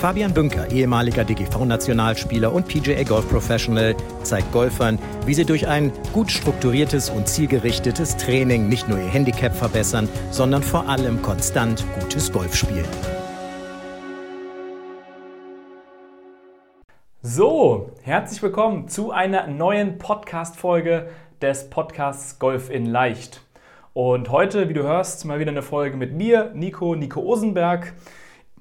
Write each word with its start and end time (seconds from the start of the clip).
Fabian 0.00 0.34
Bünker, 0.34 0.70
ehemaliger 0.70 1.24
DGV-Nationalspieler 1.24 2.52
und 2.52 2.68
PGA 2.68 3.02
Golf 3.02 3.26
Professional, 3.30 3.96
zeigt 4.22 4.52
Golfern, 4.52 4.98
wie 5.24 5.32
sie 5.32 5.46
durch 5.46 5.66
ein 5.66 5.90
gut 6.12 6.30
strukturiertes 6.30 7.08
und 7.08 7.26
zielgerichtetes 7.26 8.18
Training 8.18 8.68
nicht 8.68 8.90
nur 8.90 8.98
ihr 8.98 9.08
Handicap 9.08 9.54
verbessern, 9.56 10.06
sondern 10.30 10.62
vor 10.62 10.86
allem 10.86 11.22
konstant 11.22 11.82
gutes 11.98 12.30
Golf 12.30 12.54
spielen. 12.54 12.84
So, 17.22 17.90
herzlich 18.02 18.42
willkommen 18.42 18.88
zu 18.88 19.12
einer 19.12 19.46
neuen 19.46 19.96
Podcast-Folge 19.96 21.08
des 21.40 21.70
Podcasts 21.70 22.38
Golf 22.38 22.68
in 22.68 22.84
Leicht. 22.84 23.40
Und 23.94 24.30
heute, 24.30 24.68
wie 24.68 24.74
du 24.74 24.82
hörst, 24.82 25.24
mal 25.24 25.38
wieder 25.38 25.52
eine 25.52 25.62
Folge 25.62 25.96
mit 25.96 26.12
mir, 26.12 26.50
Nico, 26.54 26.94
Nico 26.94 27.20
Osenberg. 27.20 27.94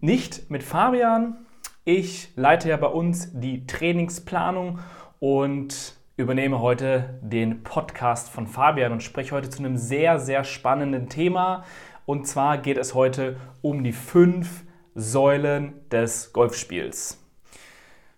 Nicht 0.05 0.51
mit 0.51 0.61
Fabian. 0.61 1.47
Ich 1.83 2.29
leite 2.35 2.69
ja 2.69 2.77
bei 2.77 2.85
uns 2.85 3.31
die 3.33 3.65
Trainingsplanung 3.65 4.77
und 5.19 5.95
übernehme 6.15 6.61
heute 6.61 7.17
den 7.23 7.63
Podcast 7.63 8.29
von 8.29 8.45
Fabian 8.45 8.91
und 8.91 9.01
spreche 9.01 9.33
heute 9.33 9.49
zu 9.49 9.63
einem 9.63 9.77
sehr, 9.77 10.19
sehr 10.19 10.43
spannenden 10.43 11.09
Thema. 11.09 11.63
Und 12.05 12.27
zwar 12.27 12.59
geht 12.59 12.77
es 12.77 12.93
heute 12.93 13.37
um 13.63 13.83
die 13.83 13.93
fünf 13.93 14.65
Säulen 14.93 15.73
des 15.89 16.33
Golfspiels. 16.33 17.24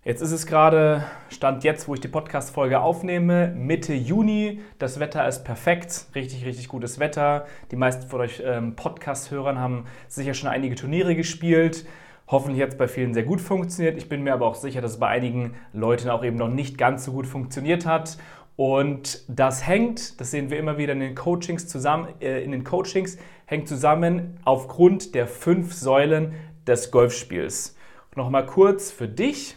Jetzt 0.08 0.22
ist 0.22 0.32
es 0.32 0.46
gerade, 0.46 1.04
Stand 1.28 1.66
jetzt, 1.66 1.90
wo 1.90 1.94
ich 1.94 2.00
die 2.00 2.08
Podcast-Folge 2.08 2.80
aufnehme, 2.80 3.54
Mitte 3.58 3.94
Juni. 3.94 4.62
Das 4.80 5.02
Wetter 5.02 5.28
ist 5.28 5.44
perfekt, 5.44 6.06
richtig, 6.16 6.46
richtig 6.46 6.70
gutes 6.70 6.98
Wetter. 6.98 7.46
Die 7.72 7.76
meisten 7.76 8.08
von 8.08 8.22
euch 8.22 8.42
ähm, 8.42 8.78
Podcast-Hörern 8.78 9.60
haben 9.60 9.84
sicher 10.08 10.34
schon 10.34 10.48
einige 10.48 10.76
Turniere 10.76 11.14
gespielt. 11.14 11.86
Hoffentlich 12.26 12.58
jetzt 12.58 12.78
bei 12.78 12.88
vielen 12.88 13.14
sehr 13.14 13.24
gut 13.24 13.42
funktioniert. 13.42 13.98
Ich 13.98 14.08
bin 14.08 14.24
mir 14.24 14.34
aber 14.34 14.46
auch 14.46 14.56
sicher, 14.56 14.80
dass 14.80 14.92
es 14.92 15.00
bei 15.00 15.10
einigen 15.10 15.56
Leuten 15.74 16.08
auch 16.08 16.24
eben 16.24 16.38
noch 16.38 16.48
nicht 16.48 16.78
ganz 16.78 17.04
so 17.04 17.12
gut 17.12 17.28
funktioniert 17.28 17.86
hat. 17.86 18.18
Und 18.56 19.26
das 19.28 19.68
hängt, 19.68 20.22
das 20.22 20.32
sehen 20.32 20.50
wir 20.50 20.58
immer 20.58 20.78
wieder 20.78 20.94
in 20.94 21.02
den 21.02 21.16
Coachings 21.16 21.68
zusammen, 21.68 22.08
äh, 22.22 22.42
in 22.46 22.54
den 22.54 22.64
Coachings, 22.64 23.18
hängt 23.46 23.68
zusammen 23.68 24.40
aufgrund 24.46 25.16
der 25.16 25.28
fünf 25.28 25.74
Säulen 25.74 26.34
des 26.66 26.92
Golfspiels. 26.92 27.76
Nochmal 28.16 28.46
kurz 28.46 28.90
für 28.90 29.10
dich 29.10 29.57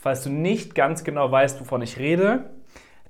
falls 0.00 0.24
du 0.24 0.30
nicht 0.30 0.74
ganz 0.74 1.04
genau 1.04 1.30
weißt, 1.30 1.60
wovon 1.60 1.82
ich 1.82 1.98
rede. 1.98 2.50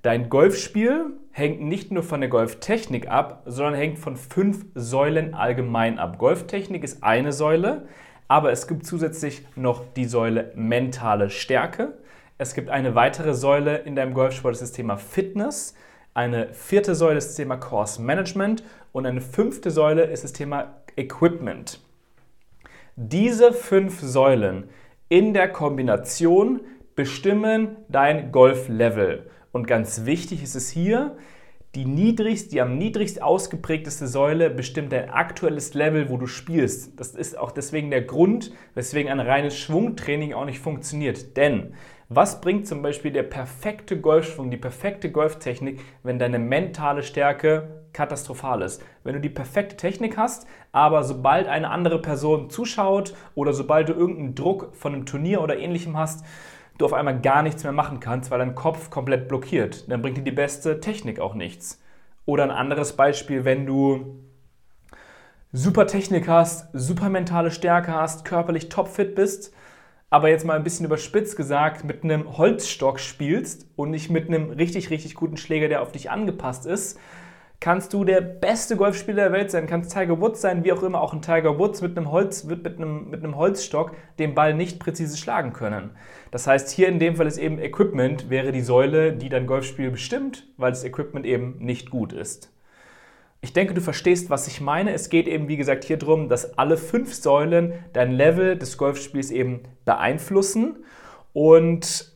Dein 0.02 0.28
Golfspiel 0.28 1.12
hängt 1.30 1.60
nicht 1.60 1.92
nur 1.92 2.02
von 2.02 2.20
der 2.20 2.30
Golftechnik 2.30 3.08
ab, 3.08 3.42
sondern 3.46 3.74
hängt 3.74 3.98
von 3.98 4.16
fünf 4.16 4.64
Säulen 4.74 5.34
allgemein 5.34 5.98
ab. 5.98 6.18
Golftechnik 6.18 6.82
ist 6.82 7.04
eine 7.04 7.32
Säule, 7.32 7.86
aber 8.28 8.50
es 8.50 8.66
gibt 8.66 8.86
zusätzlich 8.86 9.46
noch 9.56 9.84
die 9.94 10.06
Säule 10.06 10.52
mentale 10.56 11.30
Stärke. 11.30 11.98
Es 12.38 12.54
gibt 12.54 12.70
eine 12.70 12.94
weitere 12.94 13.34
Säule 13.34 13.78
in 13.78 13.94
deinem 13.94 14.14
Golfsport, 14.14 14.54
das 14.54 14.62
ist 14.62 14.70
das 14.70 14.76
Thema 14.76 14.96
Fitness. 14.96 15.74
Eine 16.14 16.52
vierte 16.54 16.94
Säule 16.94 17.18
ist 17.18 17.28
das 17.28 17.36
Thema 17.36 17.56
Course 17.56 18.02
Management 18.02 18.64
und 18.92 19.06
eine 19.06 19.20
fünfte 19.20 19.70
Säule 19.70 20.04
ist 20.04 20.24
das 20.24 20.32
Thema 20.32 20.74
Equipment. 20.96 21.80
Diese 22.96 23.52
fünf 23.52 24.00
Säulen 24.00 24.64
in 25.08 25.34
der 25.34 25.52
Kombination 25.52 26.60
bestimmen 27.00 27.78
dein 27.88 28.30
Golflevel. 28.30 29.30
Und 29.52 29.66
ganz 29.66 30.04
wichtig 30.04 30.42
ist 30.42 30.54
es 30.54 30.68
hier, 30.68 31.16
die 31.74 31.86
niedrigst, 31.86 32.52
die 32.52 32.60
am 32.60 32.76
niedrigst 32.76 33.22
ausgeprägteste 33.22 34.06
Säule 34.06 34.50
bestimmt 34.50 34.92
dein 34.92 35.08
aktuelles 35.08 35.72
Level, 35.72 36.10
wo 36.10 36.18
du 36.18 36.26
spielst. 36.26 37.00
Das 37.00 37.14
ist 37.14 37.38
auch 37.38 37.52
deswegen 37.52 37.90
der 37.90 38.02
Grund, 38.02 38.52
weswegen 38.74 39.10
ein 39.10 39.18
reines 39.18 39.56
Schwungtraining 39.56 40.34
auch 40.34 40.44
nicht 40.44 40.58
funktioniert. 40.58 41.38
Denn 41.38 41.72
was 42.10 42.42
bringt 42.42 42.66
zum 42.66 42.82
Beispiel 42.82 43.12
der 43.12 43.22
perfekte 43.22 43.98
Golfschwung, 43.98 44.50
die 44.50 44.58
perfekte 44.58 45.10
Golftechnik, 45.10 45.80
wenn 46.02 46.18
deine 46.18 46.38
mentale 46.38 47.02
Stärke 47.02 47.84
katastrophal 47.94 48.60
ist? 48.60 48.82
Wenn 49.04 49.14
du 49.14 49.20
die 49.20 49.30
perfekte 49.30 49.78
Technik 49.78 50.18
hast, 50.18 50.46
aber 50.70 51.02
sobald 51.02 51.48
eine 51.48 51.70
andere 51.70 52.02
Person 52.02 52.50
zuschaut 52.50 53.14
oder 53.34 53.54
sobald 53.54 53.88
du 53.88 53.94
irgendeinen 53.94 54.34
Druck 54.34 54.74
von 54.74 54.92
einem 54.92 55.06
Turnier 55.06 55.40
oder 55.40 55.56
ähnlichem 55.56 55.96
hast, 55.96 56.26
du 56.80 56.84
auf 56.86 56.92
einmal 56.92 57.20
gar 57.20 57.42
nichts 57.42 57.62
mehr 57.62 57.72
machen 57.72 58.00
kannst, 58.00 58.30
weil 58.30 58.38
dein 58.38 58.54
Kopf 58.54 58.90
komplett 58.90 59.28
blockiert. 59.28 59.90
Dann 59.90 60.02
bringt 60.02 60.16
dir 60.16 60.22
die 60.22 60.30
beste 60.30 60.80
Technik 60.80 61.20
auch 61.20 61.34
nichts. 61.34 61.82
Oder 62.26 62.44
ein 62.44 62.50
anderes 62.50 62.94
Beispiel, 62.94 63.44
wenn 63.44 63.66
du 63.66 64.20
super 65.52 65.86
Technik 65.86 66.28
hast, 66.28 66.68
super 66.72 67.08
mentale 67.08 67.50
Stärke 67.50 67.92
hast, 67.92 68.24
körperlich 68.24 68.68
topfit 68.68 69.14
bist, 69.14 69.52
aber 70.08 70.28
jetzt 70.28 70.44
mal 70.44 70.56
ein 70.56 70.64
bisschen 70.64 70.86
überspitzt 70.86 71.36
gesagt, 71.36 71.84
mit 71.84 72.04
einem 72.04 72.36
Holzstock 72.36 73.00
spielst 73.00 73.66
und 73.76 73.90
nicht 73.90 74.10
mit 74.10 74.28
einem 74.28 74.50
richtig, 74.50 74.90
richtig 74.90 75.14
guten 75.14 75.36
Schläger, 75.36 75.68
der 75.68 75.82
auf 75.82 75.92
dich 75.92 76.10
angepasst 76.10 76.66
ist, 76.66 76.98
kannst 77.60 77.92
du 77.92 78.04
der 78.04 78.22
beste 78.22 78.76
Golfspieler 78.76 79.24
der 79.24 79.32
Welt 79.32 79.50
sein, 79.50 79.66
kannst 79.66 79.92
Tiger 79.92 80.18
Woods 80.20 80.40
sein, 80.40 80.64
wie 80.64 80.72
auch 80.72 80.82
immer, 80.82 81.00
auch 81.00 81.12
ein 81.12 81.20
Tiger 81.20 81.58
Woods 81.58 81.82
mit 81.82 81.96
einem, 81.96 82.10
Holz, 82.10 82.48
wird 82.48 82.64
mit 82.64 82.78
einem, 82.78 83.10
mit 83.10 83.22
einem 83.22 83.36
Holzstock 83.36 83.92
den 84.18 84.34
Ball 84.34 84.54
nicht 84.54 84.80
präzise 84.80 85.18
schlagen 85.18 85.52
können. 85.52 85.90
Das 86.30 86.46
heißt, 86.46 86.70
hier 86.70 86.88
in 86.88 86.98
dem 86.98 87.16
Fall 87.16 87.26
ist 87.26 87.36
eben 87.36 87.58
Equipment 87.58 88.30
wäre 88.30 88.50
die 88.50 88.62
Säule, 88.62 89.12
die 89.12 89.28
dein 89.28 89.46
Golfspiel 89.46 89.90
bestimmt, 89.90 90.46
weil 90.56 90.72
das 90.72 90.84
Equipment 90.84 91.26
eben 91.26 91.56
nicht 91.58 91.90
gut 91.90 92.14
ist. 92.14 92.50
Ich 93.42 93.52
denke, 93.52 93.74
du 93.74 93.80
verstehst, 93.80 94.28
was 94.28 94.46
ich 94.46 94.60
meine. 94.60 94.92
Es 94.92 95.08
geht 95.08 95.26
eben, 95.26 95.48
wie 95.48 95.56
gesagt, 95.56 95.84
hier 95.84 95.96
darum, 95.96 96.28
dass 96.28 96.58
alle 96.58 96.76
fünf 96.76 97.14
Säulen 97.14 97.72
dein 97.92 98.12
Level 98.12 98.56
des 98.56 98.76
Golfspiels 98.76 99.30
eben 99.30 99.62
beeinflussen. 99.86 100.84
Und 101.32 102.09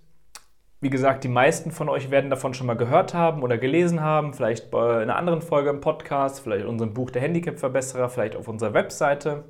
wie 0.85 0.91
gesagt, 0.91 1.25
die 1.25 1.29
meisten 1.29 1.71
von 1.71 1.89
euch 1.89 2.11
werden 2.11 2.29
davon 2.29 2.53
schon 2.53 2.67
mal 2.67 2.77
gehört 2.77 3.15
haben 3.15 3.43
oder 3.43 3.57
gelesen 3.57 4.03
haben, 4.03 4.35
vielleicht 4.35 4.71
bei 4.71 5.01
einer 5.01 5.17
anderen 5.17 5.41
Folge 5.41 5.71
im 5.71 5.81
Podcast, 5.81 6.41
vielleicht 6.41 6.65
in 6.65 6.69
unserem 6.69 6.93
Buch 6.93 7.11
Der 7.11 7.23
Handicap-Verbesserer, 7.23 8.11
vielleicht 8.11 8.37
auf 8.37 8.49
unserer 8.49 8.75
Webseite. 8.75 9.45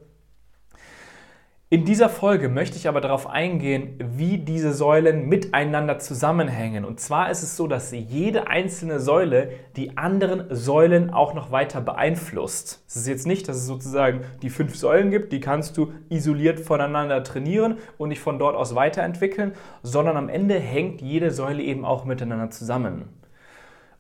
In 1.75 1.85
dieser 1.85 2.09
Folge 2.09 2.49
möchte 2.49 2.77
ich 2.77 2.87
aber 2.87 3.01
darauf 3.01 3.29
eingehen, 3.29 3.99
wie 3.99 4.39
diese 4.39 4.73
Säulen 4.73 5.29
miteinander 5.29 5.99
zusammenhängen. 5.99 6.85
Und 6.85 7.01
zwar 7.01 7.33
ist 7.33 7.43
es 7.43 7.57
so, 7.57 7.67
dass 7.67 7.91
jede 7.91 8.47
einzelne 8.47 9.01
Säule 9.01 9.51
die 9.75 9.97
anderen 9.97 10.55
Säulen 10.55 11.13
auch 11.13 11.35
noch 11.35 11.51
weiter 11.51 11.81
beeinflusst. 11.81 12.85
Es 12.87 12.95
ist 12.95 13.09
jetzt 13.09 13.27
nicht, 13.27 13.49
dass 13.49 13.57
es 13.57 13.67
sozusagen 13.67 14.21
die 14.41 14.51
fünf 14.51 14.77
Säulen 14.77 15.11
gibt, 15.11 15.33
die 15.33 15.41
kannst 15.41 15.77
du 15.77 15.93
isoliert 16.11 16.61
voneinander 16.61 17.25
trainieren 17.25 17.79
und 17.99 18.11
dich 18.11 18.21
von 18.21 18.39
dort 18.39 18.55
aus 18.55 18.77
weiterentwickeln, 18.77 19.55
sondern 19.83 20.17
am 20.17 20.29
Ende 20.29 20.61
hängt 20.61 21.03
jede 21.03 21.33
Säule 21.33 21.65
eben 21.65 21.85
auch 21.85 22.05
miteinander 22.05 22.51
zusammen. 22.51 23.09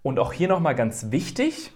Und 0.04 0.20
auch 0.20 0.32
hier 0.32 0.46
nochmal 0.46 0.76
ganz 0.76 1.10
wichtig, 1.10 1.72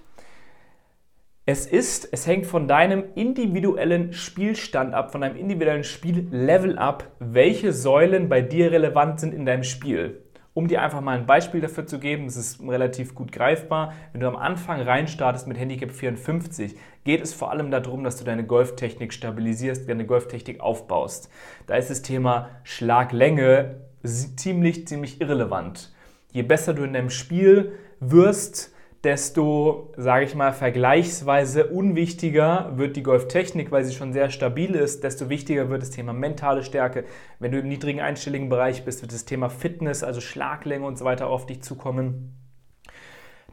es 1.48 1.64
ist, 1.64 2.06
es 2.12 2.26
hängt 2.26 2.44
von 2.44 2.68
deinem 2.68 3.04
individuellen 3.14 4.12
Spielstand 4.12 4.92
ab, 4.92 5.12
von 5.12 5.22
deinem 5.22 5.34
individuellen 5.34 5.82
Spiellevel 5.82 6.78
ab, 6.78 7.10
welche 7.20 7.72
Säulen 7.72 8.28
bei 8.28 8.42
dir 8.42 8.70
relevant 8.70 9.18
sind 9.18 9.32
in 9.32 9.46
deinem 9.46 9.64
Spiel. 9.64 10.20
Um 10.52 10.68
dir 10.68 10.82
einfach 10.82 11.00
mal 11.00 11.16
ein 11.16 11.24
Beispiel 11.24 11.62
dafür 11.62 11.86
zu 11.86 12.00
geben, 12.00 12.26
es 12.26 12.36
ist 12.36 12.60
relativ 12.60 13.14
gut 13.14 13.32
greifbar. 13.32 13.94
Wenn 14.12 14.20
du 14.20 14.28
am 14.28 14.36
Anfang 14.36 14.82
reinstartest 14.82 15.48
mit 15.48 15.58
Handicap 15.58 15.90
54, 15.90 16.76
geht 17.04 17.22
es 17.22 17.32
vor 17.32 17.50
allem 17.50 17.70
darum, 17.70 18.04
dass 18.04 18.18
du 18.18 18.24
deine 18.24 18.44
Golftechnik 18.44 19.14
stabilisierst, 19.14 19.88
deine 19.88 20.04
Golftechnik 20.04 20.60
aufbaust. 20.60 21.30
Da 21.66 21.76
ist 21.76 21.88
das 21.88 22.02
Thema 22.02 22.50
Schlaglänge 22.62 23.76
ziemlich, 24.04 24.86
ziemlich 24.86 25.22
irrelevant. 25.22 25.94
Je 26.30 26.42
besser 26.42 26.74
du 26.74 26.84
in 26.84 26.92
deinem 26.92 27.08
Spiel 27.08 27.72
wirst, 28.00 28.74
desto, 29.04 29.92
sage 29.96 30.24
ich 30.24 30.34
mal, 30.34 30.52
vergleichsweise 30.52 31.66
unwichtiger 31.66 32.72
wird 32.76 32.96
die 32.96 33.02
Golftechnik, 33.02 33.70
weil 33.70 33.84
sie 33.84 33.94
schon 33.94 34.12
sehr 34.12 34.30
stabil 34.30 34.74
ist, 34.74 35.04
desto 35.04 35.28
wichtiger 35.28 35.70
wird 35.70 35.82
das 35.82 35.90
Thema 35.90 36.12
mentale 36.12 36.64
Stärke. 36.64 37.04
Wenn 37.38 37.52
du 37.52 37.60
im 37.60 37.68
niedrigen 37.68 38.00
einstelligen 38.00 38.48
Bereich 38.48 38.84
bist, 38.84 39.02
wird 39.02 39.12
das 39.12 39.24
Thema 39.24 39.50
Fitness, 39.50 40.02
also 40.02 40.20
Schlaglänge 40.20 40.84
und 40.84 40.98
so 40.98 41.04
weiter 41.04 41.28
auf 41.28 41.46
dich 41.46 41.62
zukommen. 41.62 42.34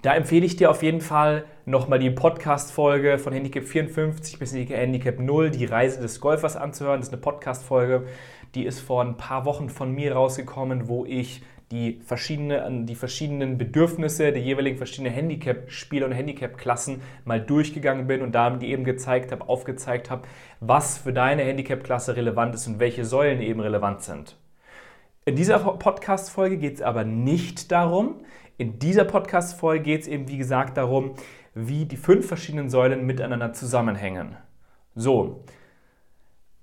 Da 0.01 0.13
empfehle 0.13 0.45
ich 0.45 0.55
dir 0.55 0.69
auf 0.69 0.83
jeden 0.83 1.01
Fall 1.01 1.45
nochmal 1.65 1.97
die 1.99 2.11
Podcast-Folge 2.11 3.17
von 3.17 3.33
Handicap 3.33 3.63
54 3.63 4.37
bis 4.37 4.53
Handicap 4.53 5.19
0, 5.19 5.49
die 5.49 5.65
Reise 5.65 5.99
des 5.99 6.19
Golfers 6.19 6.55
anzuhören. 6.55 6.99
Das 6.99 7.07
ist 7.07 7.13
eine 7.13 7.21
Podcast-Folge, 7.21 8.05
die 8.53 8.65
ist 8.65 8.79
vor 8.79 9.01
ein 9.03 9.17
paar 9.17 9.45
Wochen 9.45 9.69
von 9.69 9.91
mir 9.91 10.13
rausgekommen, 10.13 10.87
wo 10.87 11.05
ich 11.05 11.41
die, 11.71 11.99
verschiedene, 12.05 12.85
die 12.85 12.95
verschiedenen 12.95 13.57
Bedürfnisse 13.57 14.31
der 14.31 14.41
jeweiligen 14.41 14.77
verschiedenen 14.77 15.13
Handicap-Spieler 15.13 16.05
und 16.05 16.11
Handicap-Klassen 16.11 17.01
mal 17.25 17.41
durchgegangen 17.41 18.07
bin 18.07 18.21
und 18.21 18.33
damit 18.33 18.63
eben 18.63 18.83
gezeigt 18.83 19.31
habe, 19.31 19.49
aufgezeigt 19.49 20.09
habe, 20.09 20.27
was 20.59 20.97
für 20.97 21.13
deine 21.13 21.43
Handicap-Klasse 21.43 22.15
relevant 22.15 22.53
ist 22.55 22.67
und 22.67 22.79
welche 22.79 23.03
Säulen 23.05 23.41
eben 23.41 23.59
relevant 23.59 24.01
sind. 24.01 24.37
In 25.25 25.35
dieser 25.35 25.57
Podcast-Folge 25.57 26.57
geht 26.57 26.75
es 26.75 26.81
aber 26.83 27.03
nicht 27.03 27.71
darum. 27.71 28.21
In 28.57 28.77
dieser 28.77 29.05
Podcast-Folge 29.05 29.83
geht 29.83 30.01
es 30.01 30.07
eben, 30.07 30.27
wie 30.27 30.37
gesagt, 30.37 30.77
darum, 30.77 31.15
wie 31.55 31.85
die 31.85 31.97
fünf 31.97 32.27
verschiedenen 32.27 32.69
Säulen 32.69 33.07
miteinander 33.07 33.53
zusammenhängen. 33.53 34.37
So, 34.93 35.43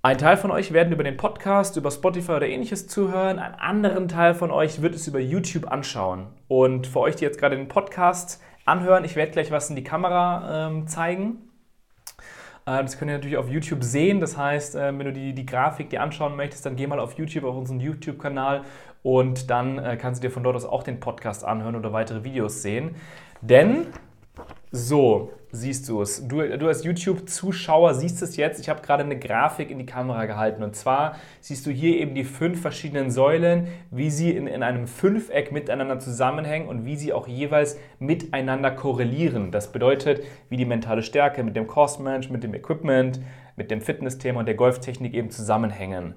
ein 0.04 0.18
Teil 0.18 0.36
von 0.36 0.50
euch 0.50 0.72
werden 0.72 0.92
über 0.92 1.04
den 1.04 1.16
Podcast, 1.16 1.76
über 1.76 1.92
Spotify 1.92 2.32
oder 2.32 2.48
ähnliches 2.48 2.88
zuhören. 2.88 3.38
Ein 3.38 3.54
anderen 3.54 4.08
Teil 4.08 4.34
von 4.34 4.50
euch 4.50 4.82
wird 4.82 4.96
es 4.96 5.06
über 5.06 5.20
YouTube 5.20 5.70
anschauen. 5.70 6.26
Und 6.48 6.88
für 6.88 6.98
euch, 6.98 7.14
die 7.14 7.24
jetzt 7.24 7.38
gerade 7.38 7.56
den 7.56 7.68
Podcast 7.68 8.42
anhören, 8.64 9.04
ich 9.04 9.14
werde 9.14 9.30
gleich 9.30 9.52
was 9.52 9.70
in 9.70 9.76
die 9.76 9.84
Kamera 9.84 10.66
ähm, 10.66 10.88
zeigen. 10.88 11.48
Äh, 12.66 12.82
das 12.82 12.98
könnt 12.98 13.12
ihr 13.12 13.16
natürlich 13.16 13.36
auf 13.36 13.48
YouTube 13.48 13.84
sehen. 13.84 14.18
Das 14.18 14.36
heißt, 14.36 14.74
äh, 14.74 14.86
wenn 14.86 15.06
du 15.06 15.12
die, 15.12 15.34
die 15.34 15.46
Grafik 15.46 15.90
dir 15.90 16.02
anschauen 16.02 16.34
möchtest, 16.34 16.66
dann 16.66 16.74
geh 16.74 16.88
mal 16.88 16.98
auf 16.98 17.16
YouTube, 17.16 17.44
auf 17.44 17.54
unseren 17.54 17.78
YouTube-Kanal 17.78 18.62
und 19.04 19.50
dann 19.50 19.78
äh, 19.78 19.96
kannst 19.96 20.20
du 20.20 20.26
dir 20.26 20.32
von 20.32 20.42
dort 20.42 20.56
aus 20.56 20.64
auch 20.64 20.82
den 20.82 20.98
Podcast 20.98 21.44
anhören 21.44 21.76
oder 21.76 21.92
weitere 21.92 22.24
Videos 22.24 22.60
sehen. 22.60 22.96
Denn 23.40 23.86
so, 24.70 25.32
siehst 25.50 25.86
du 25.90 26.00
es. 26.00 26.26
Du, 26.26 26.40
du 26.56 26.66
als 26.66 26.82
YouTube-Zuschauer 26.82 27.92
siehst 27.92 28.22
es 28.22 28.36
jetzt. 28.36 28.58
Ich 28.58 28.70
habe 28.70 28.80
gerade 28.80 29.04
eine 29.04 29.18
Grafik 29.18 29.70
in 29.70 29.78
die 29.78 29.84
Kamera 29.84 30.24
gehalten. 30.24 30.62
Und 30.62 30.74
zwar 30.74 31.16
siehst 31.40 31.66
du 31.66 31.70
hier 31.70 31.98
eben 31.98 32.14
die 32.14 32.24
fünf 32.24 32.62
verschiedenen 32.62 33.10
Säulen, 33.10 33.68
wie 33.90 34.10
sie 34.10 34.30
in, 34.30 34.46
in 34.46 34.62
einem 34.62 34.86
Fünfeck 34.86 35.52
miteinander 35.52 35.98
zusammenhängen 35.98 36.68
und 36.68 36.86
wie 36.86 36.96
sie 36.96 37.12
auch 37.12 37.28
jeweils 37.28 37.78
miteinander 37.98 38.70
korrelieren. 38.70 39.50
Das 39.50 39.72
bedeutet, 39.72 40.24
wie 40.48 40.56
die 40.56 40.64
mentale 40.64 41.02
Stärke 41.02 41.42
mit 41.42 41.54
dem 41.54 41.66
Cost 41.66 42.00
Management, 42.00 42.32
mit 42.32 42.44
dem 42.44 42.54
Equipment, 42.54 43.20
mit 43.56 43.70
dem 43.70 43.82
Fitnessthema 43.82 44.40
und 44.40 44.46
der 44.46 44.54
Golftechnik 44.54 45.12
eben 45.12 45.30
zusammenhängen. 45.30 46.14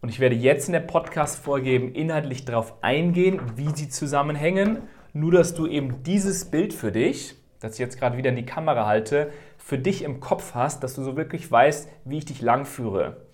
Und 0.00 0.10
ich 0.10 0.20
werde 0.20 0.36
jetzt 0.36 0.68
in 0.68 0.72
der 0.72 0.80
Podcast-Folge 0.80 1.70
eben 1.70 1.92
inhaltlich 1.92 2.44
darauf 2.44 2.74
eingehen, 2.82 3.40
wie 3.56 3.74
sie 3.74 3.88
zusammenhängen. 3.88 4.78
Nur, 5.12 5.32
dass 5.32 5.54
du 5.54 5.66
eben 5.66 6.04
dieses 6.04 6.44
Bild 6.44 6.72
für 6.72 6.92
dich, 6.92 7.39
das 7.60 7.74
ich 7.74 7.78
jetzt 7.78 7.98
gerade 7.98 8.16
wieder 8.16 8.30
in 8.30 8.36
die 8.36 8.46
Kamera 8.46 8.86
halte, 8.86 9.30
für 9.58 9.78
dich 9.78 10.02
im 10.02 10.20
Kopf 10.20 10.54
hast, 10.54 10.82
dass 10.82 10.94
du 10.94 11.02
so 11.02 11.16
wirklich 11.16 11.50
weißt, 11.50 11.88
wie 12.04 12.18
ich 12.18 12.24
dich 12.24 12.40
langführe. 12.40 13.28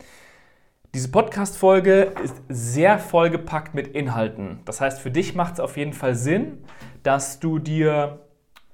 Diese 0.94 1.10
Podcast-Folge 1.10 2.12
ist 2.24 2.42
sehr 2.48 2.98
vollgepackt 2.98 3.74
mit 3.74 3.88
Inhalten. 3.88 4.60
Das 4.64 4.80
heißt, 4.80 5.00
für 5.00 5.10
dich 5.10 5.34
macht 5.34 5.54
es 5.54 5.60
auf 5.60 5.76
jeden 5.76 5.92
Fall 5.92 6.14
Sinn, 6.14 6.64
dass 7.02 7.38
du 7.38 7.58
dir 7.58 8.20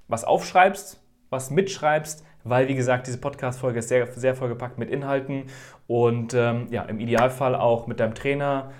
was 0.08 0.25
aufschreibst, 0.25 1.00
was 1.31 1.50
mitschreibst, 1.50 2.25
weil, 2.44 2.69
wie 2.69 2.75
gesagt, 2.75 3.06
diese 3.06 3.19
Podcast-Folge 3.19 3.81
ist 3.81 3.88
sehr, 3.88 4.06
sehr 4.12 4.34
vollgepackt 4.34 4.78
mit 4.78 4.90
Inhalten 4.90 5.44
und 5.87 6.34
ähm, 6.34 6.69
ja, 6.70 6.82
im 6.82 7.00
Idealfall 7.00 7.55
auch 7.55 7.87
mit 7.87 8.00
deinem 8.00 8.14
Trainer 8.14 8.72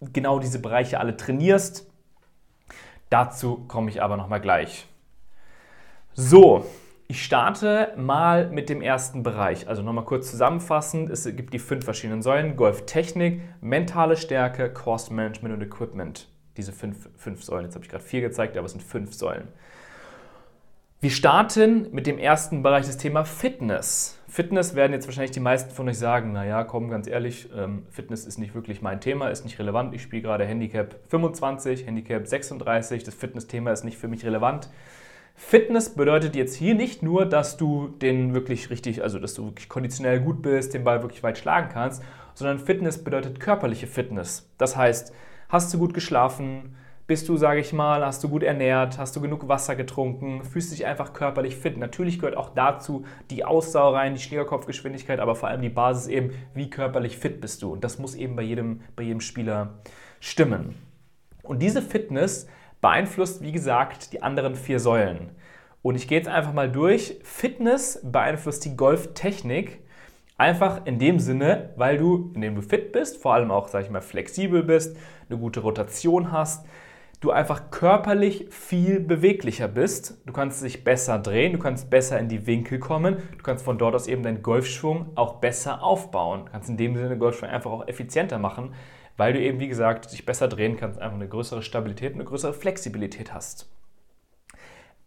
genau 0.00 0.38
diese 0.38 0.60
Bereiche 0.60 0.98
alle 0.98 1.16
trainierst. 1.16 1.90
Dazu 3.10 3.64
komme 3.68 3.90
ich 3.90 4.02
aber 4.02 4.16
nochmal 4.16 4.40
gleich. 4.40 4.88
So, 6.14 6.66
ich 7.08 7.24
starte 7.24 7.94
mal 7.96 8.50
mit 8.50 8.68
dem 8.68 8.82
ersten 8.82 9.22
Bereich. 9.22 9.66
Also 9.66 9.80
nochmal 9.80 10.04
kurz 10.04 10.30
zusammenfassend, 10.30 11.08
es 11.08 11.24
gibt 11.24 11.54
die 11.54 11.58
fünf 11.58 11.86
verschiedenen 11.86 12.20
Säulen, 12.20 12.54
Golftechnik, 12.54 13.40
mentale 13.62 14.18
Stärke, 14.18 14.70
Cost 14.70 15.10
Management 15.10 15.54
und 15.54 15.62
Equipment. 15.62 16.28
Diese 16.58 16.70
fünf, 16.70 17.08
fünf 17.16 17.42
Säulen, 17.42 17.64
jetzt 17.64 17.76
habe 17.76 17.86
ich 17.86 17.90
gerade 17.90 18.04
vier 18.04 18.20
gezeigt, 18.20 18.58
aber 18.58 18.66
es 18.66 18.72
sind 18.72 18.82
fünf 18.82 19.14
Säulen. 19.14 19.48
Wir 21.00 21.08
starten 21.08 21.88
mit 21.92 22.06
dem 22.06 22.18
ersten 22.18 22.62
Bereich, 22.62 22.84
das 22.84 22.98
Thema 22.98 23.24
Fitness. 23.24 24.18
Fitness 24.28 24.74
werden 24.74 24.92
jetzt 24.92 25.06
wahrscheinlich 25.06 25.32
die 25.32 25.40
meisten 25.40 25.70
von 25.74 25.88
euch 25.88 25.98
sagen, 25.98 26.32
naja, 26.32 26.62
komm, 26.64 26.90
ganz 26.90 27.08
ehrlich, 27.08 27.48
ähm, 27.56 27.86
Fitness 27.90 28.26
ist 28.26 28.38
nicht 28.38 28.54
wirklich 28.54 28.82
mein 28.82 29.00
Thema, 29.00 29.28
ist 29.28 29.44
nicht 29.44 29.58
relevant. 29.58 29.94
Ich 29.94 30.02
spiele 30.02 30.22
gerade 30.22 30.44
Handicap 30.44 30.94
25, 31.08 31.86
Handicap 31.86 32.26
36, 32.26 33.02
das 33.02 33.14
Fitness-Thema 33.14 33.72
ist 33.72 33.84
nicht 33.84 33.96
für 33.96 34.08
mich 34.08 34.26
relevant. 34.26 34.68
Fitness 35.34 35.94
bedeutet 35.94 36.36
jetzt 36.36 36.54
hier 36.54 36.74
nicht 36.74 37.02
nur, 37.02 37.26
dass 37.26 37.56
du 37.56 37.88
den 37.88 38.34
wirklich 38.34 38.70
richtig, 38.70 39.02
also 39.02 39.18
dass 39.18 39.34
du 39.34 39.46
wirklich 39.46 39.68
konditionell 39.68 40.20
gut 40.20 40.42
bist, 40.42 40.74
den 40.74 40.84
Ball 40.84 41.02
wirklich 41.02 41.22
weit 41.22 41.38
schlagen 41.38 41.68
kannst, 41.72 42.02
sondern 42.34 42.58
Fitness 42.58 43.02
bedeutet 43.02 43.40
körperliche 43.40 43.86
Fitness. 43.86 44.50
Das 44.58 44.76
heißt, 44.76 45.12
hast 45.48 45.72
du 45.72 45.78
gut 45.78 45.94
geschlafen, 45.94 46.76
bist 47.06 47.28
du, 47.28 47.36
sage 47.36 47.60
ich 47.60 47.72
mal, 47.72 48.06
hast 48.06 48.22
du 48.22 48.28
gut 48.28 48.42
ernährt, 48.42 48.96
hast 48.96 49.16
du 49.16 49.20
genug 49.20 49.48
Wasser 49.48 49.74
getrunken, 49.74 50.44
fühlst 50.44 50.72
dich 50.72 50.86
einfach 50.86 51.12
körperlich 51.12 51.56
fit. 51.56 51.76
Natürlich 51.76 52.18
gehört 52.18 52.36
auch 52.36 52.50
dazu 52.54 53.04
die 53.30 53.44
Ausdauer 53.44 53.94
rein, 53.96 54.14
die 54.14 54.20
Schlägerkopfgeschwindigkeit, 54.20 55.18
aber 55.18 55.34
vor 55.34 55.48
allem 55.48 55.60
die 55.60 55.68
Basis 55.68 56.06
eben, 56.06 56.30
wie 56.54 56.70
körperlich 56.70 57.18
fit 57.18 57.40
bist 57.40 57.62
du. 57.62 57.72
Und 57.72 57.84
das 57.84 57.98
muss 57.98 58.14
eben 58.14 58.36
bei 58.36 58.42
jedem, 58.42 58.80
bei 58.96 59.02
jedem 59.02 59.20
Spieler 59.20 59.80
stimmen. 60.20 60.76
Und 61.42 61.60
diese 61.60 61.82
Fitness 61.82 62.46
beeinflusst, 62.82 63.40
wie 63.40 63.52
gesagt, 63.52 64.12
die 64.12 64.22
anderen 64.22 64.54
vier 64.54 64.78
Säulen. 64.78 65.30
Und 65.80 65.94
ich 65.94 66.06
gehe 66.06 66.18
jetzt 66.18 66.28
einfach 66.28 66.52
mal 66.52 66.70
durch. 66.70 67.18
Fitness 67.22 68.00
beeinflusst 68.04 68.64
die 68.66 68.76
Golftechnik. 68.76 69.80
Einfach 70.36 70.84
in 70.84 70.98
dem 70.98 71.18
Sinne, 71.20 71.70
weil 71.76 71.96
du, 71.96 72.32
indem 72.34 72.56
du 72.56 72.62
fit 72.62 72.92
bist, 72.92 73.22
vor 73.22 73.34
allem 73.34 73.50
auch, 73.50 73.68
sag 73.68 73.84
ich 73.84 73.90
mal, 73.90 74.00
flexibel 74.00 74.62
bist, 74.62 74.96
eine 75.28 75.38
gute 75.38 75.60
Rotation 75.60 76.32
hast, 76.32 76.66
du 77.20 77.30
einfach 77.30 77.70
körperlich 77.70 78.48
viel 78.50 78.98
beweglicher 78.98 79.68
bist. 79.68 80.20
Du 80.26 80.32
kannst 80.32 80.64
dich 80.64 80.82
besser 80.82 81.20
drehen, 81.20 81.52
du 81.52 81.58
kannst 81.60 81.88
besser 81.88 82.18
in 82.18 82.28
die 82.28 82.46
Winkel 82.46 82.80
kommen, 82.80 83.18
du 83.36 83.42
kannst 83.44 83.64
von 83.64 83.78
dort 83.78 83.94
aus 83.94 84.08
eben 84.08 84.24
deinen 84.24 84.42
Golfschwung 84.42 85.12
auch 85.14 85.36
besser 85.36 85.84
aufbauen. 85.84 86.46
Du 86.46 86.52
kannst 86.52 86.68
in 86.68 86.76
dem 86.76 86.96
Sinne 86.96 87.16
Golfschwung 87.16 87.48
einfach 87.48 87.70
auch 87.70 87.86
effizienter 87.86 88.38
machen, 88.38 88.74
weil 89.22 89.34
du 89.34 89.40
eben, 89.40 89.60
wie 89.60 89.68
gesagt, 89.68 90.10
dich 90.10 90.26
besser 90.26 90.48
drehen 90.48 90.76
kannst, 90.76 91.00
einfach 91.00 91.14
eine 91.14 91.28
größere 91.28 91.62
Stabilität 91.62 92.14
eine 92.14 92.24
größere 92.24 92.52
Flexibilität 92.52 93.32
hast. 93.32 93.70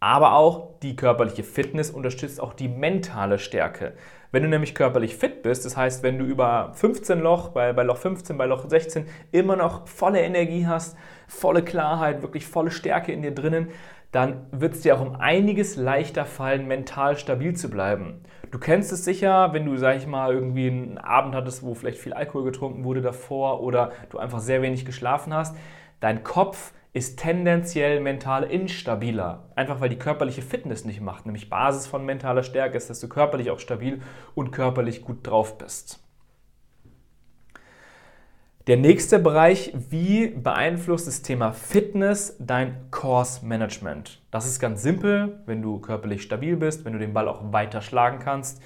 Aber 0.00 0.36
auch 0.36 0.80
die 0.80 0.96
körperliche 0.96 1.44
Fitness 1.44 1.90
unterstützt 1.90 2.40
auch 2.40 2.54
die 2.54 2.68
mentale 2.68 3.38
Stärke. 3.38 3.92
Wenn 4.32 4.42
du 4.42 4.48
nämlich 4.48 4.74
körperlich 4.74 5.16
fit 5.16 5.42
bist, 5.42 5.66
das 5.66 5.76
heißt, 5.76 6.02
wenn 6.02 6.18
du 6.18 6.24
über 6.24 6.72
15 6.72 7.20
Loch, 7.20 7.50
bei, 7.50 7.74
bei 7.74 7.82
Loch 7.82 7.98
15, 7.98 8.38
bei 8.38 8.46
Loch 8.46 8.66
16 8.66 9.06
immer 9.32 9.54
noch 9.54 9.86
volle 9.86 10.22
Energie 10.22 10.66
hast, 10.66 10.96
volle 11.28 11.62
Klarheit, 11.62 12.22
wirklich 12.22 12.46
volle 12.46 12.70
Stärke 12.70 13.12
in 13.12 13.20
dir 13.20 13.34
drinnen, 13.34 13.68
dann 14.16 14.46
wird 14.50 14.72
es 14.72 14.80
dir 14.80 14.96
auch 14.96 15.02
um 15.02 15.16
einiges 15.16 15.76
leichter 15.76 16.24
fallen, 16.24 16.66
mental 16.66 17.18
stabil 17.18 17.54
zu 17.54 17.68
bleiben. 17.68 18.22
Du 18.50 18.58
kennst 18.58 18.90
es 18.90 19.04
sicher, 19.04 19.52
wenn 19.52 19.66
du, 19.66 19.76
sag 19.76 19.98
ich 19.98 20.06
mal, 20.06 20.32
irgendwie 20.32 20.68
einen 20.68 20.96
Abend 20.96 21.34
hattest, 21.34 21.62
wo 21.62 21.74
vielleicht 21.74 21.98
viel 21.98 22.14
Alkohol 22.14 22.44
getrunken 22.44 22.84
wurde 22.84 23.02
davor 23.02 23.62
oder 23.62 23.92
du 24.08 24.16
einfach 24.16 24.40
sehr 24.40 24.62
wenig 24.62 24.86
geschlafen 24.86 25.34
hast. 25.34 25.54
Dein 26.00 26.24
Kopf 26.24 26.72
ist 26.94 27.18
tendenziell 27.18 28.00
mental 28.00 28.44
instabiler. 28.44 29.50
Einfach 29.54 29.82
weil 29.82 29.90
die 29.90 29.98
körperliche 29.98 30.40
Fitness 30.40 30.86
nicht 30.86 31.02
macht. 31.02 31.26
Nämlich 31.26 31.50
Basis 31.50 31.86
von 31.86 32.06
mentaler 32.06 32.42
Stärke 32.42 32.78
ist, 32.78 32.88
dass 32.88 33.00
du 33.00 33.10
körperlich 33.10 33.50
auch 33.50 33.58
stabil 33.58 34.00
und 34.34 34.50
körperlich 34.50 35.02
gut 35.02 35.26
drauf 35.26 35.58
bist. 35.58 36.05
Der 38.66 38.76
nächste 38.76 39.20
Bereich, 39.20 39.72
wie 39.90 40.26
beeinflusst 40.26 41.06
das 41.06 41.22
Thema 41.22 41.52
Fitness 41.52 42.36
dein 42.40 42.90
Course 42.90 43.46
Management? 43.46 44.20
Das 44.32 44.44
ist 44.44 44.58
ganz 44.58 44.82
simpel, 44.82 45.38
wenn 45.46 45.62
du 45.62 45.78
körperlich 45.78 46.22
stabil 46.22 46.56
bist, 46.56 46.84
wenn 46.84 46.92
du 46.92 46.98
den 46.98 47.12
Ball 47.12 47.28
auch 47.28 47.52
weiter 47.52 47.80
schlagen 47.80 48.18
kannst. 48.18 48.60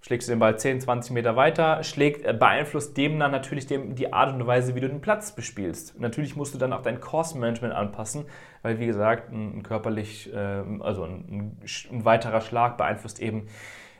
Schlägst 0.00 0.26
du 0.26 0.32
den 0.32 0.38
Ball 0.38 0.58
10, 0.58 0.80
20 0.80 1.12
Meter 1.12 1.36
weiter, 1.36 1.82
schlägt, 1.82 2.24
äh, 2.24 2.32
beeinflusst 2.32 2.96
dem 2.96 3.18
dann 3.18 3.30
natürlich 3.30 3.66
dem, 3.66 3.94
die 3.94 4.10
Art 4.10 4.32
und 4.32 4.46
Weise, 4.46 4.74
wie 4.74 4.80
du 4.80 4.88
den 4.88 5.02
Platz 5.02 5.32
bespielst. 5.32 6.00
Natürlich 6.00 6.34
musst 6.34 6.54
du 6.54 6.58
dann 6.58 6.72
auch 6.72 6.80
dein 6.80 7.00
Course 7.00 7.36
Management 7.36 7.74
anpassen, 7.74 8.24
weil 8.62 8.78
wie 8.78 8.86
gesagt, 8.86 9.30
ein, 9.30 9.58
ein 9.58 9.62
körperlich, 9.62 10.32
äh, 10.32 10.64
also 10.80 11.02
ein, 11.02 11.60
ein 11.92 12.04
weiterer 12.06 12.40
Schlag 12.40 12.78
beeinflusst 12.78 13.20
eben, 13.20 13.48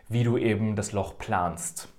wie 0.08 0.24
du 0.24 0.38
eben 0.38 0.76
das 0.76 0.92
Loch 0.92 1.18
planst. 1.18 1.92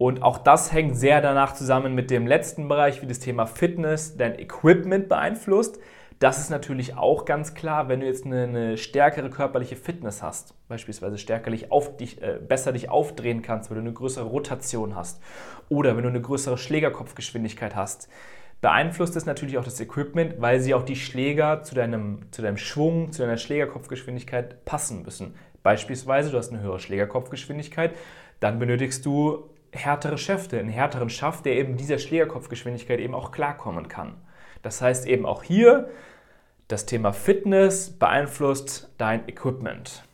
Und 0.00 0.22
auch 0.22 0.38
das 0.38 0.72
hängt 0.72 0.96
sehr 0.96 1.20
danach 1.20 1.52
zusammen 1.52 1.94
mit 1.94 2.10
dem 2.10 2.26
letzten 2.26 2.68
Bereich, 2.68 3.02
wie 3.02 3.06
das 3.06 3.18
Thema 3.18 3.44
Fitness 3.44 4.16
dein 4.16 4.38
Equipment 4.38 5.10
beeinflusst. 5.10 5.78
Das 6.20 6.38
ist 6.40 6.48
natürlich 6.48 6.96
auch 6.96 7.26
ganz 7.26 7.52
klar, 7.52 7.90
wenn 7.90 8.00
du 8.00 8.06
jetzt 8.06 8.24
eine, 8.24 8.44
eine 8.44 8.78
stärkere 8.78 9.28
körperliche 9.28 9.76
Fitness 9.76 10.22
hast, 10.22 10.54
beispielsweise 10.68 11.18
stärker 11.18 11.52
auf 11.68 11.98
dich, 11.98 12.22
äh, 12.22 12.38
besser 12.40 12.72
dich 12.72 12.88
aufdrehen 12.88 13.42
kannst, 13.42 13.68
wenn 13.68 13.74
du 13.74 13.82
eine 13.82 13.92
größere 13.92 14.24
Rotation 14.24 14.96
hast 14.96 15.20
oder 15.68 15.94
wenn 15.96 16.04
du 16.04 16.08
eine 16.08 16.22
größere 16.22 16.56
Schlägerkopfgeschwindigkeit 16.56 17.76
hast, 17.76 18.08
beeinflusst 18.62 19.16
es 19.16 19.26
natürlich 19.26 19.58
auch 19.58 19.64
das 19.64 19.80
Equipment, 19.80 20.36
weil 20.38 20.60
sie 20.60 20.72
auch 20.72 20.82
die 20.82 20.96
Schläger 20.96 21.62
zu 21.62 21.74
deinem, 21.74 22.22
zu 22.30 22.40
deinem 22.40 22.56
Schwung, 22.56 23.12
zu 23.12 23.20
deiner 23.20 23.36
Schlägerkopfgeschwindigkeit 23.36 24.64
passen 24.64 25.02
müssen. 25.02 25.34
Beispielsweise, 25.62 26.30
du 26.30 26.38
hast 26.38 26.52
eine 26.54 26.62
höhere 26.62 26.80
Schlägerkopfgeschwindigkeit, 26.80 27.94
dann 28.40 28.58
benötigst 28.58 29.04
du 29.04 29.49
härtere 29.72 30.18
Schäfte, 30.18 30.58
einen 30.58 30.68
härteren 30.68 31.10
Schaft, 31.10 31.46
der 31.46 31.56
eben 31.56 31.76
dieser 31.76 31.98
Schlägerkopfgeschwindigkeit 31.98 33.00
eben 33.00 33.14
auch 33.14 33.32
klarkommen 33.32 33.88
kann. 33.88 34.14
Das 34.62 34.82
heißt 34.82 35.06
eben 35.06 35.26
auch 35.26 35.42
hier, 35.42 35.88
das 36.68 36.86
Thema 36.86 37.12
Fitness 37.12 37.90
beeinflusst 37.90 38.92
dein 38.98 39.28
Equipment. 39.28 40.04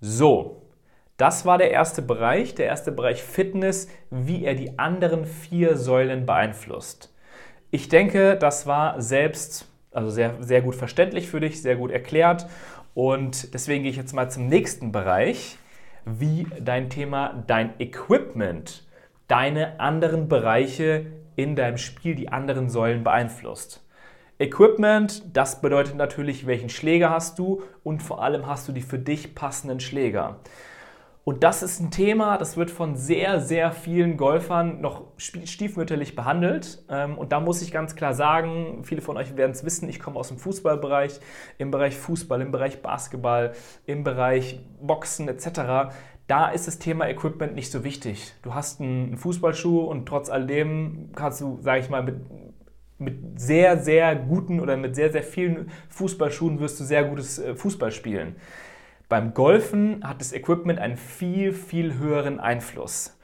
So, 0.00 0.62
das 1.16 1.46
war 1.46 1.58
der 1.58 1.70
erste 1.70 2.02
Bereich, 2.02 2.54
der 2.54 2.66
erste 2.66 2.92
Bereich 2.92 3.22
Fitness, 3.22 3.88
wie 4.10 4.44
er 4.44 4.54
die 4.54 4.78
anderen 4.78 5.24
vier 5.24 5.76
Säulen 5.76 6.26
beeinflusst. 6.26 7.14
Ich 7.70 7.88
denke, 7.88 8.36
das 8.36 8.66
war 8.66 9.00
selbst 9.00 9.72
also 9.92 10.10
sehr, 10.10 10.36
sehr 10.40 10.62
gut 10.62 10.74
verständlich 10.74 11.28
für 11.28 11.40
dich, 11.40 11.60
sehr 11.62 11.76
gut 11.76 11.90
erklärt. 11.90 12.46
Und 12.94 13.54
deswegen 13.54 13.82
gehe 13.82 13.90
ich 13.90 13.96
jetzt 13.96 14.12
mal 14.12 14.30
zum 14.30 14.48
nächsten 14.48 14.92
Bereich, 14.92 15.58
wie 16.04 16.46
dein 16.60 16.90
Thema, 16.90 17.44
dein 17.46 17.74
Equipment, 17.78 18.86
deine 19.28 19.80
anderen 19.80 20.28
Bereiche 20.28 21.06
in 21.36 21.56
deinem 21.56 21.78
Spiel, 21.78 22.14
die 22.14 22.28
anderen 22.28 22.68
Säulen 22.68 23.04
beeinflusst. 23.04 23.86
Equipment, 24.38 25.22
das 25.36 25.60
bedeutet 25.60 25.94
natürlich, 25.94 26.46
welchen 26.46 26.68
Schläger 26.68 27.10
hast 27.10 27.38
du 27.38 27.62
und 27.84 28.02
vor 28.02 28.22
allem 28.22 28.46
hast 28.46 28.66
du 28.66 28.72
die 28.72 28.82
für 28.82 28.98
dich 28.98 29.34
passenden 29.34 29.78
Schläger. 29.78 30.40
Und 31.24 31.44
das 31.44 31.62
ist 31.62 31.78
ein 31.78 31.92
Thema, 31.92 32.36
das 32.36 32.56
wird 32.56 32.72
von 32.72 32.96
sehr, 32.96 33.38
sehr 33.38 33.70
vielen 33.70 34.16
Golfern 34.16 34.80
noch 34.80 35.04
stiefmütterlich 35.16 36.16
behandelt. 36.16 36.84
Ähm, 36.90 37.16
und 37.16 37.30
da 37.30 37.38
muss 37.38 37.62
ich 37.62 37.70
ganz 37.70 37.94
klar 37.94 38.12
sagen, 38.12 38.82
viele 38.82 39.02
von 39.02 39.16
euch 39.16 39.36
werden 39.36 39.52
es 39.52 39.64
wissen, 39.64 39.88
ich 39.88 40.00
komme 40.00 40.18
aus 40.18 40.28
dem 40.28 40.38
Fußballbereich, 40.38 41.20
im 41.58 41.70
Bereich 41.70 41.96
Fußball, 41.96 42.40
im 42.40 42.50
Bereich 42.50 42.82
Basketball, 42.82 43.52
im 43.86 44.02
Bereich 44.02 44.58
Boxen 44.80 45.28
etc. 45.28 45.94
Da 46.26 46.48
ist 46.48 46.66
das 46.66 46.80
Thema 46.80 47.08
Equipment 47.08 47.54
nicht 47.54 47.70
so 47.70 47.84
wichtig. 47.84 48.32
Du 48.42 48.54
hast 48.54 48.80
einen 48.80 49.16
Fußballschuh 49.16 49.80
und 49.80 50.06
trotz 50.06 50.28
alledem 50.28 51.10
kannst 51.14 51.40
du, 51.40 51.58
sage 51.60 51.80
ich 51.80 51.88
mal, 51.88 52.02
mit 52.02 52.16
mit 52.98 53.40
sehr, 53.40 53.78
sehr 53.78 54.14
guten 54.14 54.60
oder 54.60 54.76
mit 54.76 54.94
sehr, 54.94 55.10
sehr 55.10 55.24
vielen 55.24 55.72
Fußballschuhen 55.88 56.60
wirst 56.60 56.78
du 56.78 56.84
sehr 56.84 57.02
gutes 57.02 57.40
äh, 57.40 57.56
Fußball 57.56 57.90
spielen. 57.90 58.36
Beim 59.12 59.34
Golfen 59.34 60.08
hat 60.08 60.22
das 60.22 60.32
Equipment 60.32 60.78
einen 60.78 60.96
viel, 60.96 61.52
viel 61.52 61.98
höheren 61.98 62.40
Einfluss. 62.40 63.18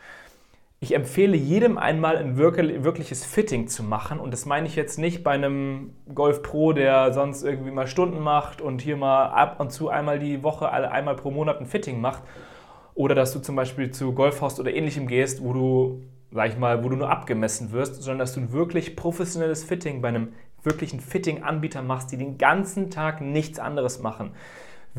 Ich 0.81 0.95
empfehle 0.95 1.35
jedem 1.35 1.79
einmal 1.79 2.19
ein 2.19 2.37
wirkliches 2.37 3.25
Fitting 3.25 3.69
zu 3.69 3.83
machen 3.83 4.21
und 4.21 4.31
das 4.31 4.45
meine 4.45 4.67
ich 4.67 4.77
jetzt 4.77 4.99
nicht 4.99 5.25
bei 5.25 5.31
einem 5.31 5.95
Golf 6.15 6.43
Pro, 6.43 6.75
der 6.75 7.15
sonst 7.15 7.43
irgendwie 7.43 7.71
mal 7.71 7.87
Stunden 7.87 8.21
macht 8.21 8.61
und 8.61 8.83
hier 8.83 8.99
mal 8.99 9.29
ab 9.29 9.61
und 9.61 9.73
zu 9.73 9.89
einmal 9.89 10.19
die 10.19 10.43
Woche, 10.43 10.71
einmal 10.71 11.17
pro 11.17 11.31
Monat 11.31 11.59
ein 11.59 11.65
Fitting 11.65 12.03
macht 12.03 12.23
oder 12.95 13.15
dass 13.15 13.33
du 13.33 13.39
zum 13.39 13.57
Beispiel 13.57 13.91
zu 13.91 14.13
Golfhaus 14.13 14.61
oder 14.61 14.75
ähnlichem 14.75 15.07
gehst, 15.07 15.43
wo 15.43 15.55
du, 15.55 16.03
sag 16.33 16.51
ich 16.51 16.59
mal, 16.59 16.85
wo 16.85 16.91
du 16.91 16.97
nur 16.97 17.09
abgemessen 17.09 17.73
wirst, 17.73 18.03
sondern 18.03 18.19
dass 18.19 18.35
du 18.35 18.41
ein 18.41 18.53
wirklich 18.53 18.95
professionelles 18.95 19.65
Fitting 19.65 20.03
bei 20.03 20.09
einem 20.09 20.35
wirklichen 20.63 21.01
Fitting-Anbieter 21.01 21.81
machst, 21.81 22.13
die 22.13 22.19
den 22.19 22.37
ganzen 22.37 22.91
Tag 22.91 23.23
nichts 23.23 23.59
anderes 23.59 24.03
machen. 24.03 24.33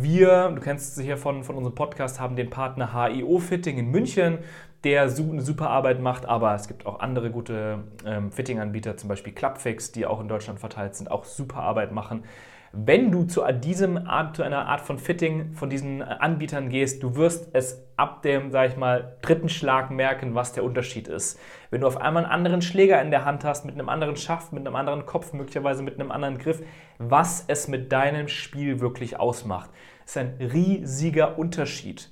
Wir, 0.02 0.52
du 0.56 0.62
kennst 0.62 0.96
sicher 0.96 1.18
von, 1.18 1.44
von 1.44 1.58
unserem 1.58 1.76
Podcast, 1.76 2.22
haben 2.22 2.38
den 2.38 2.50
Partner 2.50 2.94
HIO 2.94 3.40
Fitting 3.40 3.78
in 3.78 3.92
München, 3.92 4.38
der 4.86 5.02
eine 5.02 5.42
super 5.42 5.70
Arbeit 5.70 6.00
macht, 6.00 6.26
aber 6.26 6.56
es 6.56 6.70
gibt 6.70 6.86
auch 6.86 7.02
andere 7.02 7.32
gute 7.32 7.84
ähm, 8.06 8.32
Fitting-Anbieter, 8.32 8.96
zum 8.96 9.10
Beispiel 9.10 9.34
Clubfix, 9.34 9.92
die 9.92 10.06
auch 10.06 10.22
in 10.22 10.30
Deutschland 10.30 10.62
verteilt 10.62 10.96
sind, 10.96 11.12
auch 11.12 11.26
super 11.26 11.58
Arbeit 11.64 11.92
machen. 11.92 12.24
Wenn 12.72 13.12
du 13.12 13.24
zu, 13.24 13.42
diesem 13.52 13.98
Art, 13.98 14.36
zu 14.36 14.44
einer 14.44 14.68
Art 14.68 14.82
von 14.82 15.00
Fitting 15.00 15.54
von 15.54 15.72
diesen 15.72 16.04
Anbietern 16.04 16.70
gehst, 16.70 17.02
du 17.02 17.16
wirst 17.16 17.50
es 17.54 17.84
ab 17.98 18.22
dem, 18.22 18.52
sag 18.52 18.70
ich 18.70 18.78
mal, 18.78 19.18
dritten 19.24 19.50
Schlag 19.50 19.90
merken, 19.90 20.36
was 20.36 20.54
der 20.54 20.64
Unterschied 20.64 21.08
ist. 21.08 21.40
Wenn 21.72 21.82
du 21.82 21.88
auf 21.88 21.98
einmal 21.98 22.24
einen 22.24 22.32
anderen 22.32 22.62
Schläger 22.62 23.02
in 23.02 23.10
der 23.10 23.26
Hand 23.26 23.44
hast, 23.44 23.66
mit 23.66 23.74
einem 23.74 23.90
anderen 23.90 24.16
Schaft, 24.16 24.54
mit 24.54 24.66
einem 24.68 24.76
anderen 24.76 25.08
Kopf, 25.08 25.34
möglicherweise 25.34 25.82
mit 25.82 26.00
einem 26.00 26.12
anderen 26.12 26.38
Griff, 26.38 26.62
was 27.00 27.44
es 27.48 27.68
mit 27.68 27.92
deinem 27.92 28.28
Spiel 28.28 28.80
wirklich 28.80 29.20
ausmacht, 29.20 29.72
ist 30.10 30.18
ein 30.18 30.34
riesiger 30.40 31.38
Unterschied. 31.38 32.10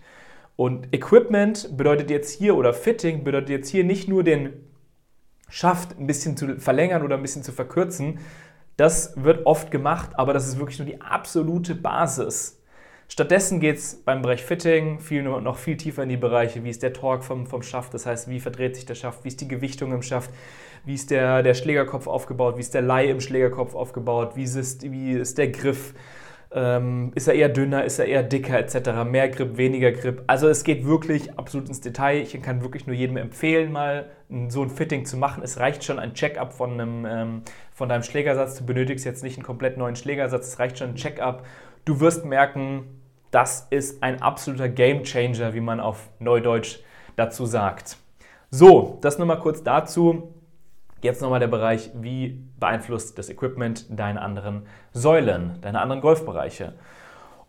Und 0.56 0.94
Equipment 0.94 1.76
bedeutet 1.78 2.10
jetzt 2.10 2.32
hier, 2.32 2.56
oder 2.56 2.74
Fitting 2.74 3.24
bedeutet 3.24 3.50
jetzt 3.50 3.70
hier 3.70 3.84
nicht 3.84 4.08
nur 4.08 4.24
den 4.24 4.54
Schaft 5.50 5.98
ein 6.00 6.08
bisschen 6.08 6.36
zu 6.36 6.60
verlängern 6.60 7.04
oder 7.04 7.16
ein 7.16 7.22
bisschen 7.22 7.44
zu 7.44 7.52
verkürzen, 7.52 8.20
das 8.76 9.14
wird 9.16 9.46
oft 9.46 9.72
gemacht, 9.72 10.12
aber 10.16 10.34
das 10.34 10.48
ist 10.48 10.60
wirklich 10.60 10.78
nur 10.78 10.86
die 10.86 11.02
absolute 11.02 11.74
Basis. 11.74 12.62
Stattdessen 13.08 13.60
geht 13.60 13.78
es 13.78 13.96
beim 14.04 14.22
Bereich 14.22 14.44
Fitting 14.44 15.00
viel, 15.00 15.24
noch 15.24 15.58
viel 15.58 15.78
tiefer 15.78 16.04
in 16.04 16.10
die 16.10 16.18
Bereiche, 16.18 16.64
wie 16.64 16.70
ist 16.70 16.84
der 16.84 16.94
Torque 16.94 17.24
vom, 17.24 17.48
vom 17.48 17.64
Schaft, 17.64 17.94
das 17.94 18.06
heißt, 18.06 18.30
wie 18.30 18.40
verdreht 18.40 18.76
sich 18.76 18.86
der 18.86 18.96
Schaft, 18.96 19.24
wie 19.24 19.30
ist 19.30 19.40
die 19.42 19.48
Gewichtung 19.48 19.94
im 19.94 20.02
Schaft, 20.02 20.30
wie 20.86 20.94
ist 20.94 21.10
der, 21.10 21.42
der 21.42 21.54
Schlägerkopf 21.54 22.08
aufgebaut, 22.08 22.58
wie 22.58 22.62
ist 22.62 22.74
der 22.74 22.82
Leih 22.82 23.10
im 23.10 23.22
Schlägerkopf 23.22 23.74
aufgebaut, 23.74 24.36
wie 24.36 24.44
ist, 24.44 24.84
wie 24.84 25.14
ist 25.14 25.38
der 25.38 25.48
Griff, 25.48 25.94
ähm, 26.58 27.12
ist 27.14 27.28
er 27.28 27.36
eher 27.36 27.50
dünner, 27.50 27.84
ist 27.84 28.00
er 28.00 28.06
eher 28.06 28.24
dicker 28.24 28.58
etc., 28.58 29.04
mehr 29.06 29.30
Grip, 29.30 29.58
weniger 29.58 29.92
Grip. 29.92 30.24
Also 30.26 30.50
es 30.50 30.64
geht 30.64 30.86
wirklich 30.86 31.38
absolut 31.38 31.70
ins 31.70 31.82
Detail. 31.82 32.20
Ich 32.22 32.42
kann 32.42 32.64
wirklich 32.64 32.88
nur 32.88 32.96
jedem 32.96 33.18
empfehlen, 33.18 33.72
mal 33.72 34.08
so 34.48 34.64
ein 34.64 34.72
Fitting 34.72 35.06
zu 35.06 35.18
machen. 35.18 35.44
Es 35.44 35.60
reicht 35.60 35.84
schon 35.84 36.00
ein 36.00 36.16
Check-up 36.16 36.54
von, 36.54 36.80
ähm, 36.80 37.42
von 37.74 37.90
deinem 37.90 38.02
Schlägersatz. 38.02 38.58
Du 38.58 38.66
benötigst 38.66 39.06
jetzt 39.06 39.24
nicht 39.24 39.38
einen 39.38 39.46
komplett 39.46 39.78
neuen 39.78 39.96
Schlägersatz, 39.96 40.48
es 40.48 40.60
reicht 40.60 40.80
schon 40.80 40.90
ein 40.90 40.96
Check-up. 40.96 41.46
Du 41.86 42.00
wirst 42.00 42.26
merken, 42.26 43.02
das 43.30 43.68
ist 43.70 44.02
ein 44.02 44.22
absoluter 44.22 44.68
Game 44.68 45.04
Changer, 45.04 45.54
wie 45.54 45.62
man 45.62 45.80
auf 45.80 46.10
Neudeutsch 46.18 46.80
dazu 47.16 47.46
sagt. 47.46 47.98
So, 48.50 48.98
das 49.02 49.20
nochmal 49.20 49.40
kurz 49.40 49.62
dazu. 49.62 50.34
Jetzt 51.02 51.22
nochmal 51.22 51.40
der 51.40 51.48
Bereich, 51.48 51.92
wie 51.96 52.44
beeinflusst 52.60 53.18
das 53.18 53.30
Equipment 53.30 53.86
deine 53.90 54.22
anderen 54.22 54.66
Säulen, 54.94 55.58
deine 55.62 55.80
anderen 55.80 56.02
Golfbereiche. 56.02 56.74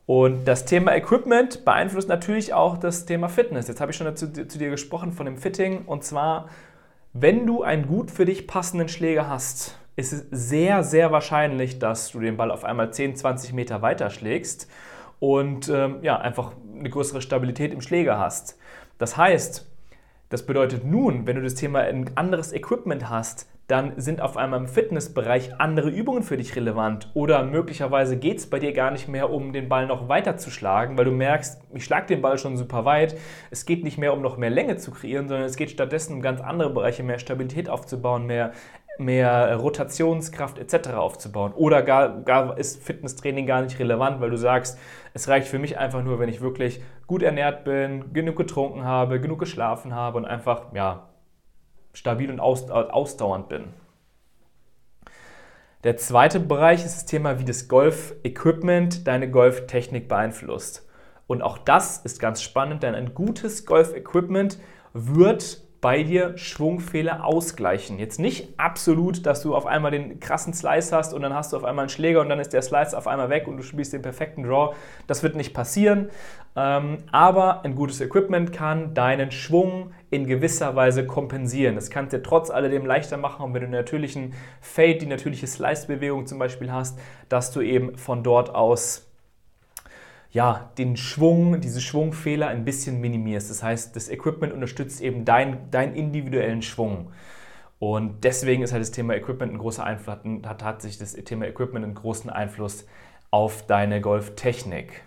Und 0.04 0.46
das 0.46 0.64
Thema 0.64 0.94
Equipment 0.94 1.64
beeinflusst 1.64 2.08
natürlich 2.08 2.54
auch 2.54 2.78
das 2.78 3.04
Thema 3.04 3.28
Fitness. 3.28 3.68
Jetzt 3.68 3.80
habe 3.80 3.92
ich 3.92 3.96
schon 3.96 4.06
dazu, 4.06 4.30
zu 4.32 4.58
dir 4.58 4.70
gesprochen 4.70 5.12
von 5.12 5.26
dem 5.26 5.36
Fitting. 5.36 5.84
Und 5.84 6.02
zwar, 6.02 6.48
wenn 7.12 7.46
du 7.46 7.62
einen 7.62 7.86
gut 7.86 8.10
für 8.10 8.24
dich 8.24 8.46
passenden 8.46 8.88
Schläger 8.88 9.28
hast, 9.28 9.78
ist 9.96 10.12
es 10.12 10.26
sehr, 10.30 10.82
sehr 10.82 11.12
wahrscheinlich, 11.12 11.78
dass 11.78 12.10
du 12.12 12.20
den 12.20 12.36
Ball 12.36 12.50
auf 12.50 12.64
einmal 12.64 12.92
10, 12.92 13.16
20 13.16 13.52
Meter 13.52 13.82
weiter 13.82 14.10
schlägst 14.10 14.70
und 15.20 15.68
ähm, 15.68 15.98
ja, 16.02 16.18
einfach 16.18 16.52
eine 16.78 16.88
größere 16.88 17.20
Stabilität 17.20 17.72
im 17.72 17.80
Schläger 17.80 18.18
hast. 18.18 18.58
Das 18.98 19.16
heißt, 19.16 19.67
das 20.28 20.44
bedeutet 20.44 20.84
nun, 20.84 21.26
wenn 21.26 21.36
du 21.36 21.42
das 21.42 21.54
Thema 21.54 21.80
ein 21.80 22.10
anderes 22.16 22.52
Equipment 22.52 23.08
hast, 23.08 23.48
dann 23.68 24.00
sind 24.00 24.22
auf 24.22 24.38
einmal 24.38 24.60
im 24.60 24.66
Fitnessbereich 24.66 25.60
andere 25.60 25.90
Übungen 25.90 26.22
für 26.22 26.38
dich 26.38 26.56
relevant. 26.56 27.10
Oder 27.12 27.44
möglicherweise 27.44 28.16
geht 28.16 28.38
es 28.38 28.48
bei 28.48 28.58
dir 28.58 28.72
gar 28.72 28.90
nicht 28.90 29.08
mehr 29.08 29.30
um 29.30 29.52
den 29.52 29.68
Ball 29.68 29.86
noch 29.86 30.08
weiter 30.08 30.38
zu 30.38 30.50
schlagen, 30.50 30.96
weil 30.96 31.04
du 31.04 31.10
merkst, 31.10 31.60
ich 31.74 31.84
schlage 31.84 32.06
den 32.06 32.22
Ball 32.22 32.38
schon 32.38 32.56
super 32.56 32.86
weit. 32.86 33.14
Es 33.50 33.66
geht 33.66 33.84
nicht 33.84 33.98
mehr 33.98 34.14
um 34.14 34.22
noch 34.22 34.38
mehr 34.38 34.48
Länge 34.48 34.78
zu 34.78 34.90
kreieren, 34.90 35.28
sondern 35.28 35.46
es 35.46 35.56
geht 35.56 35.70
stattdessen 35.70 36.14
um 36.14 36.22
ganz 36.22 36.40
andere 36.40 36.70
Bereiche, 36.70 37.02
mehr 37.02 37.18
Stabilität 37.18 37.68
aufzubauen, 37.68 38.24
mehr 38.24 38.52
mehr 38.98 39.56
Rotationskraft 39.56 40.58
etc. 40.58 40.90
aufzubauen. 40.90 41.52
Oder 41.52 41.82
gar, 41.82 42.20
gar 42.22 42.58
ist 42.58 42.82
Fitnesstraining 42.82 43.46
gar 43.46 43.62
nicht 43.62 43.78
relevant, 43.78 44.20
weil 44.20 44.30
du 44.30 44.36
sagst, 44.36 44.78
es 45.14 45.28
reicht 45.28 45.48
für 45.48 45.58
mich 45.58 45.78
einfach 45.78 46.02
nur, 46.02 46.18
wenn 46.18 46.28
ich 46.28 46.40
wirklich 46.40 46.80
gut 47.06 47.22
ernährt 47.22 47.64
bin, 47.64 48.12
genug 48.12 48.36
getrunken 48.36 48.84
habe, 48.84 49.20
genug 49.20 49.38
geschlafen 49.38 49.94
habe 49.94 50.18
und 50.18 50.24
einfach 50.24 50.72
ja, 50.74 51.08
stabil 51.92 52.30
und 52.30 52.40
ausdauernd 52.40 53.48
bin. 53.48 53.64
Der 55.84 55.96
zweite 55.96 56.40
Bereich 56.40 56.84
ist 56.84 56.96
das 56.96 57.06
Thema, 57.06 57.38
wie 57.38 57.44
das 57.44 57.68
Golf-Equipment 57.68 59.06
deine 59.06 59.30
Golftechnik 59.30 60.08
beeinflusst. 60.08 60.88
Und 61.28 61.42
auch 61.42 61.58
das 61.58 61.98
ist 61.98 62.18
ganz 62.18 62.42
spannend, 62.42 62.82
denn 62.82 62.96
ein 62.96 63.14
gutes 63.14 63.64
Golf-Equipment 63.64 64.58
wird 64.92 65.62
bei 65.80 66.02
dir 66.02 66.36
Schwungfehler 66.36 67.24
ausgleichen. 67.24 67.98
Jetzt 67.98 68.18
nicht 68.18 68.48
absolut, 68.56 69.24
dass 69.26 69.42
du 69.42 69.54
auf 69.54 69.64
einmal 69.64 69.92
den 69.92 70.18
krassen 70.18 70.52
Slice 70.52 70.92
hast 70.92 71.14
und 71.14 71.22
dann 71.22 71.32
hast 71.32 71.52
du 71.52 71.56
auf 71.56 71.64
einmal 71.64 71.84
einen 71.84 71.88
Schläger 71.88 72.20
und 72.20 72.28
dann 72.28 72.40
ist 72.40 72.52
der 72.52 72.62
Slice 72.62 72.96
auf 72.96 73.06
einmal 73.06 73.30
weg 73.30 73.46
und 73.46 73.56
du 73.56 73.62
spielst 73.62 73.92
den 73.92 74.02
perfekten 74.02 74.42
Draw. 74.42 74.74
Das 75.06 75.22
wird 75.22 75.36
nicht 75.36 75.54
passieren. 75.54 76.10
Ähm, 76.56 76.98
aber 77.12 77.64
ein 77.64 77.76
gutes 77.76 78.00
Equipment 78.00 78.52
kann 78.52 78.92
deinen 78.92 79.30
Schwung 79.30 79.92
in 80.10 80.26
gewisser 80.26 80.74
Weise 80.74 81.06
kompensieren. 81.06 81.76
Das 81.76 81.90
kann 81.90 82.06
es 82.06 82.10
dir 82.10 82.22
trotz 82.22 82.50
alledem 82.50 82.84
leichter 82.84 83.16
machen, 83.16 83.44
und 83.44 83.54
wenn 83.54 83.62
du 83.62 83.68
natürlichen 83.68 84.34
Fade, 84.60 84.96
die 84.96 85.06
natürliche 85.06 85.46
Slice-Bewegung 85.46 86.26
zum 86.26 86.40
Beispiel 86.40 86.72
hast, 86.72 86.98
dass 87.28 87.52
du 87.52 87.60
eben 87.60 87.96
von 87.96 88.24
dort 88.24 88.52
aus 88.52 89.07
ja, 90.30 90.70
den 90.78 90.96
Schwung, 90.96 91.60
diese 91.60 91.80
Schwungfehler 91.80 92.48
ein 92.48 92.64
bisschen 92.64 93.00
minimierst. 93.00 93.50
Das 93.50 93.62
heißt, 93.62 93.96
das 93.96 94.08
Equipment 94.08 94.52
unterstützt 94.52 95.00
eben 95.00 95.24
deinen 95.24 95.70
dein 95.70 95.94
individuellen 95.94 96.62
Schwung. 96.62 97.12
Und 97.78 98.24
deswegen 98.24 98.62
ist 98.62 98.72
halt 98.72 98.82
das 98.82 98.90
Thema 98.90 99.14
Equipment 99.14 99.52
ein 99.52 99.58
großer 99.58 99.84
Einfluss, 99.84 100.18
hat 100.44 100.60
tatsächlich 100.60 100.98
das 100.98 101.12
Thema 101.24 101.46
Equipment 101.46 101.84
einen 101.84 101.94
großen 101.94 102.28
Einfluss 102.30 102.86
auf 103.30 103.66
deine 103.66 104.00
Golftechnik. 104.00 105.02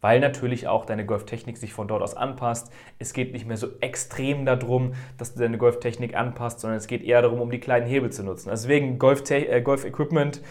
weil 0.00 0.20
natürlich 0.20 0.68
auch 0.68 0.84
deine 0.84 1.06
Golftechnik 1.06 1.56
sich 1.56 1.72
von 1.72 1.88
dort 1.88 2.02
aus 2.02 2.14
anpasst. 2.14 2.70
Es 2.98 3.14
geht 3.14 3.32
nicht 3.32 3.46
mehr 3.46 3.56
so 3.56 3.68
extrem 3.80 4.44
darum, 4.44 4.92
dass 5.16 5.32
du 5.32 5.40
deine 5.40 5.56
Golftechnik 5.56 6.14
anpasst, 6.14 6.60
sondern 6.60 6.76
es 6.76 6.86
geht 6.88 7.02
eher 7.02 7.22
darum, 7.22 7.40
um 7.40 7.50
die 7.50 7.58
kleinen 7.58 7.86
Hebel 7.86 8.12
zu 8.12 8.22
nutzen. 8.22 8.50
Deswegen 8.50 8.98
äh, 8.98 9.62
Golf-Equipment 9.62 10.42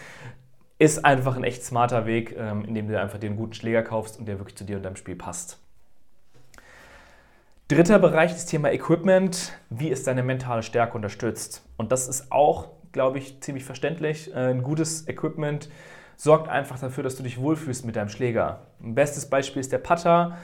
ist 0.83 1.05
einfach 1.05 1.37
ein 1.37 1.45
echt 1.45 1.63
smarter 1.63 2.05
Weg, 2.05 2.35
ähm, 2.37 2.65
indem 2.65 2.89
du 2.89 2.99
einfach 2.99 3.17
den 3.17 3.37
guten 3.37 3.53
Schläger 3.53 3.83
kaufst 3.83 4.19
und 4.19 4.25
der 4.25 4.39
wirklich 4.39 4.57
zu 4.57 4.65
dir 4.65 4.77
und 4.77 4.83
deinem 4.83 4.97
Spiel 4.97 5.15
passt. 5.15 5.57
Dritter 7.69 7.99
Bereich, 7.99 8.33
das 8.33 8.45
Thema 8.45 8.71
Equipment. 8.71 9.53
Wie 9.69 9.87
ist 9.87 10.07
deine 10.07 10.23
mentale 10.23 10.61
Stärke 10.61 10.95
unterstützt? 10.95 11.63
Und 11.77 11.93
das 11.93 12.09
ist 12.09 12.31
auch, 12.31 12.67
glaube 12.91 13.17
ich, 13.17 13.39
ziemlich 13.39 13.63
verständlich. 13.63 14.33
Äh, 14.33 14.49
ein 14.51 14.61
gutes 14.61 15.07
Equipment 15.07 15.69
sorgt 16.17 16.49
einfach 16.49 16.77
dafür, 16.77 17.03
dass 17.03 17.15
du 17.15 17.23
dich 17.23 17.39
wohlfühlst 17.39 17.85
mit 17.85 17.95
deinem 17.95 18.09
Schläger. 18.09 18.67
Ein 18.83 18.93
bestes 18.93 19.29
Beispiel 19.29 19.61
ist 19.61 19.71
der 19.71 19.77
Putter. 19.77 20.37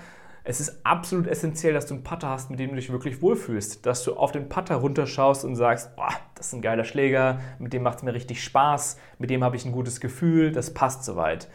Es 0.43 0.60
ist 0.60 0.86
absolut 0.86 1.27
essentiell, 1.27 1.74
dass 1.74 1.86
du 1.86 1.93
einen 1.96 2.03
Putter 2.03 2.29
hast, 2.29 2.50
mit 2.50 2.60
dem 2.60 2.69
du 2.69 2.75
dich 2.75 2.91
wirklich 2.91 3.22
wohlfühlst. 3.22 3.86
Dass 3.86 4.03
du 4.03 4.15
auf 4.15 4.31
den 4.31 4.50
Putter 4.50 4.75
runterschaust 4.75 5.46
und 5.46 5.55
sagst, 5.55 5.91
oh, 5.98 6.13
das 6.36 6.48
ist 6.48 6.53
ein 6.53 6.62
geiler 6.62 6.86
Schläger, 6.86 7.39
mit 7.60 7.74
dem 7.74 7.84
macht 7.84 7.98
es 7.98 8.03
mir 8.03 8.13
richtig 8.13 8.43
Spaß, 8.43 8.98
mit 9.17 9.29
dem 9.29 9.43
habe 9.43 9.55
ich 9.55 9.65
ein 9.65 9.72
gutes 9.72 10.00
Gefühl, 10.00 10.51
das 10.51 10.74
passt 10.74 11.03
soweit. 11.03 11.50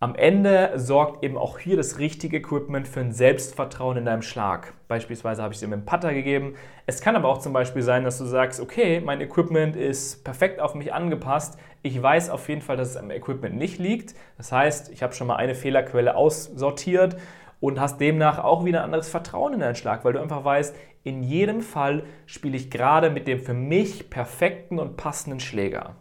Am 0.00 0.14
Ende 0.14 0.74
sorgt 0.76 1.24
eben 1.24 1.36
auch 1.36 1.58
hier 1.58 1.76
das 1.76 1.98
richtige 1.98 2.36
Equipment 2.36 2.86
für 2.86 3.00
ein 3.00 3.10
Selbstvertrauen 3.10 3.96
in 3.96 4.04
deinem 4.04 4.22
Schlag. 4.22 4.74
Beispielsweise 4.86 5.42
habe 5.42 5.52
ich 5.52 5.56
es 5.56 5.60
dir 5.60 5.66
mit 5.66 5.80
dem 5.80 5.86
Putter 5.86 6.14
gegeben. 6.14 6.54
Es 6.86 7.00
kann 7.00 7.16
aber 7.16 7.28
auch 7.28 7.38
zum 7.38 7.52
Beispiel 7.52 7.82
sein, 7.82 8.04
dass 8.04 8.18
du 8.18 8.24
sagst, 8.24 8.60
okay, 8.60 9.00
mein 9.00 9.20
Equipment 9.20 9.74
ist 9.74 10.22
perfekt 10.22 10.60
auf 10.60 10.76
mich 10.76 10.94
angepasst. 10.94 11.58
Ich 11.82 12.00
weiß 12.00 12.30
auf 12.30 12.48
jeden 12.48 12.62
Fall, 12.62 12.76
dass 12.76 12.90
es 12.90 12.96
am 12.96 13.10
Equipment 13.10 13.56
nicht 13.56 13.80
liegt. 13.80 14.14
Das 14.36 14.52
heißt, 14.52 14.92
ich 14.92 15.02
habe 15.02 15.14
schon 15.14 15.26
mal 15.26 15.34
eine 15.34 15.56
Fehlerquelle 15.56 16.14
aussortiert 16.14 17.16
und 17.60 17.80
hast 17.80 18.00
demnach 18.00 18.38
auch 18.38 18.64
wieder 18.64 18.80
ein 18.80 18.86
anderes 18.86 19.08
Vertrauen 19.08 19.54
in 19.54 19.60
deinen 19.60 19.74
Schlag, 19.74 20.04
weil 20.04 20.12
du 20.12 20.20
einfach 20.20 20.44
weißt, 20.44 20.74
in 21.04 21.22
jedem 21.22 21.60
Fall 21.60 22.04
spiele 22.26 22.56
ich 22.56 22.70
gerade 22.70 23.10
mit 23.10 23.26
dem 23.26 23.40
für 23.40 23.54
mich 23.54 24.10
perfekten 24.10 24.78
und 24.78 24.96
passenden 24.96 25.40
Schläger. 25.40 25.96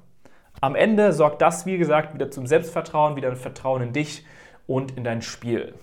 Am 0.59 0.75
Ende 0.75 1.13
sorgt 1.13 1.41
das, 1.41 1.65
wie 1.65 1.77
gesagt, 1.77 2.13
wieder 2.13 2.31
zum 2.31 2.47
Selbstvertrauen, 2.47 3.15
wieder 3.15 3.29
ein 3.29 3.35
Vertrauen 3.35 3.81
in 3.81 3.93
dich 3.93 4.25
und 4.65 4.97
in 4.97 5.03
dein 5.03 5.21
Spiel. 5.21 5.75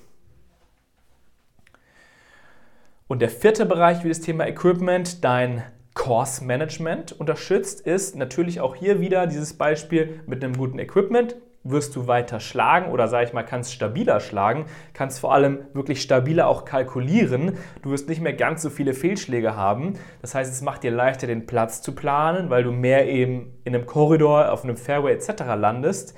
Und 3.06 3.20
der 3.20 3.30
vierte 3.30 3.66
Bereich, 3.66 4.02
wie 4.02 4.08
das 4.08 4.20
Thema 4.20 4.46
Equipment 4.46 5.24
dein 5.24 5.62
Course 5.94 6.44
Management 6.44 7.12
unterstützt, 7.12 7.80
ist 7.80 8.16
natürlich 8.16 8.60
auch 8.60 8.74
hier 8.74 9.00
wieder 9.00 9.26
dieses 9.26 9.56
Beispiel 9.56 10.20
mit 10.26 10.42
einem 10.42 10.56
guten 10.56 10.78
Equipment 10.78 11.36
wirst 11.64 11.96
du 11.96 12.06
weiter 12.06 12.40
schlagen 12.40 12.92
oder 12.92 13.08
sage 13.08 13.26
ich 13.26 13.32
mal, 13.32 13.42
kannst 13.42 13.72
stabiler 13.72 14.20
schlagen, 14.20 14.66
kannst 14.92 15.18
vor 15.18 15.32
allem 15.34 15.60
wirklich 15.72 16.02
stabiler 16.02 16.46
auch 16.46 16.64
kalkulieren. 16.64 17.56
Du 17.82 17.90
wirst 17.90 18.08
nicht 18.08 18.20
mehr 18.20 18.34
ganz 18.34 18.62
so 18.62 18.70
viele 18.70 18.94
Fehlschläge 18.94 19.56
haben. 19.56 19.94
Das 20.20 20.34
heißt, 20.34 20.52
es 20.52 20.62
macht 20.62 20.82
dir 20.82 20.90
leichter, 20.90 21.26
den 21.26 21.46
Platz 21.46 21.82
zu 21.82 21.94
planen, 21.94 22.50
weil 22.50 22.62
du 22.62 22.70
mehr 22.70 23.08
eben 23.08 23.58
in 23.64 23.74
einem 23.74 23.86
Korridor, 23.86 24.52
auf 24.52 24.64
einem 24.64 24.76
Fairway 24.76 25.12
etc. 25.14 25.42
landest. 25.56 26.14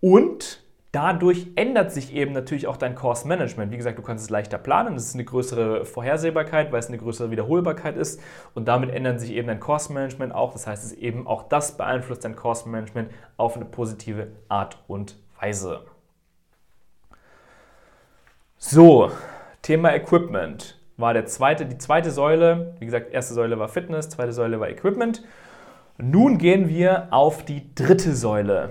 Und 0.00 0.65
Dadurch 0.92 1.48
ändert 1.56 1.92
sich 1.92 2.14
eben 2.14 2.32
natürlich 2.32 2.66
auch 2.66 2.76
dein 2.76 2.94
Course 2.94 3.28
Management. 3.28 3.70
Wie 3.70 3.76
gesagt, 3.76 3.98
du 3.98 4.02
kannst 4.02 4.24
es 4.24 4.30
leichter 4.30 4.56
planen, 4.56 4.94
es 4.94 5.08
ist 5.08 5.14
eine 5.14 5.24
größere 5.24 5.84
Vorhersehbarkeit, 5.84 6.72
weil 6.72 6.78
es 6.78 6.88
eine 6.88 6.98
größere 6.98 7.30
Wiederholbarkeit 7.30 7.96
ist 7.96 8.20
und 8.54 8.66
damit 8.66 8.90
ändert 8.90 9.20
sich 9.20 9.32
eben 9.32 9.48
dein 9.48 9.60
Course 9.60 9.92
Management 9.92 10.34
auch. 10.34 10.52
Das 10.52 10.66
heißt, 10.66 10.84
es 10.84 10.92
eben 10.92 11.26
auch 11.26 11.48
das 11.48 11.76
beeinflusst 11.76 12.24
dein 12.24 12.34
Course 12.34 12.68
Management 12.68 13.10
auf 13.36 13.56
eine 13.56 13.66
positive 13.66 14.28
Art 14.48 14.82
und 14.86 15.16
Weise. 15.38 15.82
So, 18.56 19.10
Thema 19.60 19.94
Equipment 19.94 20.80
war 20.96 21.12
der 21.12 21.26
zweite, 21.26 21.66
die 21.66 21.76
zweite 21.76 22.10
Säule. 22.10 22.74
Wie 22.78 22.86
gesagt, 22.86 23.12
erste 23.12 23.34
Säule 23.34 23.58
war 23.58 23.68
Fitness, 23.68 24.08
zweite 24.08 24.32
Säule 24.32 24.60
war 24.60 24.70
Equipment. 24.70 25.22
Nun 25.98 26.38
gehen 26.38 26.68
wir 26.68 27.08
auf 27.10 27.44
die 27.44 27.74
dritte 27.74 28.14
Säule. 28.14 28.70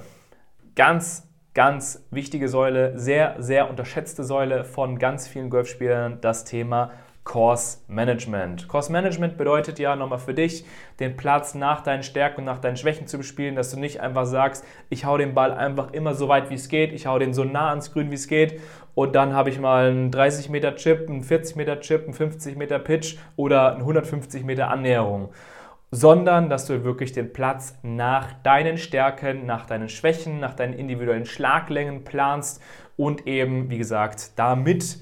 Ganz 0.76 1.28
ganz 1.56 2.06
wichtige 2.12 2.50
Säule, 2.50 3.00
sehr, 3.00 3.36
sehr 3.40 3.70
unterschätzte 3.70 4.26
Säule 4.26 4.66
von 4.66 5.00
ganz 5.00 5.26
vielen 5.28 5.50
Golfspielern, 5.50 6.20
das 6.20 6.44
Thema 6.44 6.92
Course 7.24 7.80
Management. 7.88 8.68
Course 8.68 8.92
Management 8.92 9.38
bedeutet 9.38 9.80
ja 9.80 9.96
nochmal 9.96 10.20
für 10.20 10.34
dich, 10.34 10.66
den 11.00 11.16
Platz 11.16 11.56
nach 11.56 11.82
deinen 11.82 12.04
Stärken 12.04 12.42
und 12.42 12.46
nach 12.46 12.60
deinen 12.60 12.76
Schwächen 12.76 13.08
zu 13.08 13.18
bespielen, 13.18 13.56
dass 13.56 13.72
du 13.72 13.80
nicht 13.80 14.02
einfach 14.02 14.26
sagst, 14.26 14.66
ich 14.90 15.06
hau 15.06 15.18
den 15.18 15.34
Ball 15.34 15.54
einfach 15.54 15.94
immer 15.94 16.14
so 16.14 16.28
weit 16.28 16.50
wie 16.50 16.56
es 16.56 16.68
geht, 16.68 16.92
ich 16.92 17.08
hau 17.08 17.18
den 17.18 17.34
so 17.34 17.46
nah 17.46 17.70
ans 17.70 17.94
Grün 17.94 18.12
wie 18.12 18.16
es 18.16 18.28
geht 18.28 18.60
und 18.94 19.16
dann 19.16 19.34
habe 19.34 19.50
ich 19.50 19.60
mal 19.60 19.90
einen 19.90 20.12
30 20.12 20.50
Meter 20.50 20.76
Chip, 20.76 21.10
einen 21.10 21.24
40 21.24 21.56
Meter 21.56 21.80
Chip, 21.80 22.04
einen 22.04 22.14
50 22.14 22.58
Meter 22.58 22.80
Pitch 22.80 23.16
oder 23.38 23.72
einen 23.72 23.82
150 23.82 24.44
Meter 24.44 24.70
Annäherung 24.70 25.30
sondern 25.92 26.50
dass 26.50 26.66
du 26.66 26.84
wirklich 26.84 27.12
den 27.12 27.32
Platz 27.32 27.78
nach 27.84 28.34
deinen 28.44 28.78
Stärken, 28.78 29.46
nach 29.46 29.66
deinen 29.66 29.90
Schwächen, 29.90 30.40
nach 30.40 30.54
deinen 30.54 30.74
individuellen 30.74 31.26
Schlaglängen 31.26 32.04
planst 32.04 32.62
und 32.98 33.28
eben, 33.28 33.70
wie 33.70 33.78
gesagt, 33.78 34.32
damit 34.38 34.98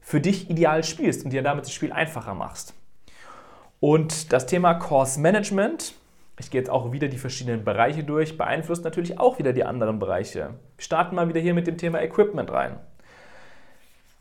für 0.00 0.20
dich 0.20 0.50
ideal 0.50 0.84
spielst 0.84 1.24
und 1.24 1.32
dir 1.32 1.42
damit 1.42 1.64
das 1.64 1.72
Spiel 1.72 1.92
einfacher 1.92 2.34
machst. 2.34 2.74
Und 3.80 4.32
das 4.32 4.46
Thema 4.46 4.74
Course 4.74 5.20
Management, 5.20 5.94
ich 6.38 6.50
gehe 6.50 6.60
jetzt 6.60 6.70
auch 6.70 6.92
wieder 6.92 7.08
die 7.08 7.18
verschiedenen 7.18 7.64
Bereiche 7.64 8.02
durch, 8.02 8.36
beeinflusst 8.36 8.84
natürlich 8.84 9.18
auch 9.18 9.38
wieder 9.38 9.52
die 9.52 9.64
anderen 9.64 9.98
Bereiche. 9.98 10.54
Wir 10.76 10.82
starten 10.82 11.14
mal 11.16 11.28
wieder 11.28 11.40
hier 11.40 11.54
mit 11.54 11.66
dem 11.66 11.76
Thema 11.76 12.02
Equipment 12.02 12.50
rein. 12.50 12.78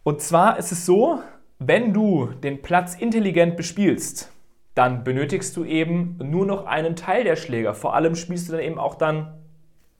Und 0.04 0.21
zwar 0.21 0.58
ist 0.58 0.73
es 0.73 0.86
so, 0.86 1.21
wenn 1.60 1.93
du 1.93 2.28
den 2.28 2.62
Platz 2.62 2.95
intelligent 2.95 3.56
bespielst, 3.56 4.33
dann 4.75 5.03
benötigst 5.03 5.55
du 5.55 5.65
eben 5.65 6.17
nur 6.23 6.45
noch 6.45 6.65
einen 6.65 6.95
Teil 6.95 7.23
der 7.23 7.36
Schläger. 7.36 7.73
Vor 7.73 7.95
allem 7.95 8.15
spielst 8.15 8.47
du 8.47 8.53
dann 8.53 8.62
eben 8.62 8.79
auch 8.79 8.95
dann 8.95 9.33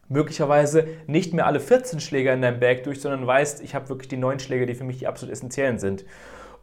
möglicherweise 0.10 0.88
nicht 1.08 1.34
mehr 1.34 1.46
alle 1.46 1.60
14 1.60 2.00
Schläger 2.00 2.34
in 2.34 2.42
deinem 2.42 2.60
Bag 2.60 2.84
durch, 2.84 3.02
sondern 3.02 3.26
weißt, 3.26 3.64
ich 3.64 3.76
habe 3.76 3.90
wirklich 3.90 4.10
die 4.10 4.18
neun 4.18 4.40
Schläger, 4.40 4.66
die 4.66 4.76
für 4.76 4.84
mich 4.84 5.00
die 5.00 5.08
absolut 5.08 5.32
essentiellen 5.32 5.80
sind. 5.80 6.06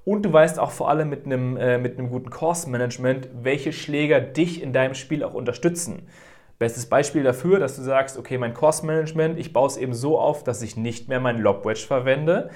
Und 0.05 0.23
du 0.23 0.33
weißt 0.33 0.59
auch 0.59 0.71
vor 0.71 0.89
allem 0.89 1.09
mit 1.09 1.27
einem, 1.27 1.57
äh, 1.57 1.79
mit 1.79 1.99
einem 1.99 2.09
guten 2.09 2.31
Course-Management, 2.31 3.29
welche 3.43 3.73
Schläger 3.73 4.21
dich 4.21 4.63
in 4.63 4.73
deinem 4.73 4.95
Spiel 4.95 5.23
auch 5.23 5.35
unterstützen. 5.35 6.09
Bestes 6.59 6.87
Beispiel 6.87 7.23
dafür, 7.23 7.59
dass 7.59 7.77
du 7.77 7.83
sagst, 7.83 8.19
okay, 8.19 8.39
mein 8.39 8.55
Course-Management, 8.55 9.39
ich 9.39 9.53
baue 9.53 9.67
es 9.67 9.77
eben 9.77 9.95
so 9.95 10.19
auf, 10.19 10.45
dass 10.45 10.63
ich 10.63 10.77
nicht 10.77 11.09
mehr 11.09 11.21
meinen 11.21 11.41
Lob-Wedge 11.41 11.87
verwende. 11.87 12.51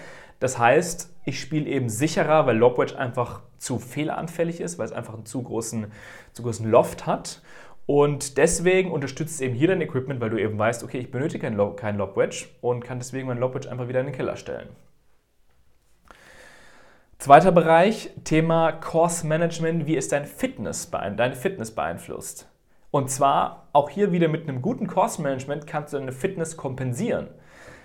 Das 0.44 0.58
heißt, 0.58 1.10
ich 1.24 1.40
spiele 1.40 1.66
eben 1.70 1.88
sicherer, 1.88 2.44
weil 2.44 2.58
Lob-Wedge 2.58 2.98
einfach 2.98 3.40
zu 3.56 3.78
fehleranfällig 3.78 4.60
ist, 4.60 4.78
weil 4.78 4.84
es 4.84 4.92
einfach 4.92 5.14
einen 5.14 5.24
zu 5.24 5.42
großen, 5.42 5.90
zu 6.34 6.42
großen 6.42 6.70
Loft 6.70 7.06
hat. 7.06 7.40
Und 7.86 8.36
deswegen 8.36 8.92
unterstützt 8.92 9.36
es 9.36 9.40
eben 9.40 9.54
hier 9.54 9.68
dein 9.68 9.80
Equipment, 9.80 10.20
weil 10.20 10.28
du 10.28 10.36
eben 10.36 10.58
weißt, 10.58 10.84
okay, 10.84 10.98
ich 10.98 11.10
benötige 11.10 11.50
kein 11.76 11.96
Lob 11.96 12.16
Wedge 12.18 12.44
und 12.60 12.84
kann 12.84 12.98
deswegen 12.98 13.26
meinen 13.26 13.38
Lob 13.38 13.54
Wedge 13.54 13.70
einfach 13.70 13.88
wieder 13.88 14.00
in 14.00 14.06
den 14.08 14.14
Keller 14.14 14.36
stellen. 14.36 14.68
Zweiter 17.16 17.50
Bereich, 17.50 18.10
Thema 18.24 18.70
Course 18.72 19.26
Management. 19.26 19.86
Wie 19.86 19.96
ist 19.96 20.12
dein 20.12 20.26
Fitness, 20.26 20.90
deine 20.90 21.36
Fitness 21.36 21.74
beeinflusst? 21.74 22.50
Und 22.90 23.10
zwar 23.10 23.68
auch 23.72 23.88
hier 23.88 24.12
wieder 24.12 24.28
mit 24.28 24.46
einem 24.46 24.60
guten 24.60 24.88
Course 24.88 25.22
Management 25.22 25.66
kannst 25.66 25.94
du 25.94 25.96
deine 25.96 26.12
Fitness 26.12 26.58
kompensieren 26.58 27.30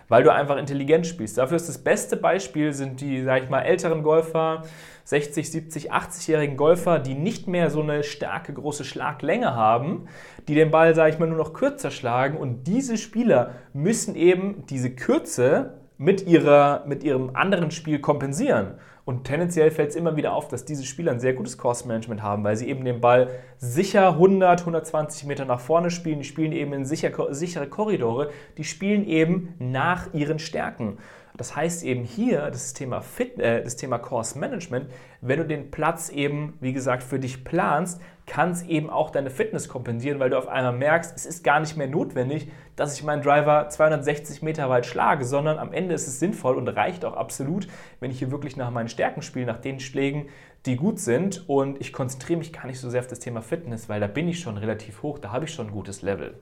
weil 0.09 0.23
du 0.23 0.33
einfach 0.33 0.57
intelligent 0.57 1.07
spielst. 1.07 1.37
Dafür 1.37 1.55
ist 1.55 1.69
das 1.69 1.77
beste 1.77 2.17
Beispiel 2.17 2.73
sind 2.73 2.99
die, 2.99 3.23
sag 3.23 3.43
ich 3.43 3.49
mal, 3.49 3.61
älteren 3.61 4.03
Golfer, 4.03 4.63
60, 5.05 5.49
70, 5.49 5.93
80-jährigen 5.93 6.57
Golfer, 6.57 6.99
die 6.99 7.13
nicht 7.15 7.47
mehr 7.47 7.69
so 7.69 7.81
eine 7.81 8.03
starke 8.03 8.53
große 8.53 8.83
Schlaglänge 8.83 9.55
haben, 9.55 10.07
die 10.47 10.55
den 10.55 10.71
Ball, 10.71 10.93
sag 10.93 11.13
ich 11.13 11.19
mal, 11.19 11.27
nur 11.27 11.37
noch 11.37 11.53
kürzer 11.53 11.91
schlagen 11.91 12.37
und 12.37 12.65
diese 12.67 12.97
Spieler 12.97 13.51
müssen 13.73 14.15
eben 14.15 14.65
diese 14.67 14.91
Kürze 14.91 15.79
mit, 15.97 16.27
ihrer, 16.27 16.83
mit 16.85 17.03
ihrem 17.03 17.35
anderen 17.35 17.71
Spiel 17.71 17.99
kompensieren. 17.99 18.75
Und 19.09 19.23
tendenziell 19.23 19.71
fällt 19.71 19.89
es 19.89 19.95
immer 19.95 20.15
wieder 20.17 20.33
auf, 20.33 20.49
dass 20.49 20.65
diese 20.65 20.85
Spieler 20.85 21.11
ein 21.11 21.19
sehr 21.19 21.33
gutes 21.33 21.57
Course-Management 21.57 22.21
haben, 22.21 22.43
weil 22.43 22.55
sie 22.55 22.69
eben 22.69 22.85
den 22.85 23.01
Ball 23.01 23.31
sicher 23.57 24.09
100, 24.09 24.59
120 24.59 25.25
Meter 25.25 25.45
nach 25.45 25.59
vorne 25.59 25.89
spielen. 25.89 26.19
Die 26.19 26.25
spielen 26.25 26.51
eben 26.51 26.73
in 26.73 26.85
sicher, 26.85 27.11
sichere 27.33 27.65
Korridore. 27.65 28.29
Die 28.59 28.63
spielen 28.63 29.03
eben 29.07 29.55
nach 29.57 30.13
ihren 30.13 30.37
Stärken. 30.37 30.99
Das 31.35 31.55
heißt 31.55 31.83
eben 31.85 32.03
hier 32.03 32.51
das 32.51 32.75
Thema, 32.75 33.01
Fit, 33.01 33.39
äh, 33.39 33.63
das 33.63 33.77
Thema 33.77 33.97
Course 33.97 34.37
Management, 34.37 34.91
wenn 35.21 35.39
du 35.39 35.45
den 35.47 35.71
Platz 35.71 36.09
eben, 36.09 36.53
wie 36.61 36.73
gesagt, 36.73 37.01
für 37.01 37.17
dich 37.17 37.43
planst, 37.43 37.99
kann 38.29 38.51
es 38.51 38.61
eben 38.63 38.89
auch 38.89 39.09
deine 39.09 39.29
Fitness 39.29 39.67
kompensieren, 39.67 40.19
weil 40.19 40.29
du 40.29 40.37
auf 40.37 40.47
einmal 40.47 40.71
merkst, 40.71 41.13
es 41.13 41.25
ist 41.25 41.43
gar 41.43 41.59
nicht 41.59 41.75
mehr 41.75 41.87
notwendig, 41.87 42.49
dass 42.77 42.95
ich 42.95 43.03
meinen 43.03 43.21
Driver 43.21 43.67
260 43.67 44.41
Meter 44.41 44.69
weit 44.69 44.85
schlage, 44.85 45.25
sondern 45.25 45.59
am 45.59 45.73
Ende 45.73 45.93
ist 45.93 46.07
es 46.07 46.19
sinnvoll 46.19 46.55
und 46.55 46.67
reicht 46.69 47.03
auch 47.03 47.17
absolut, 47.17 47.67
wenn 47.99 48.11
ich 48.11 48.19
hier 48.19 48.31
wirklich 48.31 48.55
nach 48.55 48.71
meinen 48.71 48.87
Stärken 48.87 49.21
spiele, 49.21 49.45
nach 49.45 49.59
den 49.59 49.81
Schlägen, 49.81 50.29
die 50.65 50.77
gut 50.77 50.99
sind 50.99 51.49
und 51.49 51.81
ich 51.81 51.91
konzentriere 51.91 52.39
mich 52.39 52.53
gar 52.53 52.67
nicht 52.67 52.79
so 52.79 52.89
sehr 52.89 53.01
auf 53.01 53.07
das 53.07 53.19
Thema 53.19 53.41
Fitness, 53.41 53.89
weil 53.89 53.99
da 53.99 54.07
bin 54.07 54.29
ich 54.29 54.39
schon 54.39 54.57
relativ 54.57 55.03
hoch, 55.03 55.19
da 55.19 55.31
habe 55.31 55.45
ich 55.45 55.53
schon 55.53 55.67
ein 55.67 55.73
gutes 55.73 56.01
Level. 56.01 56.39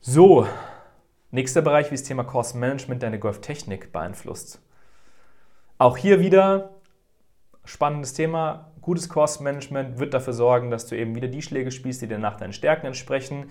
So, 0.00 0.46
Nächster 1.32 1.62
Bereich, 1.62 1.92
wie 1.92 1.94
das 1.94 2.02
Thema 2.02 2.24
Course 2.24 2.58
Management 2.58 3.04
deine 3.04 3.20
Golftechnik 3.20 3.92
beeinflusst. 3.92 4.60
Auch 5.78 5.96
hier 5.96 6.18
wieder 6.18 6.70
spannendes 7.64 8.14
Thema. 8.14 8.72
Gutes 8.80 9.08
Course 9.08 9.42
Management 9.42 9.98
wird 9.98 10.14
dafür 10.14 10.32
sorgen, 10.32 10.70
dass 10.70 10.86
du 10.86 10.96
eben 10.96 11.14
wieder 11.14 11.28
die 11.28 11.42
Schläge 11.42 11.70
spielst, 11.70 12.02
die 12.02 12.06
dir 12.06 12.18
nach 12.18 12.36
deinen 12.36 12.52
Stärken 12.52 12.86
entsprechen. 12.86 13.50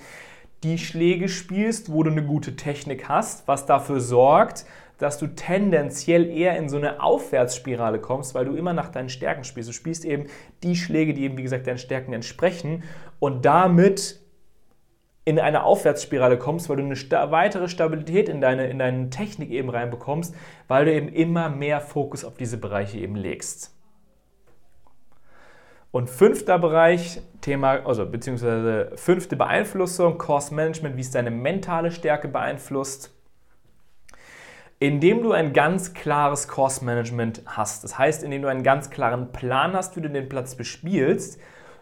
Die 0.63 0.77
Schläge 0.77 1.29
spielst, 1.29 1.91
wo 1.91 2.03
du 2.03 2.11
eine 2.11 2.25
gute 2.25 2.55
Technik 2.55 3.07
hast, 3.07 3.47
was 3.47 3.65
dafür 3.65 4.01
sorgt, 4.01 4.65
dass 4.97 5.17
du 5.17 5.27
tendenziell 5.27 6.29
eher 6.29 6.57
in 6.57 6.67
so 6.67 6.77
eine 6.77 7.01
Aufwärtsspirale 7.01 7.99
kommst, 7.99 8.35
weil 8.35 8.45
du 8.45 8.55
immer 8.55 8.73
nach 8.73 8.89
deinen 8.89 9.09
Stärken 9.09 9.45
spielst. 9.45 9.69
Du 9.69 9.73
spielst 9.73 10.03
eben 10.03 10.25
die 10.61 10.75
Schläge, 10.75 11.13
die 11.13 11.23
eben, 11.23 11.37
wie 11.37 11.43
gesagt, 11.43 11.67
deinen 11.67 11.77
Stärken 11.77 12.11
entsprechen 12.11 12.83
und 13.19 13.45
damit 13.45 14.19
in 15.23 15.39
eine 15.39 15.63
Aufwärtsspirale 15.63 16.37
kommst, 16.37 16.69
weil 16.69 16.77
du 16.77 16.83
eine 16.83 16.95
sta 16.95 17.31
weitere 17.31 17.69
Stabilität 17.69 18.29
in 18.29 18.41
deine, 18.41 18.67
in 18.67 18.79
deine 18.79 19.09
Technik 19.09 19.51
eben 19.51 19.69
reinbekommst, 19.69 20.35
weil 20.67 20.85
du 20.85 20.93
eben 20.93 21.07
immer 21.07 21.49
mehr 21.49 21.81
Fokus 21.81 22.25
auf 22.25 22.35
diese 22.35 22.57
Bereiche 22.57 22.97
eben 22.97 23.15
legst. 23.15 23.78
Und 25.91 26.09
fünfter 26.09 26.59
Bereich, 26.59 27.21
Thema, 27.41 27.85
also 27.85 28.05
beziehungsweise 28.05 28.91
fünfte 28.95 29.35
Beeinflussung, 29.35 30.17
Course 30.17 30.53
Management, 30.53 30.97
wie 30.97 31.01
es 31.01 31.11
deine 31.11 31.31
mentale 31.31 31.91
Stärke 31.91 32.27
beeinflusst 32.27 33.11
indem 34.79 35.21
du 35.21 35.33
ein 35.33 35.51
ganz 35.51 35.93
klares 35.93 36.47
Course 36.47 36.83
Management 36.83 37.41
hast. 37.45 37.83
Das 37.83 37.97
heißt, 37.97 38.23
indem 38.23 38.43
du 38.43 38.47
einen 38.47 38.63
ganz 38.63 38.89
klaren 38.89 39.31
Plan 39.31 39.73
hast, 39.73 39.97
wie 39.97 40.01
du 40.01 40.09
den 40.09 40.29
Platz 40.29 40.55
bespielst, 40.55 41.39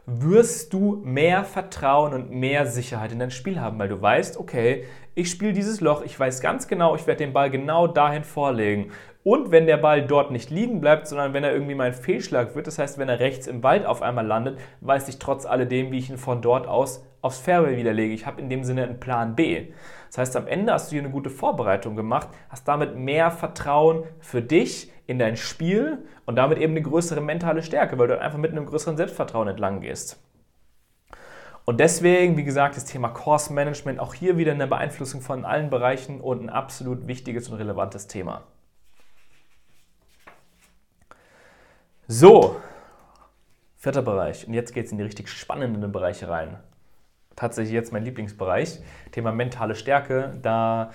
wirst 0.08 0.74
du 0.74 1.02
mehr 1.04 1.44
Vertrauen 1.44 2.14
und 2.14 2.32
mehr 2.32 2.66
Sicherheit 2.66 3.12
in 3.12 3.20
dein 3.20 3.30
Spiel 3.30 3.60
haben, 3.60 3.78
weil 3.78 3.90
du 3.90 4.02
weißt, 4.02 4.38
okay, 4.38 4.86
ich 5.16 5.30
spiele 5.30 5.54
dieses 5.54 5.82
Loch, 5.82 6.02
ich 6.02 6.20
weiß 6.20 6.42
ganz 6.42 6.68
genau, 6.68 6.96
ich 6.96 7.06
werde 7.06 7.24
den 7.24 7.34
Ball 7.34 7.52
genau 7.52 7.88
dahin 7.88 8.24
vorlegen. 8.24 8.92
Und 9.28 9.52
wenn 9.52 9.66
der 9.66 9.76
Ball 9.76 10.08
dort 10.08 10.32
nicht 10.32 10.52
liegen 10.52 10.80
bleibt, 10.80 11.06
sondern 11.06 11.34
wenn 11.34 11.44
er 11.44 11.52
irgendwie 11.52 11.76
mal 11.76 11.88
ein 11.88 11.94
Fehlschlag 11.94 12.56
wird, 12.56 12.66
das 12.66 12.80
heißt, 12.80 12.98
wenn 12.98 13.10
er 13.10 13.20
rechts 13.20 13.46
im 13.46 13.62
Wald 13.62 13.86
auf 13.86 14.02
einmal 14.02 14.26
landet, 14.26 14.58
weiß 14.80 15.10
ich 15.10 15.20
trotz 15.20 15.46
alledem, 15.46 15.92
wie 15.92 15.98
ich 15.98 16.10
ihn 16.10 16.18
von 16.18 16.42
dort 16.42 16.66
aus 16.66 17.06
aufs 17.20 17.40
Fairway 17.40 17.76
widerlege. 17.76 18.14
Ich 18.14 18.26
habe 18.26 18.40
in 18.40 18.50
dem 18.50 18.64
Sinne 18.64 18.84
einen 18.84 19.02
Plan 19.02 19.36
B. 19.36 19.74
Das 20.08 20.20
heißt, 20.20 20.38
am 20.38 20.48
Ende 20.48 20.72
hast 20.72 20.90
du 20.90 20.96
hier 20.96 21.04
eine 21.04 21.12
gute 21.12 21.30
Vorbereitung 21.30 21.98
gemacht, 21.98 22.30
hast 22.48 22.70
damit 22.70 22.96
mehr 22.96 23.30
Vertrauen 23.30 24.06
für 24.22 24.42
dich 24.42 24.94
in 25.08 25.20
dein 25.20 25.36
Spiel 25.36 26.06
und 26.26 26.38
damit 26.38 26.58
eben 26.60 26.72
eine 26.72 26.84
größere 26.84 27.20
mentale 27.20 27.64
Stärke, 27.64 28.00
weil 28.00 28.08
du 28.08 28.22
einfach 28.22 28.40
mit 28.40 28.54
einem 28.54 28.66
größeren 28.66 28.96
Selbstvertrauen 28.96 29.50
entlang 29.50 29.82
gehst. 29.82 30.24
Und 31.66 31.82
deswegen, 31.82 32.38
wie 32.38 32.46
gesagt, 32.46 32.78
das 32.78 32.86
Thema 32.86 33.10
Course 33.10 33.52
Management 33.52 34.00
auch 34.00 34.14
hier 34.14 34.38
wieder 34.38 34.54
eine 34.54 34.68
Beeinflussung 34.68 35.20
von 35.20 35.44
allen 35.44 35.70
Bereichen 35.70 36.22
und 36.22 36.44
ein 36.44 36.50
absolut 36.50 37.08
wichtiges 37.08 37.50
und 37.50 37.58
relevantes 37.58 38.08
Thema. 38.08 38.46
So, 42.08 42.58
vierter 43.76 44.02
Bereich. 44.02 44.48
Und 44.48 44.54
jetzt 44.54 44.74
geht 44.74 44.86
es 44.86 44.92
in 44.92 44.98
die 44.98 45.04
richtig 45.04 45.30
spannenden 45.30 45.92
Bereiche 45.92 46.30
rein 46.30 46.58
tatsächlich 47.38 47.74
jetzt 47.74 47.94
mein 47.94 48.04
Lieblingsbereich, 48.04 48.80
Thema 49.12 49.32
mentale 49.32 49.76
Stärke. 49.76 50.38
Da 50.42 50.92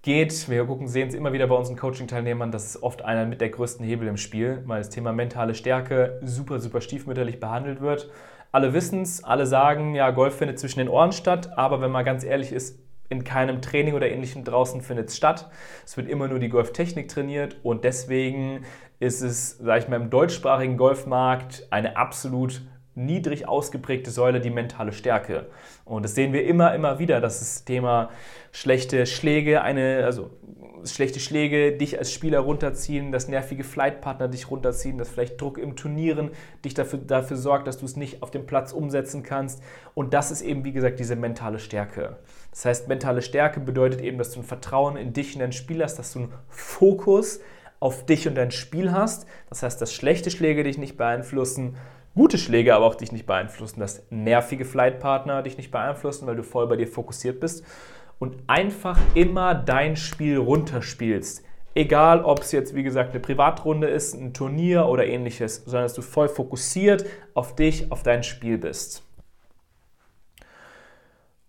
geht, 0.00 0.48
wir 0.48 0.64
gucken, 0.64 0.88
sehen 0.88 1.08
es 1.08 1.14
immer 1.14 1.34
wieder 1.34 1.46
bei 1.46 1.54
unseren 1.54 1.76
Coaching-Teilnehmern, 1.76 2.50
das 2.50 2.64
ist 2.64 2.82
oft 2.82 3.02
einer 3.02 3.26
mit 3.26 3.42
der 3.42 3.50
größten 3.50 3.84
Hebel 3.84 4.08
im 4.08 4.16
Spiel, 4.16 4.62
weil 4.64 4.78
das 4.78 4.88
Thema 4.88 5.12
mentale 5.12 5.54
Stärke 5.54 6.18
super, 6.22 6.58
super 6.58 6.80
stiefmütterlich 6.80 7.38
behandelt 7.38 7.82
wird. 7.82 8.08
Alle 8.52 8.72
wissen 8.72 9.02
es, 9.02 9.22
alle 9.22 9.46
sagen, 9.46 9.94
ja, 9.94 10.10
Golf 10.10 10.36
findet 10.36 10.58
zwischen 10.58 10.78
den 10.78 10.88
Ohren 10.88 11.12
statt, 11.12 11.50
aber 11.56 11.82
wenn 11.82 11.90
man 11.90 12.04
ganz 12.04 12.24
ehrlich 12.24 12.52
ist, 12.52 12.78
in 13.10 13.24
keinem 13.24 13.60
Training 13.60 13.94
oder 13.94 14.08
ähnlichem 14.08 14.44
draußen 14.44 14.82
findet 14.82 15.08
es 15.08 15.16
statt. 15.16 15.50
Es 15.84 15.96
wird 15.96 16.08
immer 16.08 16.28
nur 16.28 16.38
die 16.38 16.48
Golftechnik 16.48 17.08
trainiert 17.08 17.56
und 17.64 17.82
deswegen 17.82 18.64
ist 19.00 19.22
es, 19.22 19.58
sage 19.58 19.80
ich 19.80 19.88
mal, 19.88 19.96
im 19.96 20.10
deutschsprachigen 20.10 20.76
Golfmarkt 20.76 21.66
eine 21.70 21.96
absolut 21.96 22.62
niedrig 22.94 23.48
ausgeprägte 23.48 24.10
Säule 24.10 24.40
die 24.40 24.50
mentale 24.50 24.92
Stärke. 24.92 25.46
Und 25.84 26.04
das 26.04 26.14
sehen 26.14 26.32
wir 26.32 26.44
immer, 26.44 26.74
immer 26.74 26.98
wieder, 26.98 27.20
dass 27.20 27.38
das 27.38 27.64
Thema 27.64 28.10
schlechte 28.52 29.06
Schläge, 29.06 29.62
eine, 29.62 30.04
also 30.04 30.30
schlechte 30.84 31.18
Schläge 31.18 31.72
dich 31.72 31.98
als 31.98 32.12
Spieler 32.12 32.40
runterziehen, 32.40 33.10
dass 33.10 33.28
nervige 33.28 33.64
Flightpartner 33.64 34.28
dich 34.28 34.50
runterziehen, 34.50 34.98
dass 34.98 35.08
vielleicht 35.08 35.40
Druck 35.40 35.56
im 35.56 35.76
Turnieren 35.76 36.30
dich 36.64 36.74
dafür, 36.74 36.98
dafür 36.98 37.36
sorgt, 37.38 37.68
dass 37.68 37.78
du 37.78 37.86
es 37.86 37.96
nicht 37.96 38.22
auf 38.22 38.30
dem 38.30 38.44
Platz 38.44 38.72
umsetzen 38.72 39.22
kannst. 39.22 39.62
Und 39.94 40.12
das 40.12 40.30
ist 40.30 40.42
eben, 40.42 40.64
wie 40.64 40.72
gesagt, 40.72 40.98
diese 40.98 41.16
mentale 41.16 41.58
Stärke. 41.58 42.18
Das 42.50 42.64
heißt, 42.66 42.88
mentale 42.88 43.22
Stärke 43.22 43.60
bedeutet 43.60 44.02
eben, 44.02 44.18
dass 44.18 44.32
du 44.32 44.40
ein 44.40 44.44
Vertrauen 44.44 44.96
in 44.96 45.14
dich 45.14 45.34
und 45.34 45.40
dein 45.40 45.52
Spiel 45.52 45.82
hast, 45.82 45.98
dass 45.98 46.12
du 46.12 46.20
einen 46.20 46.32
Fokus 46.48 47.40
auf 47.80 48.06
dich 48.06 48.28
und 48.28 48.36
dein 48.36 48.50
Spiel 48.50 48.92
hast. 48.92 49.26
Das 49.48 49.62
heißt, 49.62 49.80
dass 49.80 49.92
schlechte 49.92 50.30
Schläge 50.30 50.62
dich 50.62 50.78
nicht 50.78 50.96
beeinflussen, 50.96 51.76
gute 52.14 52.38
Schläge 52.38 52.74
aber 52.74 52.84
auch 52.84 52.94
dich 52.94 53.12
nicht 53.12 53.26
beeinflussen, 53.26 53.80
dass 53.80 54.04
nervige 54.10 54.64
Flightpartner 54.64 55.42
dich 55.42 55.56
nicht 55.56 55.70
beeinflussen, 55.70 56.26
weil 56.26 56.36
du 56.36 56.42
voll 56.42 56.68
bei 56.68 56.76
dir 56.76 56.86
fokussiert 56.86 57.40
bist 57.40 57.64
und 58.18 58.36
einfach 58.46 58.98
immer 59.14 59.54
dein 59.54 59.96
Spiel 59.96 60.36
runterspielst. 60.36 61.42
Egal, 61.74 62.24
ob 62.24 62.40
es 62.40 62.52
jetzt, 62.52 62.74
wie 62.74 62.82
gesagt, 62.82 63.10
eine 63.10 63.20
Privatrunde 63.20 63.88
ist, 63.88 64.14
ein 64.14 64.34
Turnier 64.34 64.86
oder 64.86 65.06
ähnliches, 65.06 65.62
sondern 65.64 65.84
dass 65.84 65.94
du 65.94 66.02
voll 66.02 66.28
fokussiert 66.28 67.06
auf 67.32 67.54
dich, 67.54 67.90
auf 67.92 68.02
dein 68.02 68.24
Spiel 68.24 68.58
bist. 68.58 69.04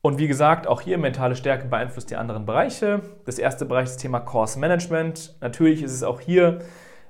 Und 0.02 0.18
wie 0.18 0.28
gesagt, 0.28 0.66
auch 0.66 0.82
hier 0.82 0.98
mentale 0.98 1.36
Stärke 1.36 1.68
beeinflusst 1.68 2.10
die 2.10 2.16
anderen 2.16 2.46
Bereiche. 2.46 3.02
Das 3.26 3.38
erste 3.38 3.66
Bereich 3.66 3.86
ist 3.86 3.96
das 3.96 4.02
Thema 4.02 4.20
Course 4.20 4.58
Management. 4.58 5.36
Natürlich 5.42 5.84
ist 5.84 5.94
es 5.94 6.04
auch 6.04 6.20
hier 6.20 6.60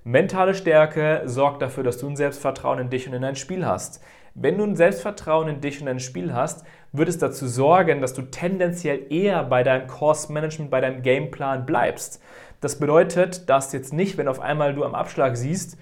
Mentale 0.03 0.55
Stärke 0.55 1.21
sorgt 1.25 1.61
dafür, 1.61 1.83
dass 1.83 1.99
du 1.99 2.09
ein 2.09 2.15
Selbstvertrauen 2.15 2.79
in 2.79 2.89
dich 2.89 3.07
und 3.07 3.13
in 3.13 3.21
dein 3.21 3.35
Spiel 3.35 3.67
hast. 3.67 4.01
Wenn 4.33 4.57
du 4.57 4.63
ein 4.63 4.75
Selbstvertrauen 4.75 5.47
in 5.47 5.61
dich 5.61 5.79
und 5.79 5.85
dein 5.85 5.99
Spiel 5.99 6.33
hast, 6.33 6.65
wird 6.91 7.07
es 7.07 7.19
dazu 7.19 7.45
sorgen, 7.47 8.01
dass 8.01 8.15
du 8.15 8.23
tendenziell 8.23 9.11
eher 9.11 9.43
bei 9.43 9.61
deinem 9.61 9.85
Course 9.85 10.33
Management, 10.33 10.71
bei 10.71 10.81
deinem 10.81 11.03
Gameplan 11.03 11.67
bleibst. 11.67 12.19
Das 12.61 12.79
bedeutet, 12.79 13.47
dass 13.47 13.73
jetzt 13.73 13.93
nicht, 13.93 14.17
wenn 14.17 14.27
auf 14.27 14.39
einmal 14.39 14.73
du 14.73 14.83
am 14.83 14.95
Abschlag 14.95 15.37
siehst, 15.37 15.77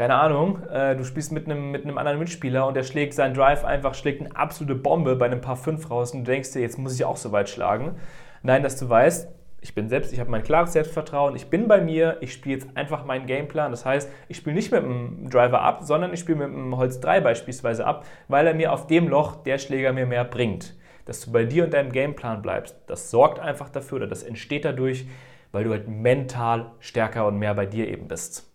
keine 0.00 0.14
Ahnung, 0.14 0.62
äh, 0.72 0.96
du 0.96 1.04
spielst 1.04 1.30
mit 1.30 1.44
einem, 1.44 1.72
mit 1.72 1.84
einem 1.84 1.98
anderen 1.98 2.18
Mitspieler 2.18 2.66
und 2.66 2.72
der 2.72 2.84
schlägt 2.84 3.12
seinen 3.12 3.34
Drive 3.34 3.66
einfach, 3.66 3.92
schlägt 3.92 4.22
eine 4.22 4.34
absolute 4.34 4.74
Bombe 4.74 5.14
bei 5.14 5.26
einem 5.26 5.42
Paar 5.42 5.56
5 5.56 5.90
raus 5.90 6.14
und 6.14 6.20
du 6.20 6.32
denkst 6.32 6.54
dir, 6.54 6.60
jetzt 6.60 6.78
muss 6.78 6.94
ich 6.94 7.04
auch 7.04 7.18
so 7.18 7.32
weit 7.32 7.50
schlagen. 7.50 7.96
Nein, 8.42 8.62
dass 8.62 8.78
du 8.78 8.88
weißt, 8.88 9.28
ich 9.60 9.74
bin 9.74 9.90
selbst, 9.90 10.14
ich 10.14 10.18
habe 10.18 10.30
mein 10.30 10.42
klares 10.42 10.72
Selbstvertrauen, 10.72 11.36
ich 11.36 11.50
bin 11.50 11.68
bei 11.68 11.82
mir, 11.82 12.16
ich 12.22 12.32
spiele 12.32 12.54
jetzt 12.54 12.74
einfach 12.78 13.04
meinen 13.04 13.26
Gameplan. 13.26 13.72
Das 13.72 13.84
heißt, 13.84 14.10
ich 14.28 14.38
spiele 14.38 14.56
nicht 14.56 14.72
mit 14.72 14.82
dem 14.82 15.28
Driver 15.28 15.60
ab, 15.60 15.80
sondern 15.82 16.14
ich 16.14 16.20
spiele 16.20 16.38
mit 16.38 16.48
dem 16.48 16.78
Holz 16.78 17.00
3 17.00 17.20
beispielsweise 17.20 17.84
ab, 17.84 18.06
weil 18.26 18.46
er 18.46 18.54
mir 18.54 18.72
auf 18.72 18.86
dem 18.86 19.06
Loch 19.06 19.36
der 19.42 19.58
Schläger 19.58 19.92
mir 19.92 20.06
mehr 20.06 20.24
bringt. 20.24 20.78
Dass 21.04 21.20
du 21.20 21.30
bei 21.30 21.44
dir 21.44 21.64
und 21.64 21.74
deinem 21.74 21.92
Gameplan 21.92 22.40
bleibst, 22.40 22.74
das 22.86 23.10
sorgt 23.10 23.38
einfach 23.38 23.68
dafür 23.68 23.96
oder 23.96 24.06
das 24.06 24.22
entsteht 24.22 24.64
dadurch, 24.64 25.04
weil 25.52 25.64
du 25.64 25.72
halt 25.72 25.88
mental 25.88 26.70
stärker 26.78 27.26
und 27.26 27.38
mehr 27.38 27.52
bei 27.52 27.66
dir 27.66 27.86
eben 27.86 28.08
bist. 28.08 28.49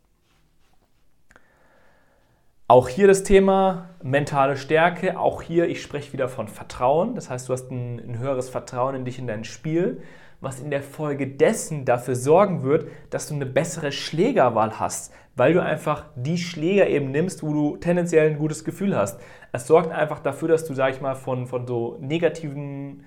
Auch 2.67 2.89
hier 2.89 3.07
das 3.07 3.23
Thema 3.23 3.89
mentale 4.01 4.57
Stärke. 4.57 5.19
Auch 5.19 5.41
hier, 5.41 5.67
ich 5.67 5.81
spreche 5.81 6.13
wieder 6.13 6.29
von 6.29 6.47
Vertrauen. 6.47 7.13
Das 7.13 7.29
heißt, 7.29 7.47
du 7.47 7.53
hast 7.53 7.69
ein, 7.71 7.99
ein 7.99 8.19
höheres 8.19 8.49
Vertrauen 8.49 8.95
in 8.95 9.05
dich, 9.05 9.19
in 9.19 9.27
dein 9.27 9.43
Spiel 9.43 10.01
was 10.41 10.59
in 10.59 10.69
der 10.69 10.81
Folge 10.81 11.27
dessen 11.27 11.85
dafür 11.85 12.15
sorgen 12.15 12.63
wird, 12.63 12.87
dass 13.09 13.27
du 13.27 13.35
eine 13.35 13.45
bessere 13.45 13.91
Schlägerwahl 13.91 14.79
hast, 14.79 15.13
weil 15.35 15.53
du 15.53 15.61
einfach 15.61 16.05
die 16.15 16.37
Schläger 16.37 16.87
eben 16.87 17.11
nimmst, 17.11 17.43
wo 17.43 17.53
du 17.53 17.77
tendenziell 17.77 18.29
ein 18.29 18.37
gutes 18.37 18.63
Gefühl 18.63 18.95
hast. 18.95 19.19
Es 19.51 19.67
sorgt 19.67 19.91
einfach 19.91 20.19
dafür, 20.19 20.47
dass 20.47 20.65
du, 20.65 20.73
sag 20.73 20.93
ich 20.93 21.01
mal, 21.01 21.15
von, 21.15 21.47
von 21.47 21.65
so 21.67 21.97
negativen 21.99 23.03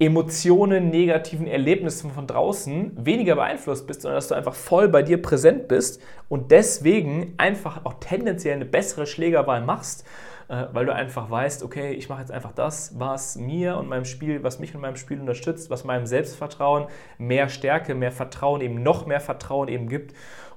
Emotionen, 0.00 0.90
negativen 0.90 1.46
Erlebnissen 1.46 2.12
von 2.12 2.26
draußen 2.26 2.92
weniger 3.04 3.34
beeinflusst 3.34 3.86
bist, 3.86 4.02
sondern 4.02 4.18
dass 4.18 4.28
du 4.28 4.34
einfach 4.34 4.54
voll 4.54 4.88
bei 4.88 5.02
dir 5.02 5.20
präsent 5.20 5.66
bist 5.66 6.00
und 6.28 6.52
deswegen 6.52 7.34
einfach 7.36 7.84
auch 7.84 7.94
tendenziell 7.94 8.54
eine 8.54 8.64
bessere 8.64 9.06
Schlägerwahl 9.06 9.60
machst 9.64 10.04
äh, 10.48 10.66
weil 10.72 10.86
du 10.86 10.94
einfach 10.94 11.30
weißt, 11.30 11.62
okay, 11.62 11.92
ich 11.92 12.08
mache 12.08 12.20
jetzt 12.20 12.32
einfach 12.32 12.52
das, 12.52 12.98
was 12.98 13.36
mir 13.36 13.76
und 13.76 13.88
meinem 13.88 14.06
Spiel, 14.06 14.42
was 14.42 14.58
mich 14.58 14.74
und 14.74 14.80
meinem 14.80 14.96
Spiel 14.96 15.20
unterstützt, 15.20 15.68
was 15.68 15.84
meinem 15.84 16.06
Selbstvertrauen 16.06 16.86
mehr 17.18 17.48
Stärke, 17.48 17.94
mehr 17.94 18.12
Vertrauen, 18.12 18.62
eben 18.62 18.82
noch 18.82 19.06
mehr 19.06 19.20
Vertrauen 19.20 19.68
eben 19.68 19.88
gibt. 19.88 20.14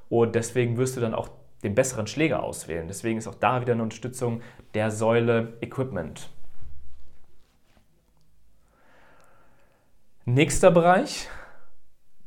Und 0.09 0.35
deswegen 0.35 0.77
wirst 0.77 0.95
du 0.95 1.01
dann 1.01 1.13
auch 1.13 1.29
den 1.63 1.75
besseren 1.75 2.07
Schläger 2.07 2.41
auswählen. 2.41 2.87
Deswegen 2.87 3.17
ist 3.17 3.27
auch 3.27 3.35
da 3.35 3.61
wieder 3.61 3.73
eine 3.73 3.83
Unterstützung 3.83 4.41
der 4.73 4.91
Säule 4.91 5.53
Equipment. 5.61 6.29
Nächster 10.25 10.69
Bereich, 10.69 11.29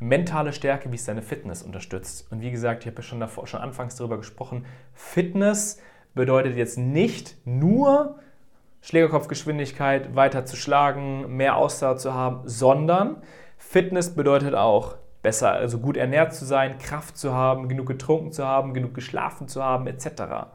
mentale 0.01 0.53
Stärke, 0.53 0.91
wie 0.91 0.97
es 0.97 1.05
deine 1.05 1.23
Fitness 1.23 1.63
unterstützt. 1.63 2.27
Und 2.33 2.41
wie 2.41 2.51
gesagt, 2.51 2.83
ich 2.83 2.89
habe 2.89 2.97
ja 2.97 3.03
schon, 3.03 3.21
davor, 3.21 3.47
schon 3.47 3.61
anfangs 3.61 3.95
darüber 3.95 4.17
gesprochen, 4.17 4.67
Fitness 4.95 5.81
bedeutet 6.13 6.57
jetzt 6.57 6.77
nicht 6.77 7.37
nur 7.45 8.19
Schlägerkopfgeschwindigkeit 8.81 10.17
weiter 10.17 10.45
zu 10.45 10.57
schlagen, 10.57 11.37
mehr 11.37 11.57
Ausdauer 11.57 11.97
zu 11.97 12.13
haben, 12.13 12.41
sondern 12.49 13.23
Fitness 13.59 14.13
bedeutet 14.17 14.57
auch, 14.57 14.97
besser, 15.23 15.53
also 15.53 15.79
gut 15.79 15.97
ernährt 15.97 16.35
zu 16.35 16.45
sein, 16.45 16.79
Kraft 16.79 17.17
zu 17.17 17.33
haben, 17.33 17.69
genug 17.69 17.87
getrunken 17.87 18.33
zu 18.33 18.45
haben, 18.45 18.75
genug 18.75 18.95
geschlafen 18.95 19.47
zu 19.47 19.63
haben, 19.63 19.87
etc. 19.87 20.49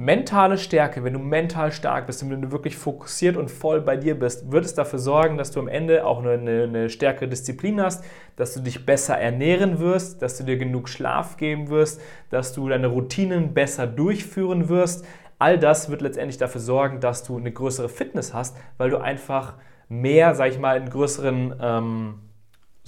Mentale 0.00 0.56
Stärke, 0.56 1.04
wenn 1.04 1.12
du 1.12 1.18
mental 1.18 1.72
stark 1.72 2.06
bist 2.06 2.22
und 2.22 2.30
wenn 2.30 2.40
du 2.40 2.50
wirklich 2.52 2.74
fokussiert 2.74 3.36
und 3.36 3.50
voll 3.50 3.82
bei 3.82 3.98
dir 3.98 4.18
bist, 4.18 4.50
wird 4.50 4.64
es 4.64 4.72
dafür 4.72 4.98
sorgen, 4.98 5.36
dass 5.36 5.50
du 5.50 5.60
am 5.60 5.68
Ende 5.68 6.06
auch 6.06 6.24
eine, 6.24 6.62
eine, 6.62 6.88
stärkere 6.88 7.28
Disziplin 7.28 7.82
hast, 7.82 8.02
dass 8.34 8.54
du 8.54 8.60
dich 8.60 8.86
besser 8.86 9.18
ernähren 9.18 9.78
wirst, 9.78 10.22
dass 10.22 10.38
du 10.38 10.44
dir 10.44 10.56
genug 10.56 10.88
Schlaf 10.88 11.36
geben 11.36 11.68
wirst, 11.68 12.00
dass 12.30 12.54
du 12.54 12.66
deine 12.70 12.86
Routinen 12.86 13.52
besser 13.52 13.86
durchführen 13.86 14.70
wirst. 14.70 15.04
All 15.38 15.58
das 15.58 15.90
wird 15.90 16.00
letztendlich 16.00 16.38
dafür 16.38 16.62
sorgen, 16.62 17.00
dass 17.00 17.22
du 17.22 17.36
eine 17.36 17.52
größere 17.52 17.90
Fitness 17.90 18.32
hast, 18.32 18.56
weil 18.78 18.88
du 18.88 18.96
einfach 18.96 19.56
mehr, 19.90 20.34
sag 20.34 20.48
ich 20.48 20.58
mal, 20.58 20.76
einen 20.76 20.88
größeren 20.88 21.56
ähm, 21.60 22.14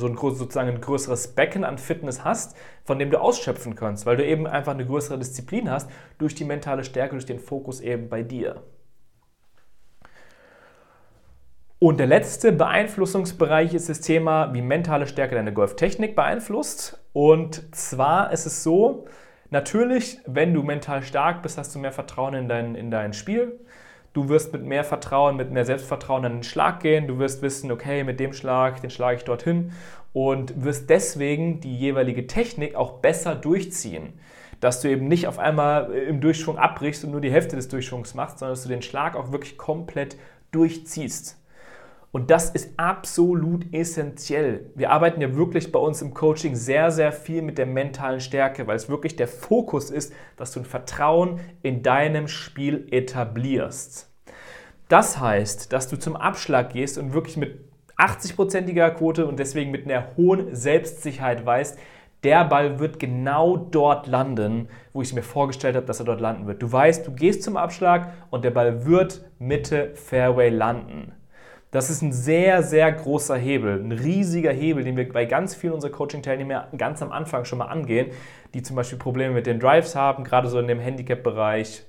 so 0.02 0.08
ein, 0.08 0.16
sozusagen 0.16 0.68
ein 0.68 0.80
größeres 0.80 1.28
Becken 1.28 1.64
an 1.64 1.78
Fitness 1.78 2.24
hast, 2.24 2.56
von 2.84 2.98
dem 2.98 3.10
du 3.10 3.20
ausschöpfen 3.20 3.74
kannst, 3.74 4.04
weil 4.04 4.16
du 4.16 4.26
eben 4.26 4.46
einfach 4.46 4.74
eine 4.74 4.84
größere 4.84 5.18
Disziplin 5.18 5.70
hast 5.70 5.88
durch 6.18 6.34
die 6.34 6.44
mentale 6.44 6.84
Stärke, 6.84 7.12
durch 7.12 7.26
den 7.26 7.38
Fokus 7.38 7.80
eben 7.80 8.08
bei 8.08 8.22
dir. 8.22 8.62
Und 11.78 11.98
der 11.98 12.06
letzte 12.06 12.52
Beeinflussungsbereich 12.52 13.74
ist 13.74 13.88
das 13.88 14.00
Thema, 14.00 14.54
wie 14.54 14.62
mentale 14.62 15.06
Stärke 15.06 15.34
deine 15.34 15.52
Golftechnik 15.52 16.14
beeinflusst. 16.14 17.04
Und 17.12 17.74
zwar 17.74 18.32
ist 18.32 18.46
es 18.46 18.62
so, 18.62 19.06
natürlich, 19.50 20.18
wenn 20.26 20.54
du 20.54 20.62
mental 20.62 21.02
stark 21.02 21.42
bist, 21.42 21.58
hast 21.58 21.74
du 21.74 21.80
mehr 21.80 21.90
Vertrauen 21.90 22.34
in 22.34 22.48
dein, 22.48 22.74
in 22.76 22.92
dein 22.92 23.12
Spiel. 23.12 23.58
Du 24.12 24.28
wirst 24.28 24.52
mit 24.52 24.62
mehr 24.62 24.84
Vertrauen, 24.84 25.36
mit 25.36 25.50
mehr 25.50 25.64
Selbstvertrauen 25.64 26.24
an 26.24 26.32
den 26.32 26.42
Schlag 26.42 26.80
gehen. 26.80 27.06
Du 27.06 27.18
wirst 27.18 27.40
wissen, 27.40 27.72
okay, 27.72 28.04
mit 28.04 28.20
dem 28.20 28.32
Schlag, 28.32 28.80
den 28.82 28.90
schlage 28.90 29.16
ich 29.16 29.24
dorthin 29.24 29.72
und 30.12 30.64
wirst 30.64 30.90
deswegen 30.90 31.60
die 31.60 31.76
jeweilige 31.76 32.26
Technik 32.26 32.74
auch 32.74 33.00
besser 33.00 33.34
durchziehen. 33.34 34.12
Dass 34.60 34.80
du 34.80 34.88
eben 34.88 35.08
nicht 35.08 35.26
auf 35.26 35.38
einmal 35.38 35.92
im 35.92 36.20
Durchschwung 36.20 36.58
abbrichst 36.58 37.04
und 37.04 37.10
nur 37.10 37.20
die 37.20 37.32
Hälfte 37.32 37.56
des 37.56 37.68
Durchschwungs 37.68 38.14
machst, 38.14 38.38
sondern 38.38 38.52
dass 38.52 38.62
du 38.62 38.68
den 38.68 38.82
Schlag 38.82 39.16
auch 39.16 39.32
wirklich 39.32 39.56
komplett 39.56 40.16
durchziehst. 40.52 41.41
Und 42.12 42.30
das 42.30 42.50
ist 42.50 42.74
absolut 42.76 43.72
essentiell. 43.72 44.70
Wir 44.74 44.90
arbeiten 44.90 45.22
ja 45.22 45.34
wirklich 45.34 45.72
bei 45.72 45.78
uns 45.78 46.02
im 46.02 46.12
Coaching 46.12 46.54
sehr, 46.54 46.90
sehr 46.90 47.10
viel 47.10 47.40
mit 47.40 47.56
der 47.56 47.64
mentalen 47.64 48.20
Stärke, 48.20 48.66
weil 48.66 48.76
es 48.76 48.90
wirklich 48.90 49.16
der 49.16 49.28
Fokus 49.28 49.90
ist, 49.90 50.12
dass 50.36 50.52
du 50.52 50.60
ein 50.60 50.66
Vertrauen 50.66 51.40
in 51.62 51.82
deinem 51.82 52.28
Spiel 52.28 52.86
etablierst. 52.90 54.10
Das 54.90 55.18
heißt, 55.18 55.72
dass 55.72 55.88
du 55.88 55.98
zum 55.98 56.14
Abschlag 56.14 56.74
gehst 56.74 56.98
und 56.98 57.14
wirklich 57.14 57.38
mit 57.38 57.58
80%iger 57.96 58.90
Quote 58.90 59.26
und 59.26 59.38
deswegen 59.38 59.70
mit 59.70 59.86
einer 59.86 60.14
hohen 60.18 60.54
Selbstsicherheit 60.54 61.46
weißt, 61.46 61.78
der 62.24 62.44
Ball 62.44 62.78
wird 62.78 62.98
genau 62.98 63.56
dort 63.56 64.06
landen, 64.06 64.68
wo 64.92 65.00
ich 65.00 65.14
mir 65.14 65.22
vorgestellt 65.22 65.76
habe, 65.76 65.86
dass 65.86 65.98
er 65.98 66.06
dort 66.06 66.20
landen 66.20 66.46
wird. 66.46 66.62
Du 66.62 66.70
weißt, 66.70 67.06
du 67.06 67.12
gehst 67.12 67.42
zum 67.42 67.56
Abschlag 67.56 68.12
und 68.28 68.44
der 68.44 68.50
Ball 68.50 68.84
wird 68.84 69.24
Mitte 69.38 69.94
Fairway 69.94 70.50
landen. 70.50 71.14
Das 71.72 71.88
ist 71.88 72.02
ein 72.02 72.12
sehr, 72.12 72.62
sehr 72.62 72.92
großer 72.92 73.34
Hebel, 73.34 73.80
ein 73.80 73.92
riesiger 73.92 74.52
Hebel, 74.52 74.84
den 74.84 74.94
wir 74.94 75.10
bei 75.10 75.24
ganz 75.24 75.54
vielen 75.54 75.72
unserer 75.72 75.90
Coaching-Teilnehmer 75.90 76.68
ganz 76.76 77.00
am 77.00 77.10
Anfang 77.10 77.46
schon 77.46 77.60
mal 77.60 77.64
angehen, 77.64 78.10
die 78.52 78.62
zum 78.62 78.76
Beispiel 78.76 78.98
Probleme 78.98 79.32
mit 79.32 79.46
den 79.46 79.58
Drives 79.58 79.96
haben, 79.96 80.22
gerade 80.22 80.48
so 80.48 80.58
in 80.58 80.66
dem 80.66 80.80
Handicap-Bereich 80.80 81.84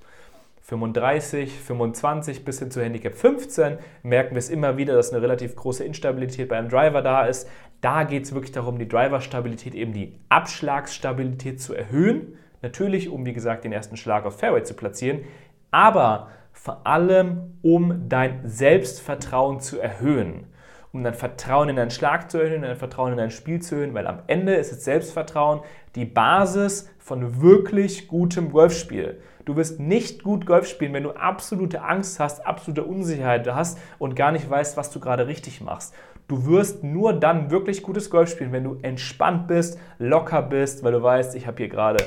35, 0.61 1.51
25 1.51 2.45
bis 2.45 2.59
hin 2.59 2.71
zu 2.71 2.81
Handicap 2.81 3.13
15 3.13 3.77
merken 4.03 4.35
wir 4.35 4.39
es 4.39 4.49
immer 4.49 4.77
wieder, 4.77 4.95
dass 4.95 5.11
eine 5.11 5.21
relativ 5.21 5.57
große 5.57 5.83
Instabilität 5.83 6.47
beim 6.47 6.69
Driver 6.69 7.01
da 7.01 7.25
ist. 7.25 7.49
Da 7.81 8.05
geht 8.05 8.23
es 8.23 8.33
wirklich 8.33 8.53
darum, 8.53 8.79
die 8.79 8.87
Driver-Stabilität, 8.87 9.75
eben 9.75 9.91
die 9.91 10.17
Abschlagsstabilität 10.29 11.61
zu 11.61 11.73
erhöhen. 11.73 12.37
Natürlich, 12.61 13.09
um 13.09 13.25
wie 13.25 13.33
gesagt 13.33 13.65
den 13.65 13.73
ersten 13.73 13.97
Schlag 13.97 14.25
auf 14.25 14.39
Fairway 14.39 14.63
zu 14.63 14.75
platzieren, 14.75 15.25
aber 15.71 16.29
vor 16.63 16.87
allem 16.87 17.57
um 17.61 18.07
dein 18.07 18.47
Selbstvertrauen 18.47 19.59
zu 19.59 19.81
erhöhen, 19.81 20.45
um 20.93 21.03
dein 21.03 21.13
Vertrauen 21.13 21.67
in 21.67 21.75
deinen 21.75 21.91
Schlag 21.91 22.31
zu 22.31 22.37
erhöhen, 22.37 22.61
dein 22.61 22.77
Vertrauen 22.77 23.11
in 23.11 23.17
dein 23.17 23.31
Spiel 23.31 23.61
zu 23.61 23.75
erhöhen, 23.75 23.93
weil 23.93 24.07
am 24.07 24.19
Ende 24.27 24.55
ist 24.55 24.71
das 24.71 24.85
Selbstvertrauen 24.85 25.59
die 25.95 26.05
Basis 26.05 26.89
von 26.99 27.41
wirklich 27.41 28.07
gutem 28.07 28.49
Golfspiel. 28.49 29.19
Du 29.43 29.57
wirst 29.57 29.81
nicht 29.81 30.23
gut 30.23 30.45
Golf 30.45 30.65
spielen, 30.65 30.93
wenn 30.93 31.03
du 31.03 31.11
absolute 31.11 31.81
Angst 31.81 32.21
hast, 32.21 32.47
absolute 32.47 32.85
Unsicherheit 32.85 33.45
hast 33.53 33.77
und 33.99 34.15
gar 34.15 34.31
nicht 34.31 34.49
weißt, 34.49 34.77
was 34.77 34.89
du 34.89 35.01
gerade 35.01 35.27
richtig 35.27 35.59
machst. 35.59 35.93
Du 36.29 36.45
wirst 36.45 36.81
nur 36.81 37.11
dann 37.11 37.51
wirklich 37.51 37.83
gutes 37.83 38.09
Golf 38.09 38.31
spielen, 38.31 38.53
wenn 38.53 38.63
du 38.63 38.77
entspannt 38.83 39.49
bist, 39.49 39.77
locker 39.99 40.41
bist, 40.41 40.81
weil 40.81 40.93
du 40.93 41.03
weißt, 41.03 41.35
ich 41.35 41.45
habe 41.45 41.57
hier 41.57 41.67
gerade 41.67 42.05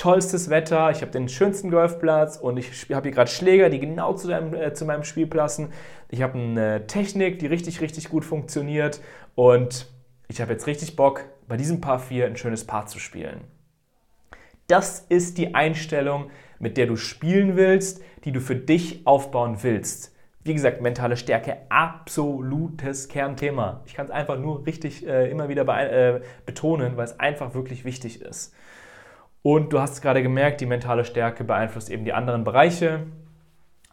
tollstes 0.00 0.48
Wetter, 0.48 0.90
ich 0.90 1.02
habe 1.02 1.12
den 1.12 1.28
schönsten 1.28 1.70
Golfplatz 1.70 2.38
und 2.38 2.56
ich 2.56 2.88
habe 2.90 3.08
hier 3.08 3.12
gerade 3.12 3.30
Schläger, 3.30 3.68
die 3.68 3.80
genau 3.80 4.14
zu, 4.14 4.28
deinem, 4.28 4.54
äh, 4.54 4.72
zu 4.72 4.86
meinem 4.86 5.04
Spiel 5.04 5.26
passen. 5.26 5.74
Ich 6.08 6.22
habe 6.22 6.38
eine 6.38 6.86
Technik, 6.86 7.38
die 7.38 7.46
richtig, 7.46 7.82
richtig 7.82 8.08
gut 8.08 8.24
funktioniert 8.24 9.02
und 9.34 9.86
ich 10.28 10.40
habe 10.40 10.52
jetzt 10.52 10.66
richtig 10.66 10.96
Bock, 10.96 11.26
bei 11.48 11.58
diesem 11.58 11.82
Paar 11.82 11.98
4 11.98 12.26
ein 12.26 12.36
schönes 12.36 12.66
Paar 12.66 12.86
zu 12.86 12.98
spielen. 12.98 13.42
Das 14.68 15.04
ist 15.10 15.36
die 15.36 15.54
Einstellung, 15.54 16.30
mit 16.58 16.78
der 16.78 16.86
du 16.86 16.96
spielen 16.96 17.56
willst, 17.56 18.02
die 18.24 18.32
du 18.32 18.40
für 18.40 18.56
dich 18.56 19.06
aufbauen 19.06 19.58
willst. 19.60 20.16
Wie 20.44 20.54
gesagt, 20.54 20.80
mentale 20.80 21.18
Stärke, 21.18 21.58
absolutes 21.68 23.08
Kernthema. 23.08 23.82
Ich 23.84 23.92
kann 23.92 24.06
es 24.06 24.12
einfach 24.12 24.38
nur 24.38 24.64
richtig 24.64 25.06
äh, 25.06 25.30
immer 25.30 25.50
wieder 25.50 25.68
äh, 25.68 26.22
betonen, 26.46 26.96
weil 26.96 27.04
es 27.04 27.20
einfach 27.20 27.52
wirklich 27.52 27.84
wichtig 27.84 28.22
ist. 28.22 28.54
Und 29.42 29.72
du 29.72 29.80
hast 29.80 30.02
gerade 30.02 30.22
gemerkt, 30.22 30.60
die 30.60 30.66
mentale 30.66 31.04
Stärke 31.04 31.44
beeinflusst 31.44 31.90
eben 31.90 32.04
die 32.04 32.12
anderen 32.12 32.44
Bereiche. 32.44 33.06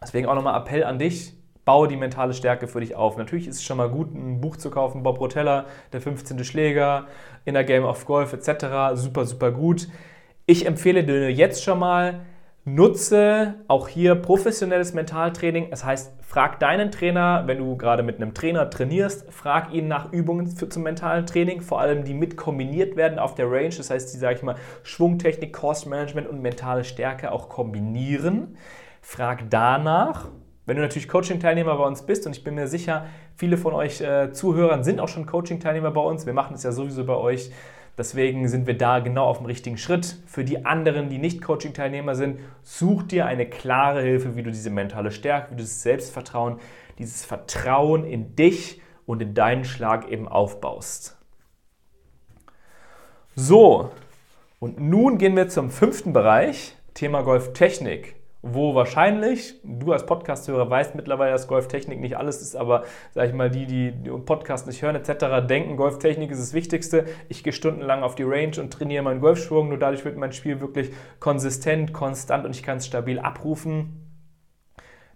Deswegen 0.02 0.26
auch 0.26 0.34
nochmal 0.34 0.60
Appell 0.60 0.84
an 0.84 0.98
dich, 0.98 1.34
baue 1.64 1.88
die 1.88 1.96
mentale 1.96 2.34
Stärke 2.34 2.68
für 2.68 2.80
dich 2.80 2.94
auf. 2.94 3.16
Natürlich 3.16 3.48
ist 3.48 3.56
es 3.56 3.64
schon 3.64 3.78
mal 3.78 3.88
gut, 3.88 4.14
ein 4.14 4.40
Buch 4.40 4.56
zu 4.56 4.70
kaufen, 4.70 5.02
Bob 5.02 5.20
Rotella, 5.20 5.66
der 5.92 6.00
15. 6.00 6.44
Schläger, 6.44 7.06
Inner 7.44 7.64
Game 7.64 7.84
of 7.84 8.04
Golf 8.04 8.32
etc. 8.32 8.94
Super, 8.94 9.24
super 9.24 9.50
gut. 9.50 9.88
Ich 10.46 10.66
empfehle 10.66 11.04
dir 11.04 11.32
jetzt 11.32 11.64
schon 11.64 11.78
mal, 11.78 12.20
nutze 12.74 13.54
auch 13.68 13.88
hier 13.88 14.14
professionelles 14.14 14.94
Mentaltraining. 14.94 15.70
Das 15.70 15.84
heißt, 15.84 16.18
Frag 16.28 16.60
deinen 16.60 16.90
Trainer, 16.90 17.44
wenn 17.46 17.56
du 17.56 17.78
gerade 17.78 18.02
mit 18.02 18.16
einem 18.16 18.34
Trainer 18.34 18.68
trainierst, 18.68 19.32
frag 19.32 19.72
ihn 19.72 19.88
nach 19.88 20.12
Übungen 20.12 20.46
für, 20.46 20.68
zum 20.68 20.82
mentalen 20.82 21.24
Training, 21.24 21.62
vor 21.62 21.80
allem 21.80 22.04
die 22.04 22.12
mit 22.12 22.36
kombiniert 22.36 22.96
werden 22.96 23.18
auf 23.18 23.34
der 23.34 23.50
Range. 23.50 23.74
Das 23.74 23.88
heißt, 23.88 24.12
die, 24.12 24.18
sage 24.18 24.36
ich 24.36 24.42
mal, 24.42 24.56
Schwungtechnik, 24.82 25.54
Cost 25.54 25.86
Management 25.86 26.28
und 26.28 26.42
mentale 26.42 26.84
Stärke 26.84 27.32
auch 27.32 27.48
kombinieren. 27.48 28.58
Frag 29.00 29.44
danach, 29.48 30.28
wenn 30.66 30.76
du 30.76 30.82
natürlich 30.82 31.08
Coaching-Teilnehmer 31.08 31.78
bei 31.78 31.84
uns 31.84 32.04
bist 32.04 32.26
und 32.26 32.36
ich 32.36 32.44
bin 32.44 32.56
mir 32.56 32.66
sicher, 32.66 33.06
viele 33.34 33.56
von 33.56 33.72
euch 33.72 34.02
äh, 34.02 34.30
Zuhörern 34.30 34.84
sind 34.84 35.00
auch 35.00 35.08
schon 35.08 35.24
Coaching-Teilnehmer 35.24 35.92
bei 35.92 36.02
uns. 36.02 36.26
Wir 36.26 36.34
machen 36.34 36.56
es 36.56 36.62
ja 36.62 36.72
sowieso 36.72 37.06
bei 37.06 37.16
euch 37.16 37.50
Deswegen 37.98 38.46
sind 38.46 38.68
wir 38.68 38.78
da 38.78 39.00
genau 39.00 39.26
auf 39.26 39.38
dem 39.38 39.46
richtigen 39.46 39.76
Schritt. 39.76 40.16
Für 40.26 40.44
die 40.44 40.64
anderen, 40.64 41.08
die 41.08 41.18
nicht 41.18 41.42
Coaching-Teilnehmer 41.42 42.14
sind, 42.14 42.38
such 42.62 43.02
dir 43.02 43.26
eine 43.26 43.44
klare 43.44 44.00
Hilfe, 44.02 44.36
wie 44.36 44.44
du 44.44 44.52
diese 44.52 44.70
mentale 44.70 45.10
Stärke, 45.10 45.50
wie 45.50 45.56
du 45.56 45.62
das 45.62 45.82
Selbstvertrauen, 45.82 46.60
dieses 47.00 47.24
Vertrauen 47.24 48.04
in 48.04 48.36
dich 48.36 48.80
und 49.04 49.20
in 49.20 49.34
deinen 49.34 49.64
Schlag 49.64 50.08
eben 50.08 50.28
aufbaust. 50.28 51.18
So, 53.34 53.90
und 54.60 54.80
nun 54.80 55.18
gehen 55.18 55.34
wir 55.34 55.48
zum 55.48 55.70
fünften 55.70 56.12
Bereich, 56.12 56.76
Thema 56.94 57.22
Golftechnik 57.22 58.17
wo 58.42 58.74
wahrscheinlich, 58.74 59.60
du 59.64 59.92
als 59.92 60.06
Podcast-Hörer 60.06 60.70
weißt 60.70 60.94
mittlerweile, 60.94 61.32
dass 61.32 61.48
Golftechnik 61.48 62.00
nicht 62.00 62.16
alles 62.16 62.40
ist, 62.40 62.54
aber 62.54 62.84
sag 63.12 63.28
ich 63.28 63.34
mal, 63.34 63.50
die, 63.50 63.66
die 63.66 63.90
Podcast 64.10 64.68
nicht 64.68 64.80
hören 64.80 64.94
etc., 64.94 65.46
denken, 65.46 65.76
Golftechnik 65.76 66.30
ist 66.30 66.40
das 66.40 66.54
Wichtigste. 66.54 67.06
Ich 67.28 67.42
gehe 67.42 67.52
stundenlang 67.52 68.04
auf 68.04 68.14
die 68.14 68.22
Range 68.22 68.60
und 68.60 68.72
trainiere 68.72 69.02
meinen 69.02 69.20
Golfschwung, 69.20 69.68
nur 69.68 69.78
dadurch 69.78 70.04
wird 70.04 70.16
mein 70.16 70.32
Spiel 70.32 70.60
wirklich 70.60 70.92
konsistent, 71.18 71.92
konstant 71.92 72.44
und 72.44 72.54
ich 72.54 72.62
kann 72.62 72.78
es 72.78 72.86
stabil 72.86 73.18
abrufen. 73.18 74.04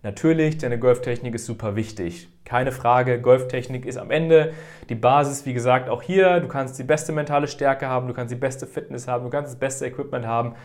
Natürlich, 0.03 0.59
deine 0.59 0.81
Golftechnik 0.81 1.33
ist 1.37 1.47
super 1.47 1.77
wichtig. 1.77 2.29
Keine 2.45 2.73
Frage, 2.73 3.21
Golftechnik 3.21 3.87
ist 3.87 3.99
am 3.99 4.11
Ende 4.11 4.53
die 4.89 4.97
Basis, 4.97 5.47
wie 5.47 5.55
gesagt, 5.55 5.89
auch 5.89 6.03
hier. 6.03 6.41
Du 6.41 6.49
kannst 6.49 6.77
die 6.77 6.83
beste 6.83 7.13
mentale 7.13 7.47
Stärke 7.47 7.87
haben, 7.87 8.09
du 8.09 8.15
kannst 8.15 8.33
die 8.33 8.39
beste 8.39 8.67
Fitness 8.67 9.07
haben, 9.07 9.23
du 9.23 9.31
kannst 9.31 9.53
das 9.53 9.61
beste 9.61 9.87
Equipment 9.87 10.27
haben. 10.27 10.57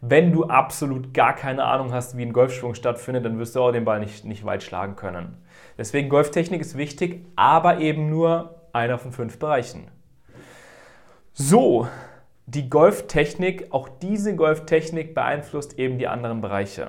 Wenn 0.00 0.32
du 0.32 0.44
absolut 0.44 1.14
gar 1.14 1.34
keine 1.34 1.64
Ahnung 1.64 1.92
hast, 1.92 2.16
wie 2.16 2.22
ein 2.22 2.32
Golfschwung 2.32 2.74
stattfindet, 2.74 3.24
dann 3.24 3.38
wirst 3.38 3.56
du 3.56 3.60
auch 3.60 3.72
den 3.72 3.84
Ball 3.84 4.00
nicht, 4.00 4.24
nicht 4.24 4.44
weit 4.44 4.62
schlagen 4.62 4.96
können. 4.96 5.36
Deswegen 5.78 6.08
Golftechnik 6.08 6.60
ist 6.60 6.76
wichtig, 6.76 7.24
aber 7.34 7.78
eben 7.78 8.10
nur 8.10 8.60
einer 8.72 8.98
von 8.98 9.12
fünf 9.12 9.38
Bereichen. 9.38 9.88
So, 11.32 11.88
die 12.46 12.70
Golftechnik, 12.70 13.72
auch 13.72 13.88
diese 13.88 14.36
Golftechnik 14.36 15.14
beeinflusst 15.14 15.78
eben 15.78 15.98
die 15.98 16.08
anderen 16.08 16.40
Bereiche. 16.40 16.88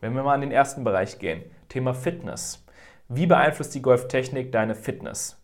Wenn 0.00 0.14
wir 0.14 0.22
mal 0.22 0.36
in 0.36 0.40
den 0.42 0.52
ersten 0.52 0.84
Bereich 0.84 1.18
gehen, 1.18 1.42
Thema 1.68 1.94
Fitness. 1.94 2.64
Wie 3.08 3.26
beeinflusst 3.26 3.74
die 3.74 3.82
Golftechnik 3.82 4.52
deine 4.52 4.74
Fitness? 4.74 5.42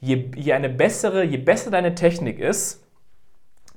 Je, 0.00 0.30
je 0.36 0.52
eine 0.52 0.68
bessere, 0.68 1.24
je 1.24 1.38
besser 1.38 1.70
deine 1.70 1.94
Technik 1.94 2.38
ist, 2.38 2.81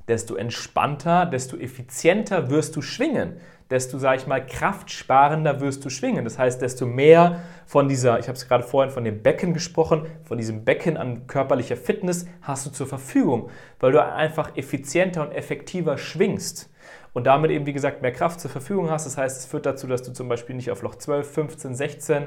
desto 0.07 0.35
entspannter, 0.35 1.25
desto 1.25 1.57
effizienter 1.57 2.49
wirst 2.49 2.75
du 2.75 2.81
schwingen 2.81 3.39
desto, 3.69 3.97
sage 3.97 4.17
ich 4.17 4.27
mal, 4.27 4.45
kraftsparender 4.45 5.59
wirst 5.59 5.83
du 5.85 5.89
schwingen. 5.89 6.23
Das 6.23 6.37
heißt, 6.37 6.61
desto 6.61 6.85
mehr 6.85 7.41
von 7.65 7.87
dieser, 7.87 8.19
ich 8.19 8.27
habe 8.27 8.37
es 8.37 8.47
gerade 8.47 8.63
vorhin 8.63 8.91
von 8.91 9.03
dem 9.03 9.23
Becken 9.23 9.53
gesprochen, 9.53 10.05
von 10.23 10.37
diesem 10.37 10.63
Becken 10.65 10.97
an 10.97 11.25
körperlicher 11.27 11.77
Fitness 11.77 12.27
hast 12.41 12.65
du 12.65 12.69
zur 12.69 12.87
Verfügung, 12.87 13.49
weil 13.79 13.91
du 13.91 14.03
einfach 14.03 14.55
effizienter 14.55 15.23
und 15.23 15.31
effektiver 15.31 15.97
schwingst 15.97 16.69
und 17.13 17.23
damit 17.25 17.49
eben, 17.49 17.65
wie 17.65 17.73
gesagt, 17.73 18.01
mehr 18.01 18.11
Kraft 18.11 18.39
zur 18.39 18.51
Verfügung 18.51 18.91
hast. 18.91 19.05
Das 19.05 19.17
heißt, 19.17 19.39
es 19.39 19.45
führt 19.45 19.65
dazu, 19.65 19.87
dass 19.87 20.03
du 20.03 20.11
zum 20.11 20.29
Beispiel 20.29 20.55
nicht 20.55 20.69
auf 20.69 20.83
Loch 20.83 20.95
12, 20.95 21.27
15, 21.27 21.75
16 21.75 22.25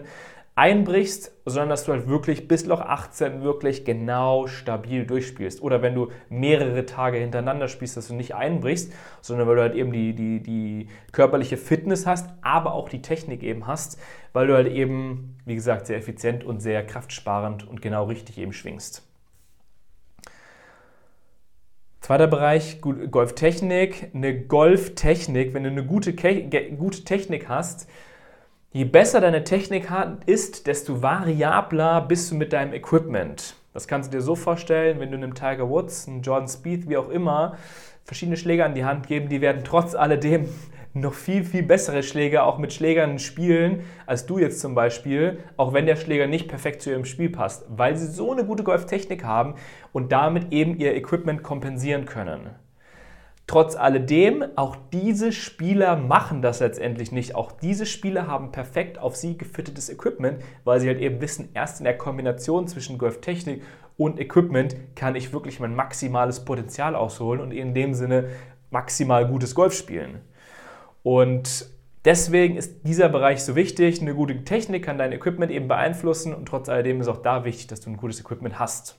einbrichst, 0.59 1.31
sondern 1.44 1.68
dass 1.68 1.85
du 1.85 1.92
halt 1.92 2.09
wirklich 2.09 2.49
bis 2.49 2.66
Loch 2.66 2.81
18 2.81 3.42
wirklich 3.42 3.85
genau 3.85 4.49
stabil 4.49 5.07
durchspielst. 5.07 5.62
Oder 5.62 5.83
wenn 5.83 5.94
du 5.94 6.09
mehrere 6.29 6.85
Tage 6.85 7.18
hintereinander 7.18 7.68
spielst, 7.68 7.97
dass 7.97 8.09
du 8.09 8.14
nicht 8.14 8.35
einbrichst, 8.35 8.92
sondern 9.21 9.47
weil 9.47 9.55
du 9.55 9.62
halt 9.62 9.77
eben 9.77 9.92
die, 9.92 10.14
die, 10.14 10.42
die 10.42 10.88
körperliche 11.12 11.57
Fitness 11.57 12.07
hast, 12.07 12.29
aber 12.42 12.75
auch 12.75 12.88
die 12.88 13.03
Technik 13.03 13.44
eben 13.44 13.68
hast, 13.68 14.01
weil 14.33 14.49
du 14.49 14.55
halt 14.55 14.66
eben, 14.66 15.37
wie 15.44 15.55
gesagt, 15.55 15.87
sehr 15.87 15.97
effizient 15.97 16.42
und 16.42 16.61
sehr 16.61 16.85
kraftsparend 16.85 17.66
und 17.66 17.81
genau 17.81 18.07
richtig 18.07 18.37
eben 18.37 18.53
schwingst. 18.53 19.07
Zweiter 22.01 22.27
Bereich, 22.27 22.81
Golftechnik. 22.81 24.11
Eine 24.12 24.40
Golftechnik, 24.40 25.55
wenn 25.55 25.62
du 25.62 25.71
eine 25.71 25.85
gute, 25.85 26.14
gute 26.14 27.05
Technik 27.05 27.49
hast, 27.49 27.88
Je 28.70 28.85
besser 28.85 29.22
deine 29.22 29.44
Technik 29.44 29.88
ist, 30.26 30.66
desto 30.66 31.02
variabler 31.02 32.02
bist 32.02 32.31
du 32.31 32.35
mit 32.35 32.52
deinem 32.52 32.74
Equipment. 32.74 33.57
Das 33.72 33.88
kannst 33.88 34.12
du 34.12 34.18
dir 34.18 34.22
so 34.22 34.37
vorstellen, 34.37 35.00
wenn 35.00 35.11
du 35.11 35.16
einem 35.16 35.33
Tiger 35.33 35.70
Woods, 35.70 36.07
einem 36.07 36.20
Jordan 36.20 36.48
Speed, 36.48 36.87
wie 36.87 36.98
auch 36.98 37.09
immer, 37.09 37.57
verschiedene 38.04 38.37
Schläger 38.37 38.66
an 38.66 38.74
die 38.74 38.85
Hand 38.85 39.07
geben, 39.07 39.31
die 39.31 39.40
werden 39.40 39.62
trotz 39.64 39.94
alledem 39.94 40.50
noch 40.92 41.14
viel, 41.14 41.44
viel 41.44 41.62
bessere 41.62 42.02
Schläger 42.02 42.44
auch 42.44 42.59
mit 42.59 42.74
Schlägern 42.74 43.18
spielen, 43.18 43.85
als 44.04 44.26
du 44.26 44.38
jetzt 44.38 44.61
zum 44.61 44.74
Beispiel, 44.74 45.38
auch 45.57 45.72
wenn 45.72 45.87
der 45.87 45.96
Schläger 45.96 46.26
nicht 46.26 46.48
perfekt 46.48 46.83
zu 46.83 46.90
ihrem 46.90 47.07
Spiel 47.07 47.31
passt, 47.31 47.64
weil 47.70 47.96
sie 47.96 48.07
so 48.07 48.33
eine 48.33 48.44
gute 48.44 48.64
Golftechnik 48.64 49.24
haben 49.24 49.54
und 49.94 50.12
damit 50.12 50.52
eben 50.52 50.76
ihr 50.76 50.94
Equipment 50.94 51.42
kompensieren 51.42 52.04
können. 52.04 52.50
Trotz 53.48 53.76
alledem, 53.76 54.44
auch 54.56 54.76
diese 54.92 55.32
Spieler 55.32 55.96
machen 55.96 56.42
das 56.42 56.61
letztendlich 56.61 57.12
nicht. 57.12 57.34
Auch 57.34 57.50
diese 57.50 57.87
Spieler 57.87 58.26
haben 58.26 58.52
perfekt 58.52 58.98
auf 58.98 59.16
sie 59.16 59.38
gefittetes 59.38 59.88
Equipment, 59.88 60.44
weil 60.64 60.80
sie 60.80 60.87
halt 60.87 61.00
eben 61.00 61.22
wissen, 61.22 61.48
erst 61.54 61.80
in 61.80 61.84
der 61.84 61.96
Kombination 61.96 62.68
zwischen 62.68 62.98
Golftechnik 62.98 63.62
und 63.96 64.20
Equipment 64.20 64.76
kann 64.94 65.16
ich 65.16 65.32
wirklich 65.32 65.61
mein 65.61 65.74
maximales 65.74 66.44
Potenzial 66.44 66.94
ausholen 66.94 67.40
und 67.40 67.52
in 67.52 67.72
dem 67.72 67.94
Sinne 67.94 68.28
maximal 68.70 69.26
gutes 69.26 69.54
Golf 69.54 69.72
spielen. 69.72 70.20
Und 71.02 71.70
deswegen 72.04 72.56
ist 72.56 72.87
dieser 72.87 73.08
Bereich 73.08 73.42
so 73.42 73.56
wichtig. 73.56 74.02
Eine 74.02 74.14
gute 74.14 74.44
Technik 74.44 74.84
kann 74.84 74.98
dein 74.98 75.12
Equipment 75.12 75.50
eben 75.50 75.68
beeinflussen 75.68 76.34
und 76.34 76.44
trotz 76.44 76.68
alledem 76.68 77.00
ist 77.00 77.08
auch 77.08 77.22
da 77.22 77.46
wichtig, 77.46 77.68
dass 77.68 77.80
du 77.80 77.88
ein 77.88 77.96
gutes 77.96 78.20
Equipment 78.20 78.58
hast. 78.58 78.98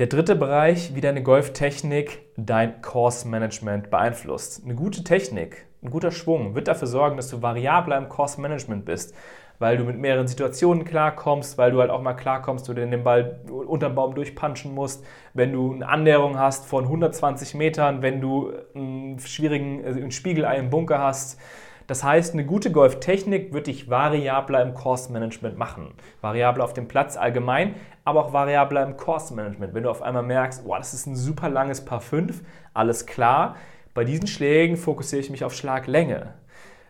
Der 0.00 0.08
dritte 0.08 0.34
Bereich, 0.34 0.96
wie 0.96 1.00
deine 1.00 1.22
Golftechnik 1.22 2.22
dein 2.36 2.82
Course 2.82 3.28
Management 3.28 3.90
beeinflusst. 3.90 4.64
Eine 4.64 4.74
gute 4.74 5.04
Technik, 5.04 5.68
ein 5.84 5.90
guter 5.90 6.10
Schwung 6.10 6.56
wird 6.56 6.66
dafür 6.66 6.88
sorgen, 6.88 7.16
dass 7.16 7.28
du 7.28 7.42
variabler 7.42 7.96
im 7.96 8.08
Course 8.08 8.40
Management 8.40 8.86
bist, 8.86 9.14
weil 9.60 9.76
du 9.76 9.84
mit 9.84 9.96
mehreren 9.96 10.26
Situationen 10.26 10.84
klarkommst, 10.84 11.58
weil 11.58 11.70
du 11.70 11.78
halt 11.78 11.90
auch 11.90 12.02
mal 12.02 12.14
klarkommst, 12.14 12.68
wo 12.68 12.72
du 12.72 12.84
den 12.84 13.04
Ball 13.04 13.38
unterm 13.48 13.94
Baum 13.94 14.16
durchpunchen 14.16 14.74
musst, 14.74 15.06
wenn 15.32 15.52
du 15.52 15.74
eine 15.74 15.88
Annäherung 15.88 16.40
hast 16.40 16.66
von 16.66 16.82
120 16.82 17.54
Metern, 17.54 18.02
wenn 18.02 18.20
du 18.20 18.52
einen 18.74 19.20
schwierigen 19.20 19.84
also 19.84 20.00
einen 20.00 20.10
Spiegelei 20.10 20.56
im 20.56 20.70
Bunker 20.70 20.98
hast, 20.98 21.38
das 21.86 22.02
heißt, 22.02 22.32
eine 22.32 22.46
gute 22.46 22.72
Golftechnik 22.72 23.52
wird 23.52 23.66
dich 23.66 23.90
variabler 23.90 24.62
im 24.62 24.72
Course-Management 24.72 25.58
machen. 25.58 25.92
Variabler 26.22 26.64
auf 26.64 26.72
dem 26.72 26.88
Platz 26.88 27.18
allgemein, 27.18 27.74
aber 28.04 28.24
auch 28.24 28.32
variabler 28.32 28.82
im 28.84 28.96
Course-Management. 28.96 29.74
Wenn 29.74 29.82
du 29.82 29.90
auf 29.90 30.02
einmal 30.02 30.22
merkst, 30.22 30.62
wow, 30.64 30.78
das 30.78 30.94
ist 30.94 31.06
ein 31.06 31.16
super 31.16 31.48
langes 31.48 31.84
Paar 31.84 32.00
5, 32.00 32.42
alles 32.74 33.06
klar. 33.06 33.56
Bei 33.94 34.04
diesen 34.04 34.26
Schlägen 34.26 34.76
fokussiere 34.76 35.20
ich 35.20 35.30
mich 35.30 35.44
auf 35.44 35.54
Schlaglänge. 35.54 36.34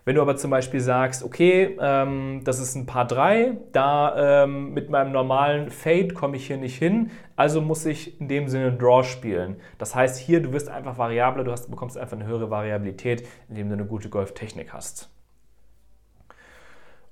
Wenn 0.07 0.17
du 0.17 0.23
aber 0.23 0.37
zum 0.37 0.51
Beispiel 0.51 0.81
sagst, 0.81 1.23
okay, 1.23 1.79
ähm, 1.81 2.43
das 2.45 2.61
ist 2.61 2.75
ein 2.75 2.85
Paar 2.85 3.07
3, 3.07 3.57
da 3.73 4.45
ähm, 4.45 4.75
mit 4.75 4.91
meinem 4.91 5.13
normalen 5.13 5.71
Fade 5.71 6.09
komme 6.09 6.37
ich 6.37 6.47
hier 6.47 6.59
nicht 6.59 6.77
hin, 6.77 7.11
also 7.37 7.63
muss 7.63 7.87
ich 7.87 8.21
in 8.21 8.29
dem 8.29 8.49
Sinne 8.49 8.73
Draw 8.73 9.03
spielen. 9.03 9.57
Das 9.79 9.95
heißt, 9.95 10.19
hier, 10.19 10.43
du 10.43 10.53
wirst 10.53 10.69
einfach 10.69 10.99
variabler, 10.99 11.43
du 11.43 11.53
hast, 11.53 11.71
bekommst 11.71 11.97
einfach 11.97 12.19
eine 12.19 12.27
höhere 12.27 12.51
Variabilität, 12.51 13.27
indem 13.49 13.69
du 13.69 13.75
eine 13.75 13.87
gute 13.87 14.11
Golftechnik 14.11 14.75
hast. 14.75 15.09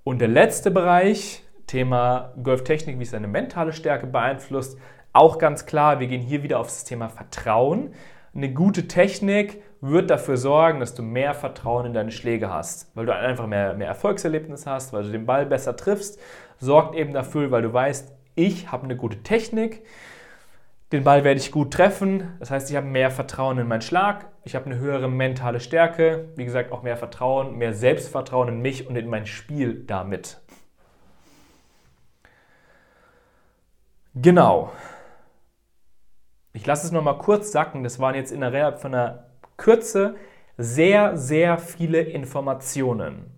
Und 0.04 0.20
der 0.20 0.28
letzte 0.28 0.70
Bereich, 0.70 1.44
Thema 1.72 2.34
Golftechnik, 2.42 2.98
wie 2.98 3.02
es 3.02 3.12
deine 3.12 3.28
mentale 3.28 3.72
Stärke 3.72 4.06
beeinflusst, 4.06 4.78
auch 5.14 5.38
ganz 5.38 5.64
klar, 5.64 6.00
wir 6.00 6.06
gehen 6.06 6.20
hier 6.20 6.42
wieder 6.42 6.60
auf 6.60 6.66
das 6.66 6.84
Thema 6.84 7.08
Vertrauen. 7.08 7.94
Eine 8.34 8.52
gute 8.52 8.88
Technik 8.88 9.62
wird 9.80 10.10
dafür 10.10 10.36
sorgen, 10.36 10.80
dass 10.80 10.94
du 10.94 11.02
mehr 11.02 11.32
Vertrauen 11.32 11.86
in 11.86 11.94
deine 11.94 12.10
Schläge 12.10 12.52
hast, 12.52 12.94
weil 12.94 13.06
du 13.06 13.14
einfach 13.14 13.46
mehr, 13.46 13.72
mehr 13.72 13.88
Erfolgserlebnis 13.88 14.66
hast, 14.66 14.92
weil 14.92 15.04
du 15.04 15.12
den 15.12 15.24
Ball 15.24 15.46
besser 15.46 15.74
triffst, 15.74 16.20
sorgt 16.58 16.94
eben 16.94 17.14
dafür, 17.14 17.50
weil 17.50 17.62
du 17.62 17.72
weißt, 17.72 18.12
ich 18.34 18.70
habe 18.70 18.84
eine 18.84 18.96
gute 18.96 19.22
Technik, 19.22 19.82
den 20.92 21.04
Ball 21.04 21.24
werde 21.24 21.40
ich 21.40 21.52
gut 21.52 21.72
treffen, 21.72 22.34
das 22.38 22.50
heißt, 22.50 22.68
ich 22.68 22.76
habe 22.76 22.86
mehr 22.86 23.10
Vertrauen 23.10 23.56
in 23.56 23.66
meinen 23.66 23.80
Schlag, 23.80 24.26
ich 24.44 24.54
habe 24.54 24.66
eine 24.66 24.78
höhere 24.78 25.08
mentale 25.08 25.58
Stärke, 25.58 26.28
wie 26.36 26.44
gesagt, 26.44 26.70
auch 26.70 26.82
mehr 26.82 26.98
Vertrauen, 26.98 27.56
mehr 27.56 27.72
Selbstvertrauen 27.72 28.48
in 28.48 28.60
mich 28.60 28.86
und 28.86 28.96
in 28.96 29.08
mein 29.08 29.24
Spiel 29.24 29.84
damit. 29.86 30.42
Genau. 34.14 34.70
Ich 36.52 36.66
lasse 36.66 36.86
es 36.86 36.92
nochmal 36.92 37.18
kurz 37.18 37.50
sacken. 37.50 37.82
Das 37.82 37.98
waren 37.98 38.14
jetzt 38.14 38.30
innerhalb 38.30 38.80
von 38.80 38.94
einer 38.94 39.26
Kürze 39.56 40.16
sehr, 40.58 41.16
sehr 41.16 41.56
viele 41.58 42.00
Informationen. 42.00 43.30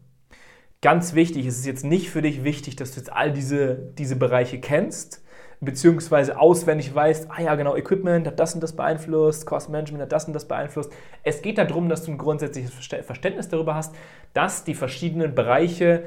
Ganz 0.82 1.14
wichtig, 1.14 1.46
es 1.46 1.58
ist 1.58 1.66
jetzt 1.66 1.84
nicht 1.84 2.10
für 2.10 2.22
dich 2.22 2.44
wichtig, 2.44 2.76
dass 2.76 2.90
du 2.92 2.98
jetzt 2.98 3.12
all 3.12 3.32
diese, 3.32 3.76
diese 3.76 4.16
Bereiche 4.16 4.60
kennst, 4.60 5.24
beziehungsweise 5.60 6.38
auswendig 6.38 6.94
weißt, 6.94 7.28
ah 7.30 7.40
ja, 7.40 7.54
genau, 7.54 7.76
Equipment 7.76 8.26
hat 8.26 8.38
das 8.38 8.54
und 8.54 8.62
das 8.62 8.76
beeinflusst, 8.76 9.46
Cost 9.46 9.70
Management 9.70 10.02
hat 10.02 10.12
das 10.12 10.26
und 10.26 10.34
das 10.34 10.46
beeinflusst. 10.46 10.92
Es 11.22 11.40
geht 11.40 11.56
darum, 11.56 11.88
dass 11.88 12.04
du 12.04 12.10
ein 12.10 12.18
grundsätzliches 12.18 12.74
Verständnis 12.74 13.48
darüber 13.48 13.74
hast, 13.74 13.94
dass 14.34 14.64
die 14.64 14.74
verschiedenen 14.74 15.34
Bereiche 15.34 16.04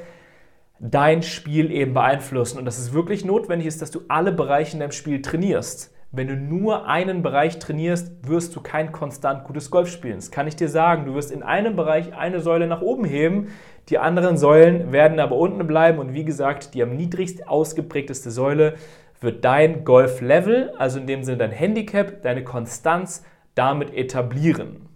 dein 0.79 1.23
Spiel 1.23 1.71
eben 1.71 1.93
beeinflussen 1.93 2.59
und 2.59 2.65
dass 2.65 2.77
es 2.77 2.93
wirklich 2.93 3.25
notwendig 3.25 3.67
ist, 3.67 3.81
dass 3.81 3.91
du 3.91 4.01
alle 4.07 4.31
Bereiche 4.31 4.73
in 4.73 4.79
deinem 4.79 4.91
Spiel 4.91 5.21
trainierst. 5.21 5.93
Wenn 6.11 6.27
du 6.27 6.35
nur 6.35 6.87
einen 6.87 7.21
Bereich 7.21 7.59
trainierst, 7.59 8.27
wirst 8.27 8.55
du 8.55 8.61
kein 8.61 8.91
konstant 8.91 9.43
gutes 9.43 9.69
Golf 9.69 9.89
spielen. 9.89 10.15
Das 10.15 10.31
kann 10.31 10.47
ich 10.47 10.55
dir 10.55 10.69
sagen. 10.69 11.05
Du 11.05 11.15
wirst 11.15 11.31
in 11.31 11.43
einem 11.43 11.75
Bereich 11.75 12.13
eine 12.13 12.39
Säule 12.39 12.67
nach 12.67 12.81
oben 12.81 13.03
heben, 13.03 13.49
die 13.89 13.97
anderen 13.97 14.37
Säulen 14.37 14.91
werden 14.91 15.19
aber 15.19 15.37
unten 15.37 15.65
bleiben 15.65 15.99
und 15.99 16.13
wie 16.13 16.25
gesagt, 16.25 16.73
die 16.73 16.83
am 16.83 16.95
niedrigst 16.95 17.47
ausgeprägteste 17.47 18.31
Säule 18.31 18.75
wird 19.21 19.45
dein 19.45 19.83
Golf-Level, 19.83 20.73
also 20.77 20.99
in 20.99 21.07
dem 21.07 21.23
Sinne 21.23 21.37
dein 21.37 21.51
Handicap, 21.51 22.21
deine 22.21 22.43
Konstanz 22.43 23.23
damit 23.55 23.93
etablieren. 23.93 24.89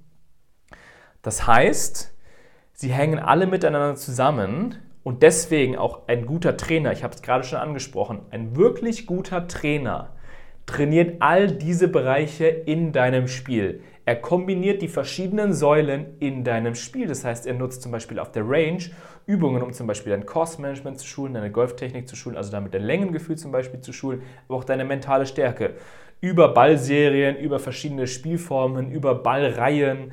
Das 1.22 1.48
heißt, 1.48 2.14
sie 2.74 2.92
hängen 2.92 3.20
alle 3.20 3.48
miteinander 3.48 3.96
zusammen 3.96 4.78
und 5.04 5.24
deswegen 5.24 5.78
auch 5.78 6.08
ein 6.08 6.26
guter 6.26 6.58
Trainer, 6.58 6.92
ich 6.92 7.04
habe 7.04 7.14
es 7.14 7.22
gerade 7.22 7.44
schon 7.44 7.60
angesprochen, 7.60 8.20
ein 8.30 8.56
wirklich 8.56 9.08
guter 9.08 9.48
Trainer 9.48 10.12
trainiert 10.66 11.18
all 11.22 11.48
diese 11.48 11.88
Bereiche 11.88 12.46
in 12.46 12.92
deinem 12.92 13.28
Spiel. 13.28 13.82
Er 14.06 14.16
kombiniert 14.16 14.82
die 14.82 14.88
verschiedenen 14.88 15.54
Säulen 15.54 16.18
in 16.20 16.44
deinem 16.44 16.76
Spiel. 16.76 17.08
Das 17.08 17.24
heißt, 17.24 17.46
er 17.46 17.54
nutzt 17.54 17.82
zum 17.82 17.92
Beispiel 17.92 18.20
auf 18.20 18.32
der 18.32 18.44
Range 18.48 18.84
Übungen, 19.26 19.62
um 19.62 19.74
zum 19.74 19.86
Beispiel 19.86 20.12
dein 20.12 20.26
Course-Management 20.26 21.00
zu 21.00 21.08
schulen, 21.08 21.34
deine 21.34 21.52
Golftechnik 21.52 22.08
zu 22.08 22.16
schulen, 22.16 22.36
also 22.36 22.52
damit 22.52 22.74
dein 22.74 22.84
Längengefühl 22.84 23.38
zum 23.38 23.52
Beispiel 23.52 23.82
zu 23.82 23.94
schulen, 23.94 24.24
aber 24.48 24.58
auch 24.58 24.64
deine 24.64 24.86
mentale 24.86 25.26
Stärke. 25.26 25.76
Über 26.20 26.50
Ballserien, 26.50 27.38
über 27.38 27.60
verschiedene 27.60 28.08
Spielformen, 28.08 28.92
über 28.92 29.16
Ballreihen 29.16 30.12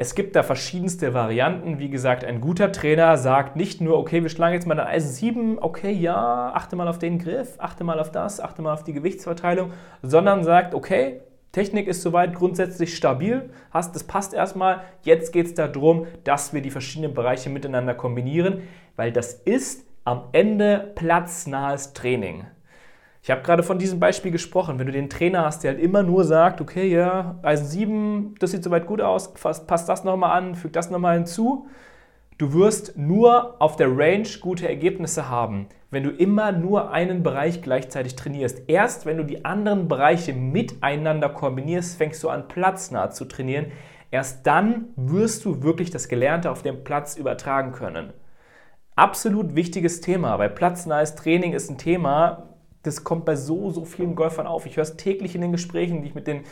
es 0.00 0.14
gibt 0.14 0.34
da 0.34 0.42
verschiedenste 0.42 1.12
Varianten. 1.12 1.78
Wie 1.78 1.90
gesagt, 1.90 2.24
ein 2.24 2.40
guter 2.40 2.72
Trainer 2.72 3.18
sagt 3.18 3.56
nicht 3.56 3.82
nur, 3.82 3.98
okay, 3.98 4.22
wir 4.22 4.30
schlagen 4.30 4.54
jetzt 4.54 4.66
mal 4.66 4.80
ein 4.80 4.86
Eisen 4.86 5.12
7, 5.12 5.58
okay, 5.60 5.92
ja, 5.92 6.52
achte 6.54 6.74
mal 6.74 6.88
auf 6.88 6.98
den 6.98 7.18
Griff, 7.18 7.56
achte 7.58 7.84
mal 7.84 8.00
auf 8.00 8.10
das, 8.10 8.40
achte 8.40 8.62
mal 8.62 8.72
auf 8.72 8.82
die 8.82 8.94
Gewichtsverteilung, 8.94 9.72
sondern 10.00 10.42
sagt, 10.42 10.74
okay, 10.74 11.20
Technik 11.52 11.86
ist 11.86 12.00
soweit 12.00 12.34
grundsätzlich 12.34 12.96
stabil, 12.96 13.50
hast, 13.72 13.94
das 13.94 14.04
passt 14.04 14.32
erstmal. 14.32 14.80
Jetzt 15.02 15.34
geht 15.34 15.44
es 15.44 15.52
darum, 15.54 16.06
dass 16.24 16.54
wir 16.54 16.62
die 16.62 16.70
verschiedenen 16.70 17.12
Bereiche 17.12 17.50
miteinander 17.50 17.92
kombinieren, 17.92 18.62
weil 18.96 19.12
das 19.12 19.34
ist 19.34 19.84
am 20.04 20.22
Ende 20.32 20.92
platznahes 20.94 21.92
Training. 21.92 22.46
Ich 23.22 23.30
habe 23.30 23.42
gerade 23.42 23.62
von 23.62 23.78
diesem 23.78 24.00
Beispiel 24.00 24.30
gesprochen. 24.30 24.78
Wenn 24.78 24.86
du 24.86 24.92
den 24.92 25.10
Trainer 25.10 25.44
hast, 25.44 25.62
der 25.62 25.72
halt 25.72 25.82
immer 25.82 26.02
nur 26.02 26.24
sagt, 26.24 26.60
okay, 26.60 26.86
ja, 26.86 27.38
Eisen 27.42 27.66
7, 27.66 28.34
das 28.38 28.52
sieht 28.52 28.64
soweit 28.64 28.86
gut 28.86 29.00
aus, 29.02 29.34
passt 29.34 29.88
das 29.88 30.04
nochmal 30.04 30.38
an, 30.38 30.54
fügt 30.54 30.76
das 30.76 30.90
nochmal 30.90 31.16
hinzu. 31.16 31.68
Du 32.38 32.54
wirst 32.54 32.96
nur 32.96 33.60
auf 33.60 33.76
der 33.76 33.94
Range 33.94 34.28
gute 34.40 34.66
Ergebnisse 34.66 35.28
haben, 35.28 35.68
wenn 35.90 36.04
du 36.04 36.10
immer 36.10 36.52
nur 36.52 36.90
einen 36.90 37.22
Bereich 37.22 37.60
gleichzeitig 37.60 38.16
trainierst. 38.16 38.62
Erst 38.66 39.04
wenn 39.04 39.18
du 39.18 39.24
die 39.24 39.44
anderen 39.44 39.88
Bereiche 39.88 40.32
miteinander 40.32 41.28
kombinierst, 41.28 41.98
fängst 41.98 42.22
du 42.22 42.30
an, 42.30 42.48
platznah 42.48 43.10
zu 43.10 43.26
trainieren. 43.26 43.66
Erst 44.10 44.46
dann 44.46 44.86
wirst 44.96 45.44
du 45.44 45.62
wirklich 45.62 45.90
das 45.90 46.08
Gelernte 46.08 46.50
auf 46.50 46.62
dem 46.62 46.82
Platz 46.82 47.16
übertragen 47.16 47.72
können. 47.72 48.14
Absolut 48.96 49.54
wichtiges 49.54 50.00
Thema, 50.00 50.38
weil 50.38 50.48
platznahes 50.48 51.16
Training 51.16 51.52
ist 51.52 51.70
ein 51.70 51.76
Thema, 51.76 52.49
das 52.82 53.04
kommt 53.04 53.24
bei 53.24 53.36
so, 53.36 53.70
so 53.70 53.84
vielen 53.84 54.14
Golfern 54.14 54.46
auf. 54.46 54.66
Ich 54.66 54.76
höre 54.76 54.82
es 54.82 54.96
täglich 54.96 55.34
in 55.34 55.40
den 55.40 55.52
Gesprächen, 55.52 56.02
die 56.02 56.08
ich 56.08 56.14
mit 56.14 56.26
den, 56.26 56.44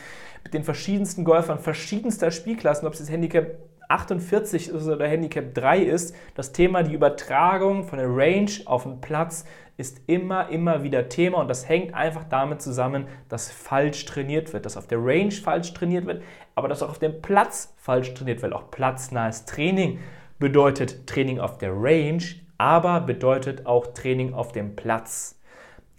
mit 0.43 0.53
den 0.53 0.63
verschiedensten 0.63 1.23
Golfern 1.23 1.59
verschiedenster 1.59 2.31
Spielklassen, 2.31 2.87
ob 2.87 2.93
es 2.93 2.99
das 2.99 3.09
Handicap 3.09 3.57
48 3.89 4.69
ist 4.69 4.87
oder 4.87 5.07
Handicap 5.07 5.53
3 5.55 5.79
ist, 5.79 6.15
das 6.35 6.51
Thema 6.51 6.83
die 6.83 6.93
Übertragung 6.93 7.83
von 7.83 7.97
der 7.97 8.07
Range 8.07 8.51
auf 8.65 8.83
den 8.83 9.01
Platz 9.01 9.45
ist 9.77 10.01
immer, 10.07 10.49
immer 10.49 10.83
wieder 10.83 11.09
Thema 11.09 11.39
und 11.39 11.47
das 11.47 11.67
hängt 11.67 11.93
einfach 11.95 12.25
damit 12.29 12.61
zusammen, 12.61 13.07
dass 13.29 13.49
falsch 13.49 14.05
trainiert 14.05 14.53
wird, 14.53 14.65
dass 14.65 14.77
auf 14.77 14.87
der 14.87 14.99
Range 14.99 15.31
falsch 15.31 15.73
trainiert 15.73 16.05
wird, 16.05 16.21
aber 16.53 16.67
dass 16.67 16.83
auch 16.83 16.89
auf 16.89 16.99
dem 16.99 17.21
Platz 17.21 17.73
falsch 17.77 18.13
trainiert 18.13 18.41
wird. 18.41 18.53
Auch 18.53 18.69
platznahes 18.69 19.45
Training 19.45 19.99
bedeutet 20.37 21.07
Training 21.07 21.39
auf 21.39 21.57
der 21.57 21.71
Range, 21.73 22.23
aber 22.57 22.99
bedeutet 22.99 23.65
auch 23.65 23.87
Training 23.93 24.33
auf 24.33 24.51
dem 24.51 24.75
Platz. 24.75 25.38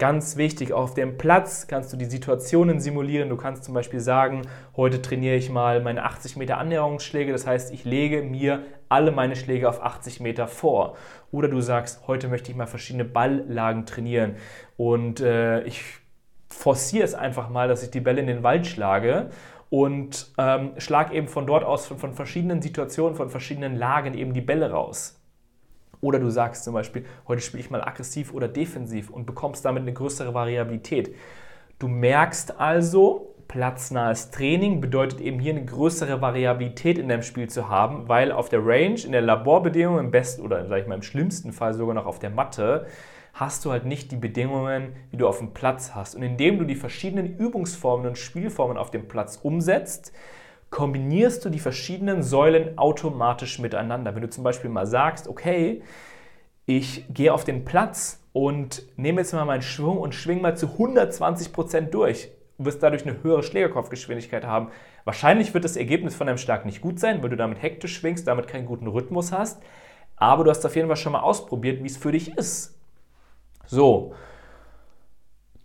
Ganz 0.01 0.35
wichtig, 0.35 0.73
auf 0.73 0.95
dem 0.95 1.19
Platz 1.19 1.67
kannst 1.67 1.93
du 1.93 1.95
die 1.95 2.05
Situationen 2.05 2.79
simulieren. 2.79 3.29
Du 3.29 3.37
kannst 3.37 3.63
zum 3.63 3.75
Beispiel 3.75 3.99
sagen, 3.99 4.41
heute 4.75 4.99
trainiere 4.99 5.35
ich 5.35 5.51
mal 5.51 5.79
meine 5.79 6.05
80 6.05 6.37
Meter 6.37 6.57
Annäherungsschläge. 6.57 7.31
Das 7.31 7.45
heißt, 7.45 7.71
ich 7.71 7.85
lege 7.85 8.23
mir 8.23 8.63
alle 8.89 9.11
meine 9.11 9.35
Schläge 9.35 9.69
auf 9.69 9.79
80 9.83 10.19
Meter 10.19 10.47
vor. 10.47 10.97
Oder 11.31 11.49
du 11.49 11.61
sagst, 11.61 12.07
heute 12.07 12.29
möchte 12.29 12.49
ich 12.49 12.57
mal 12.57 12.65
verschiedene 12.65 13.05
Balllagen 13.05 13.85
trainieren. 13.85 14.37
Und 14.75 15.19
äh, 15.19 15.61
ich 15.65 15.83
forciere 16.49 17.03
es 17.03 17.13
einfach 17.13 17.51
mal, 17.51 17.67
dass 17.67 17.83
ich 17.83 17.91
die 17.91 18.01
Bälle 18.01 18.21
in 18.21 18.27
den 18.27 18.41
Wald 18.41 18.65
schlage 18.65 19.29
und 19.69 20.31
ähm, 20.39 20.71
schlag 20.79 21.13
eben 21.13 21.27
von 21.27 21.45
dort 21.45 21.63
aus, 21.63 21.85
von, 21.85 21.99
von 21.99 22.13
verschiedenen 22.13 22.63
Situationen, 22.63 23.13
von 23.13 23.29
verschiedenen 23.29 23.75
Lagen 23.75 24.15
eben 24.15 24.33
die 24.33 24.41
Bälle 24.41 24.71
raus. 24.71 25.20
Oder 26.01 26.19
du 26.19 26.29
sagst 26.29 26.63
zum 26.63 26.73
Beispiel, 26.73 27.05
heute 27.27 27.41
spiele 27.41 27.63
ich 27.63 27.69
mal 27.69 27.81
aggressiv 27.81 28.33
oder 28.33 28.47
defensiv 28.47 29.09
und 29.09 29.25
bekommst 29.25 29.63
damit 29.63 29.83
eine 29.83 29.93
größere 29.93 30.33
Variabilität. 30.33 31.15
Du 31.79 31.87
merkst 31.87 32.59
also, 32.59 33.35
platznahes 33.47 34.31
Training 34.31 34.81
bedeutet 34.81 35.19
eben 35.19 35.39
hier 35.39 35.53
eine 35.53 35.65
größere 35.65 36.21
Variabilität 36.21 36.97
in 36.97 37.09
deinem 37.09 37.21
Spiel 37.21 37.49
zu 37.49 37.69
haben, 37.69 38.07
weil 38.07 38.31
auf 38.31 38.49
der 38.49 38.65
Range, 38.65 38.99
in 39.03 39.11
der 39.11 39.21
Laborbedingung, 39.21 39.99
im 39.99 40.09
besten 40.09 40.41
oder 40.41 40.65
sag 40.67 40.81
ich 40.81 40.87
mal 40.87 40.95
im 40.95 41.03
schlimmsten 41.03 41.51
Fall 41.51 41.73
sogar 41.73 41.93
noch 41.93 42.05
auf 42.05 42.19
der 42.19 42.29
Matte, 42.29 42.85
hast 43.33 43.65
du 43.65 43.71
halt 43.71 43.85
nicht 43.85 44.11
die 44.11 44.17
Bedingungen, 44.17 44.93
wie 45.09 45.17
du 45.17 45.27
auf 45.27 45.39
dem 45.39 45.53
Platz 45.53 45.93
hast. 45.93 46.15
Und 46.15 46.23
indem 46.23 46.59
du 46.59 46.65
die 46.65 46.75
verschiedenen 46.75 47.37
Übungsformen 47.37 48.07
und 48.07 48.17
Spielformen 48.17 48.77
auf 48.77 48.91
dem 48.91 49.07
Platz 49.07 49.39
umsetzt, 49.41 50.13
kombinierst 50.71 51.45
du 51.45 51.49
die 51.49 51.59
verschiedenen 51.59 52.23
Säulen 52.23 52.77
automatisch 52.77 53.59
miteinander. 53.59 54.15
Wenn 54.15 54.23
du 54.23 54.29
zum 54.29 54.43
Beispiel 54.43 54.69
mal 54.69 54.87
sagst, 54.87 55.27
okay, 55.27 55.83
ich 56.65 57.05
gehe 57.13 57.33
auf 57.33 57.43
den 57.43 57.65
Platz 57.65 58.23
und 58.33 58.83
nehme 58.95 59.21
jetzt 59.21 59.33
mal 59.33 59.45
meinen 59.45 59.61
Schwung 59.61 59.97
und 59.99 60.15
schwing 60.15 60.41
mal 60.41 60.55
zu 60.55 60.67
120 60.67 61.51
Prozent 61.51 61.93
durch. 61.93 62.31
Du 62.57 62.65
wirst 62.65 62.81
dadurch 62.81 63.05
eine 63.05 63.21
höhere 63.21 63.43
Schlägerkopfgeschwindigkeit 63.43 64.45
haben. 64.45 64.69
Wahrscheinlich 65.03 65.53
wird 65.53 65.65
das 65.65 65.75
Ergebnis 65.75 66.15
von 66.15 66.27
deinem 66.27 66.37
Schlag 66.37 66.65
nicht 66.65 66.81
gut 66.81 66.99
sein, 66.99 67.21
weil 67.21 67.29
du 67.29 67.35
damit 67.35 67.61
hektisch 67.61 67.97
schwingst, 67.97 68.27
damit 68.27 68.47
keinen 68.47 68.65
guten 68.65 68.87
Rhythmus 68.87 69.31
hast. 69.31 69.61
Aber 70.15 70.43
du 70.43 70.49
hast 70.51 70.65
auf 70.65 70.75
jeden 70.75 70.87
Fall 70.87 70.97
schon 70.97 71.13
mal 71.13 71.21
ausprobiert, 71.21 71.83
wie 71.83 71.87
es 71.87 71.97
für 71.97 72.11
dich 72.11 72.37
ist. 72.37 72.77
So, 73.65 74.13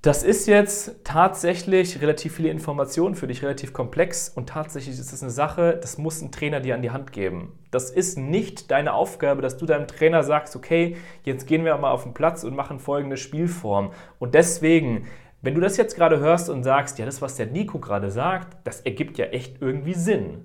das 0.02 0.22
ist 0.22 0.46
jetzt 0.46 1.04
tatsächlich 1.04 2.00
relativ 2.00 2.36
viele 2.36 2.50
Informationen 2.50 3.16
für 3.16 3.26
dich, 3.26 3.42
relativ 3.42 3.72
komplex 3.72 4.28
und 4.28 4.48
tatsächlich 4.48 4.98
ist 4.98 5.12
das 5.12 5.22
eine 5.22 5.32
Sache, 5.32 5.76
das 5.80 5.98
muss 5.98 6.22
ein 6.22 6.30
Trainer 6.30 6.60
dir 6.60 6.74
an 6.74 6.82
die 6.82 6.92
Hand 6.92 7.12
geben. 7.12 7.58
Das 7.72 7.90
ist 7.90 8.16
nicht 8.16 8.70
deine 8.70 8.92
Aufgabe, 8.92 9.42
dass 9.42 9.56
du 9.56 9.66
deinem 9.66 9.88
Trainer 9.88 10.22
sagst, 10.22 10.54
okay, 10.54 10.96
jetzt 11.24 11.46
gehen 11.46 11.64
wir 11.64 11.76
mal 11.76 11.90
auf 11.90 12.04
den 12.04 12.14
Platz 12.14 12.44
und 12.44 12.54
machen 12.54 12.78
folgende 12.78 13.16
Spielform. 13.16 13.90
Und 14.20 14.34
deswegen, 14.34 15.06
wenn 15.42 15.54
du 15.54 15.60
das 15.60 15.76
jetzt 15.76 15.96
gerade 15.96 16.20
hörst 16.20 16.50
und 16.50 16.62
sagst, 16.62 16.98
ja, 16.98 17.04
das, 17.04 17.20
was 17.20 17.36
der 17.36 17.46
Nico 17.46 17.80
gerade 17.80 18.10
sagt, 18.10 18.56
das 18.64 18.82
ergibt 18.82 19.18
ja 19.18 19.26
echt 19.26 19.60
irgendwie 19.60 19.94
Sinn. 19.94 20.44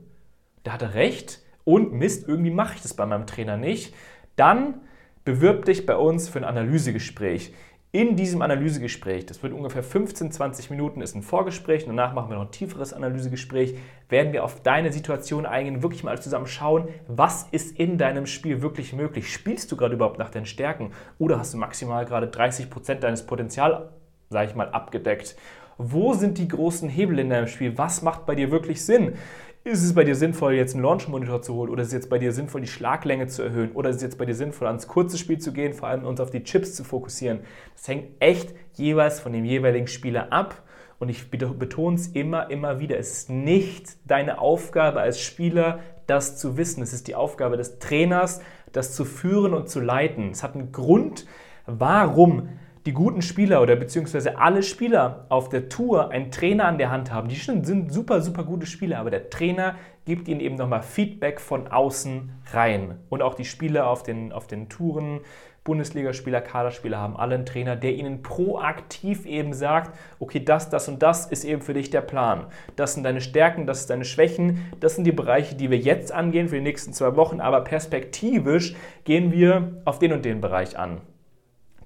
Da 0.64 0.74
hat 0.74 0.82
er 0.82 0.96
recht 0.96 1.40
und 1.66 1.94
Mist, 1.94 2.28
irgendwie 2.28 2.52
mache 2.52 2.76
ich 2.76 2.82
das 2.82 2.96
bei 2.96 3.06
meinem 3.06 3.28
Trainer 3.28 3.58
nicht, 3.58 3.94
dann 4.36 4.82
bewirb 5.24 5.66
dich 5.66 5.86
bei 5.86 5.96
uns 5.96 6.30
für 6.30 6.40
ein 6.40 6.46
Analysegespräch. 6.46 7.54
In 7.94 8.16
diesem 8.16 8.42
Analysegespräch, 8.42 9.26
das 9.26 9.44
wird 9.44 9.52
ungefähr 9.52 9.84
15, 9.84 10.32
20 10.32 10.70
Minuten, 10.70 11.02
ist 11.02 11.14
ein 11.14 11.24
Vorgespräch, 11.24 11.84
danach 11.86 12.14
machen 12.14 12.30
wir 12.30 12.38
noch 12.38 12.46
ein 12.46 12.52
tieferes 12.52 12.94
Analysegespräch, 12.94 13.76
werden 14.08 14.32
wir 14.32 14.46
auf 14.46 14.64
deine 14.64 14.94
Situation 14.94 15.46
eingehen, 15.46 15.84
wirklich 15.84 16.06
mal 16.06 16.22
zusammen 16.22 16.48
schauen, 16.48 16.88
was 17.10 17.50
ist 17.52 17.78
in 17.78 17.98
deinem 17.98 18.28
Spiel 18.28 18.62
wirklich 18.62 18.94
möglich. 18.94 19.34
Spielst 19.34 19.70
du 19.74 19.76
gerade 19.76 19.96
überhaupt 19.96 20.20
nach 20.20 20.30
deinen 20.30 20.46
Stärken 20.46 20.92
oder 21.20 21.38
hast 21.38 21.54
du 21.54 21.58
maximal 21.58 22.06
gerade 22.06 22.30
30 22.30 22.70
Prozent 22.70 23.04
deines 23.04 23.26
Potenzials, 23.26 23.90
sage 24.30 24.48
ich 24.48 24.56
mal, 24.56 24.70
abgedeckt? 24.70 25.36
Wo 25.78 26.14
sind 26.14 26.38
die 26.38 26.48
großen 26.48 26.88
Hebel 26.88 27.20
in 27.20 27.30
deinem 27.30 27.48
Spiel? 27.48 27.78
Was 27.78 28.04
macht 28.04 28.26
bei 28.26 28.36
dir 28.36 28.52
wirklich 28.52 28.86
Sinn? 28.86 29.16
Ist 29.64 29.84
es 29.84 29.94
bei 29.94 30.04
dir 30.04 30.16
sinnvoll, 30.16 30.56
jetzt 30.56 30.74
einen 30.74 30.82
Launch-Monitor 30.82 31.44
zu 31.44 31.54
holen? 31.54 31.70
Oder 31.70 31.84
ist 31.84 31.90
es 31.90 31.94
jetzt 31.94 32.10
bei 32.10 32.18
dir 32.18 32.32
sinnvoll, 32.32 32.62
die 32.62 32.68
Schlaglänge 32.68 33.28
zu 33.28 33.44
erhöhen? 33.44 33.74
Oder 33.74 33.92
ist 33.92 33.98
es 33.98 34.02
jetzt 34.02 34.18
bei 34.18 34.26
dir 34.26 34.34
sinnvoll, 34.34 34.66
ans 34.66 34.88
kurze 34.88 35.20
Spiel 35.20 35.38
zu 35.38 35.54
gehen, 35.54 35.74
vor 35.74 35.88
allem 35.88 36.04
uns 36.04 36.20
auf 36.20 36.32
die 36.32 36.44
Chips 36.44 36.74
zu 36.74 36.84
fokussieren? 36.84 37.42
Das 37.76 37.88
hängt 37.88 38.08
echt 38.20 38.56
jeweils 38.74 39.20
von 39.20 39.34
dem 39.34 39.46
jeweiligen 39.46 39.86
Spieler 39.86 40.34
ab. 40.34 40.64
Und 40.98 41.10
ich 41.10 41.30
betone 41.30 41.96
es 41.96 42.08
immer, 42.08 42.50
immer 42.50 42.80
wieder. 42.80 42.98
Es 42.98 43.12
ist 43.12 43.30
nicht 43.30 43.98
deine 44.06 44.40
Aufgabe 44.40 45.00
als 45.00 45.22
Spieler, 45.22 45.80
das 46.08 46.38
zu 46.38 46.58
wissen. 46.58 46.82
Es 46.82 46.92
ist 46.92 47.08
die 47.08 47.14
Aufgabe 47.14 47.56
des 47.56 47.78
Trainers, 47.78 48.42
das 48.72 48.96
zu 48.96 49.06
führen 49.06 49.54
und 49.54 49.70
zu 49.70 49.80
leiten. 49.80 50.32
Es 50.32 50.42
hat 50.42 50.56
einen 50.56 50.72
Grund, 50.72 51.28
warum 51.68 52.50
die 52.86 52.94
guten 52.94 53.22
Spieler 53.22 53.62
oder 53.62 53.76
beziehungsweise 53.76 54.40
alle 54.40 54.64
Spieler 54.64 55.26
auf 55.30 55.50
der 55.50 55.70
Tour 55.70 56.10
einen 56.10 56.32
Trainer 56.32 56.66
an 56.66 56.78
der 56.78 56.90
Hand 56.90 57.12
haben. 57.12 57.28
Die 57.28 57.36
sind 57.36 57.94
super, 57.94 58.22
super 58.22 58.44
gute 58.44 58.66
Spieler, 58.66 59.00
aber 59.00 59.12
der 59.12 59.30
Trainer 59.30 59.76
gibt 60.06 60.28
ihnen 60.28 60.40
eben 60.40 60.56
nochmal 60.56 60.82
Feedback 60.82 61.40
von 61.40 61.68
außen 61.68 62.32
rein. 62.54 62.98
Und 63.10 63.22
auch 63.22 63.36
die 63.36 63.46
Spieler 63.46 63.88
auf 63.88 64.02
den, 64.02 64.32
auf 64.32 64.48
den 64.48 64.68
Touren, 64.68 65.22
Bundesligaspieler, 65.64 66.42
Kaderspieler 66.42 66.98
haben 66.98 67.16
alle 67.16 67.36
einen 67.36 67.46
Trainer, 67.46 67.76
der 67.76 67.94
ihnen 67.94 68.24
proaktiv 68.24 69.28
eben 69.28 69.54
sagt, 69.54 69.96
okay, 70.18 70.44
das, 70.44 70.72
das 70.72 70.88
und 70.88 71.04
das 71.04 71.28
ist 71.28 71.44
eben 71.44 71.62
für 71.62 71.76
dich 71.76 71.92
der 71.92 72.02
Plan. 72.02 72.48
Das 72.76 72.96
sind 72.96 73.04
deine 73.04 73.22
Stärken, 73.22 73.68
das 73.68 73.82
sind 73.82 73.92
deine 73.92 74.06
Schwächen, 74.06 74.72
das 74.80 74.96
sind 74.96 75.04
die 75.04 75.12
Bereiche, 75.12 75.54
die 75.56 75.70
wir 75.70 75.78
jetzt 75.78 76.12
angehen 76.12 76.48
für 76.48 76.56
die 76.56 76.62
nächsten 76.62 76.94
zwei 76.94 77.16
Wochen, 77.16 77.40
aber 77.40 77.62
perspektivisch 77.62 78.76
gehen 79.04 79.32
wir 79.32 79.84
auf 79.86 80.00
den 80.00 80.14
und 80.14 80.26
den 80.26 80.42
Bereich 80.42 80.80
an. 80.80 81.02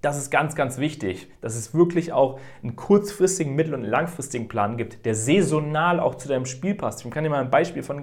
Das 0.05 0.17
ist 0.17 0.29
ganz, 0.29 0.53
ganz 0.53 0.77
wichtig, 0.77 1.31
dass 1.41 1.55
es 1.55 1.73
wirklich 1.73 2.13
auch 2.13 2.39
einen 2.61 2.75
kurzfristigen, 2.75 3.55
mittel- 3.55 3.73
und 3.73 3.83
langfristigen 3.83 4.47
Plan 4.47 4.77
gibt, 4.77 5.03
der 5.03 5.15
saisonal 5.15 5.99
auch 5.99 6.13
zu 6.13 6.27
deinem 6.27 6.45
Spiel 6.45 6.75
passt. 6.75 7.03
Ich 7.03 7.09
kann 7.09 7.23
dir 7.23 7.31
mal 7.31 7.41
ein 7.41 7.49
Beispiel 7.49 7.81
von, 7.81 7.99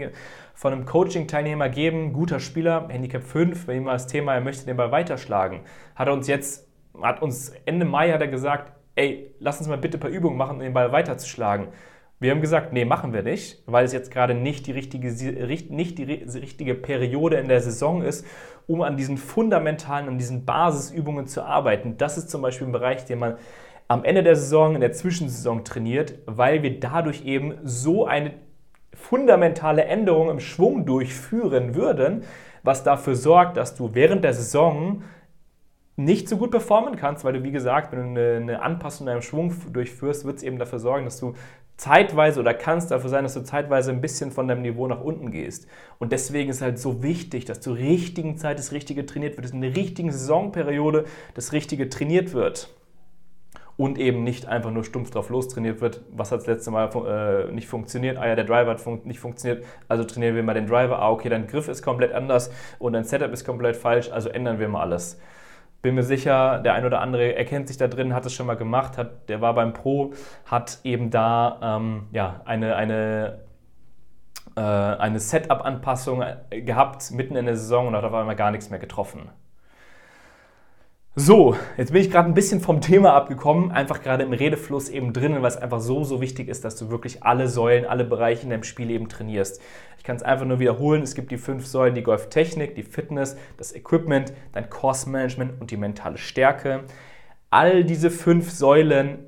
von 0.53 0.72
einem 0.72 0.84
Coaching-Teilnehmer 0.84 1.68
geben, 1.68 2.12
guter 2.12 2.40
Spieler, 2.40 2.88
Handicap 2.88 3.22
5, 3.22 3.68
wenn 3.68 3.76
ihm 3.76 3.84
mal 3.84 3.92
das 3.92 4.09
Thema, 4.09 4.34
er 4.34 4.40
möchte 4.40 4.66
den 4.66 4.76
Ball 4.76 4.90
weiterschlagen, 4.90 5.61
hat 5.94 6.09
er 6.09 6.14
uns 6.14 6.26
jetzt, 6.26 6.66
hat 7.00 7.22
uns 7.22 7.53
Ende 7.66 7.84
Mai 7.84 8.11
hat 8.11 8.20
er 8.20 8.26
gesagt, 8.26 8.72
ey, 8.96 9.32
lass 9.38 9.61
uns 9.61 9.68
mal 9.68 9.78
bitte 9.78 9.98
ein 9.98 10.00
paar 10.00 10.11
Übungen 10.11 10.36
machen, 10.36 10.57
um 10.57 10.62
den 10.62 10.72
Ball 10.72 10.90
weiterzuschlagen. 10.90 11.68
Wir 12.18 12.32
haben 12.32 12.40
gesagt, 12.40 12.72
nee, 12.72 12.84
machen 12.84 13.12
wir 13.12 13.22
nicht, 13.22 13.62
weil 13.66 13.84
es 13.84 13.92
jetzt 13.92 14.11
gerade 14.11 14.34
nicht 14.34 14.66
die 14.66 14.72
richtige, 14.72 15.09
nicht 15.09 15.98
die 15.98 16.05
richtige 16.05 16.74
Periode 16.74 17.36
in 17.36 17.48
der 17.48 17.61
Saison 17.61 18.03
ist, 18.03 18.26
um 18.67 18.83
an 18.83 18.97
diesen 18.97 19.17
fundamentalen, 19.17 20.09
an 20.09 20.19
diesen 20.19 20.45
Basisübungen 20.45 21.27
zu 21.27 21.43
arbeiten. 21.43 21.97
Das 21.97 22.19
ist 22.19 22.31
zum 22.31 22.43
Beispiel 22.43 22.67
ein 22.67 22.73
Bereich, 22.73 23.05
den 23.05 23.19
man 23.19 23.37
am 23.89 24.05
Ende 24.05 24.23
der 24.23 24.37
Saison, 24.37 24.75
in 24.75 24.81
der 24.81 24.93
Zwischensaison 24.93 25.65
trainiert, 25.65 26.15
weil 26.27 26.63
wir 26.63 26.81
dadurch 26.81 27.25
eben 27.25 27.55
so 27.63 28.07
eine 28.07 28.35
fundamentale 28.95 29.85
Änderung 29.85 30.31
im 30.31 30.41
Schwung 30.41 30.87
durchführen 30.87 31.75
würden, 31.75 32.25
was 32.63 32.85
dafür 32.85 33.17
sorgt, 33.17 33.57
dass 33.57 33.75
du 33.75 33.95
während 33.95 34.25
der 34.25 34.35
Saison 34.35 35.03
nicht 35.97 36.29
so 36.29 36.37
gut 36.37 36.51
performen 36.51 36.97
kannst, 36.97 37.25
weil 37.25 37.35
du, 37.35 37.43
wie 37.43 37.51
gesagt, 37.51 37.93
wenn 37.93 38.15
du 38.15 38.37
eine, 38.37 38.63
Anpassung 38.63 39.07
in 39.07 39.13
deinem 39.13 39.23
Schwung 39.23 39.55
durchführst, 39.73 40.25
wird 40.25 40.39
es 40.39 40.43
eben 40.43 40.59
dafür 40.59 40.79
sorgen, 40.79 41.05
dass 41.05 41.21
du 41.21 41.35
zeitweise 41.77 42.41
oder 42.41 42.55
kann 42.55 42.79
es 42.79 42.87
dafür 42.87 43.11
sein, 43.11 43.25
dass 43.25 43.35
du 43.35 43.43
zeitweise 43.43 43.91
ein 43.91 44.01
bisschen 44.01 44.31
von 44.31 44.47
deinem 44.49 44.62
Niveau 44.62 44.87
nach 44.87 45.01
unten 45.01 45.31
gehst. 45.31 45.66
Und 45.99 46.12
deswegen 46.12 46.51
ist 46.51 46.57
es 46.57 46.62
halt 46.62 46.79
so 46.79 47.03
wichtig, 47.03 47.45
dass 47.45 47.61
zur 47.61 47.77
richtigen 47.77 48.37
Zeit 48.37 48.59
das 48.59 48.73
Richtige 48.73 49.05
trainiert 49.07 49.37
wird, 49.37 49.47
dass 49.47 49.53
in 49.53 49.61
der 49.62 49.75
richtigen 49.75 50.12
Saisonperiode 50.12 51.05
das 51.35 51.53
Richtige 51.53 51.89
trainiert 51.89 52.33
wird. 52.35 52.68
und 53.77 53.99
eben 53.99 54.23
nicht 54.23 54.47
einfach 54.47 54.70
nur 54.70 54.85
stumpf 54.85 55.11
drauf 55.11 55.31
los 55.31 55.49
trainiert 55.49 55.81
wird. 55.81 56.03
Was 56.12 56.31
hat 56.31 56.41
das 56.41 56.47
letzte 56.47 56.70
Mal 56.70 56.91
äh, 57.49 57.53
nicht 57.53 57.66
funktioniert? 57.68 58.18
Ah 58.18 58.27
ja, 58.29 58.35
der 58.37 58.45
Driver 58.45 58.70
hat 58.70 58.81
fun 58.81 59.01
nicht 59.05 59.18
funktioniert, 59.18 59.64
also 59.89 60.05
trainieren 60.05 60.37
wir 60.37 60.43
mal 60.43 60.55
den 60.55 60.66
Driver. 60.66 60.99
Ah, 61.01 61.11
okay, 61.11 61.29
dein 61.29 61.47
Griff 61.47 61.68
ist 61.68 61.83
komplett 61.83 62.12
anders 62.12 62.51
und 62.79 62.93
dein 62.93 63.05
Setup 63.05 63.33
ist 63.33 63.45
komplett 63.45 63.77
falsch, 63.77 64.11
also 64.11 64.29
ändern 64.29 64.59
wir 64.59 64.68
mal 64.68 64.83
alles. 64.83 65.18
Bin 65.83 65.97
mir 65.97 66.05
sicher, 66.05 66.61
der 66.61 66.74
ein 66.74 66.87
oder 66.87 67.01
andere 67.01 67.35
erkennt 67.35 67.68
sich 67.68 67.76
da 67.76 67.89
drin, 67.89 68.14
hat 68.14 68.24
es 68.24 68.33
schon 68.33 68.47
mal 68.47 68.57
gemacht, 68.57 68.97
hat, 68.97 69.28
der 69.28 69.41
war 69.41 69.55
beim 69.55 69.72
Pro, 69.72 70.12
hat 70.47 70.78
eben 70.85 71.11
da 71.11 71.59
ähm, 71.61 72.07
ja, 72.12 72.41
eine, 72.45 72.76
eine 72.76 73.41
äh, 74.57 74.61
eine 74.61 75.18
Setup-Anpassung 75.18 76.22
gehabt 76.51 77.11
mitten 77.12 77.37
in 77.37 77.47
der 77.47 77.57
Saison 77.57 77.89
und 77.89 77.97
hat 77.97 78.05
auf 78.05 78.14
einmal 78.14 78.37
gar 78.37 78.51
nichts 78.51 78.70
mehr 78.70 78.78
getroffen. 78.78 79.30
So, 81.15 81.57
jetzt 81.77 81.93
bin 81.93 82.01
ich 82.01 82.11
gerade 82.11 82.27
ein 82.27 82.33
bisschen 82.33 82.63
vom 82.63 82.81
Thema 82.81 83.13
abgekommen, 83.13 83.71
einfach 83.71 84.01
gerade 84.01 84.23
im 84.23 84.33
Redefluss 84.33 84.89
eben 84.89 85.13
drinnen, 85.13 85.43
weil 85.43 85.51
es 85.51 85.59
einfach 85.59 85.81
so, 85.81 86.05
so 86.05 86.23
wichtig 86.23 86.49
ist, 86.49 86.65
dass 86.65 86.75
du 86.77 86.89
wirklich 86.89 87.23
alle 87.23 87.49
Säulen, 87.49 87.85
alle 87.85 88.05
Bereiche 88.05 88.45
in 88.45 88.49
deinem 88.49 88.63
Spiel 88.63 88.91
eben 88.91 89.11
trainierst. 89.11 89.61
Ich 89.99 90.05
kann 90.05 90.17
es 90.17 90.23
einfach 90.23 90.47
nur 90.47 90.59
wiederholen, 90.59 91.03
es 91.03 91.15
gibt 91.15 91.31
die 91.31 91.37
fünf 91.37 91.67
Säulen, 91.67 91.95
die 91.95 92.03
Golftechnik, 92.03 92.77
die 92.77 92.83
Fitness, 92.83 93.37
das 93.59 93.75
Equipment, 93.75 94.33
dein 94.53 94.71
Course-Management 94.71 95.61
und 95.61 95.71
die 95.71 95.77
mentale 95.77 96.17
Stärke. 96.17 96.85
All 97.51 97.85
diese 97.85 98.11
fünf 98.11 98.51
Säulen 98.51 99.27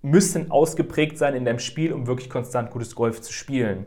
müssen 0.00 0.50
ausgeprägt 0.50 1.18
sein 1.18 1.34
in 1.34 1.44
deinem 1.44 1.58
Spiel, 1.58 1.92
um 1.92 2.06
wirklich 2.06 2.30
konstant 2.30 2.70
gutes 2.70 2.94
Golf 2.94 3.20
zu 3.20 3.34
spielen. 3.34 3.84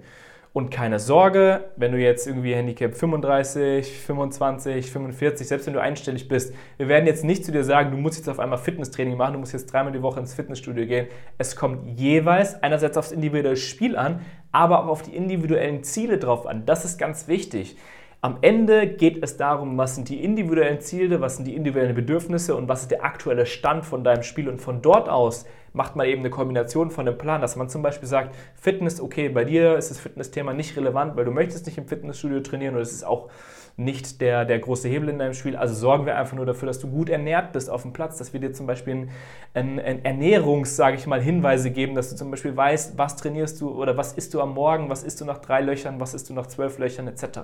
Und 0.55 0.71
keine 0.71 0.99
Sorge, 0.99 1.65
wenn 1.75 1.91
du 1.91 1.97
jetzt 1.97 2.27
irgendwie 2.27 2.55
Handicap 2.55 2.95
35, 2.95 3.91
25, 3.91 4.89
45, 4.89 5.45
selbst 5.49 5.67
wenn 5.67 5.73
du 5.73 5.81
einstellig 5.81 6.29
bist, 6.29 6.55
wir 6.77 6.87
werden 6.87 7.07
jetzt 7.07 7.25
nicht 7.25 7.43
zu 7.43 7.51
dir 7.51 7.65
sagen, 7.65 7.91
du 7.91 7.97
musst 7.97 8.17
jetzt 8.19 8.29
auf 8.29 8.39
einmal 8.39 8.57
Fitnesstraining 8.57 9.17
machen, 9.17 9.33
du 9.33 9.39
musst 9.39 9.51
jetzt 9.51 9.65
dreimal 9.65 9.91
die 9.91 10.01
Woche 10.01 10.21
ins 10.21 10.33
Fitnessstudio 10.33 10.85
gehen. 10.85 11.07
Es 11.37 11.57
kommt 11.57 11.99
jeweils 11.99 12.63
einerseits 12.63 12.97
aufs 12.97 13.11
individuelle 13.11 13.57
Spiel 13.57 13.97
an, 13.97 14.21
aber 14.53 14.85
auch 14.85 14.87
auf 14.87 15.01
die 15.01 15.13
individuellen 15.13 15.83
Ziele 15.83 16.19
drauf 16.19 16.47
an. 16.47 16.65
Das 16.65 16.85
ist 16.85 16.97
ganz 16.97 17.27
wichtig. 17.27 17.75
Am 18.21 18.37
Ende 18.39 18.87
geht 18.87 19.21
es 19.21 19.35
darum, 19.35 19.77
was 19.77 19.95
sind 19.95 20.07
die 20.07 20.23
individuellen 20.23 20.79
Ziele, 20.79 21.19
was 21.19 21.35
sind 21.35 21.49
die 21.49 21.55
individuellen 21.57 21.95
Bedürfnisse 21.95 22.55
und 22.55 22.69
was 22.69 22.83
ist 22.83 22.91
der 22.91 23.03
aktuelle 23.03 23.45
Stand 23.45 23.85
von 23.85 24.05
deinem 24.05 24.23
Spiel. 24.23 24.47
Und 24.47 24.61
von 24.61 24.81
dort 24.81 25.09
aus 25.09 25.45
macht 25.75 25.95
man 25.95 26.07
eben 26.07 26.21
eine 26.21 26.29
Kombination 26.29 26.89
von 26.89 27.05
dem 27.05 27.17
Plan, 27.17 27.41
dass 27.41 27.55
man 27.55 27.69
zum 27.69 27.81
Beispiel 27.81 28.07
sagt, 28.07 28.33
Fitness, 28.55 29.01
okay, 29.01 29.29
bei 29.29 29.43
dir 29.43 29.77
ist 29.77 29.91
das 29.91 29.99
Fitnessthema 29.99 30.53
nicht 30.53 30.75
relevant, 30.77 31.15
weil 31.15 31.25
du 31.25 31.31
möchtest 31.31 31.65
nicht 31.65 31.77
im 31.77 31.87
Fitnessstudio 31.87 32.39
trainieren 32.39 32.75
und 32.75 32.81
es 32.81 32.91
ist 32.91 33.05
auch 33.05 33.29
nicht 33.77 34.21
der, 34.21 34.45
der 34.45 34.59
große 34.59 34.87
Hebel 34.87 35.09
in 35.09 35.19
deinem 35.19 35.33
Spiel. 35.33 35.57
Also 35.57 35.75
sorgen 35.75 36.05
wir 36.05 36.17
einfach 36.17 36.35
nur 36.35 36.45
dafür, 36.45 36.67
dass 36.67 36.79
du 36.79 36.89
gut 36.89 37.09
ernährt 37.09 37.51
bist 37.51 37.69
auf 37.69 37.81
dem 37.81 37.91
Platz, 37.91 38.17
dass 38.17 38.31
wir 38.31 38.39
dir 38.39 38.53
zum 38.53 38.67
Beispiel 38.67 39.09
ein, 39.53 39.79
ein 39.79 40.05
Ernährungs, 40.05 40.77
sage 40.77 40.95
ich 40.95 41.05
mal, 41.07 41.21
Hinweise 41.21 41.71
geben, 41.71 41.93
dass 41.93 42.09
du 42.09 42.15
zum 42.15 42.31
Beispiel 42.31 42.55
weißt, 42.55 42.97
was 42.97 43.17
trainierst 43.17 43.59
du 43.59 43.69
oder 43.69 43.97
was 43.97 44.13
isst 44.13 44.33
du 44.33 44.39
am 44.39 44.53
Morgen, 44.53 44.89
was 44.89 45.03
isst 45.03 45.19
du 45.19 45.25
nach 45.25 45.39
drei 45.39 45.59
Löchern, 45.59 45.99
was 45.99 46.13
isst 46.13 46.29
du 46.29 46.33
nach 46.33 46.47
zwölf 46.47 46.77
Löchern 46.77 47.07
etc. 47.07 47.39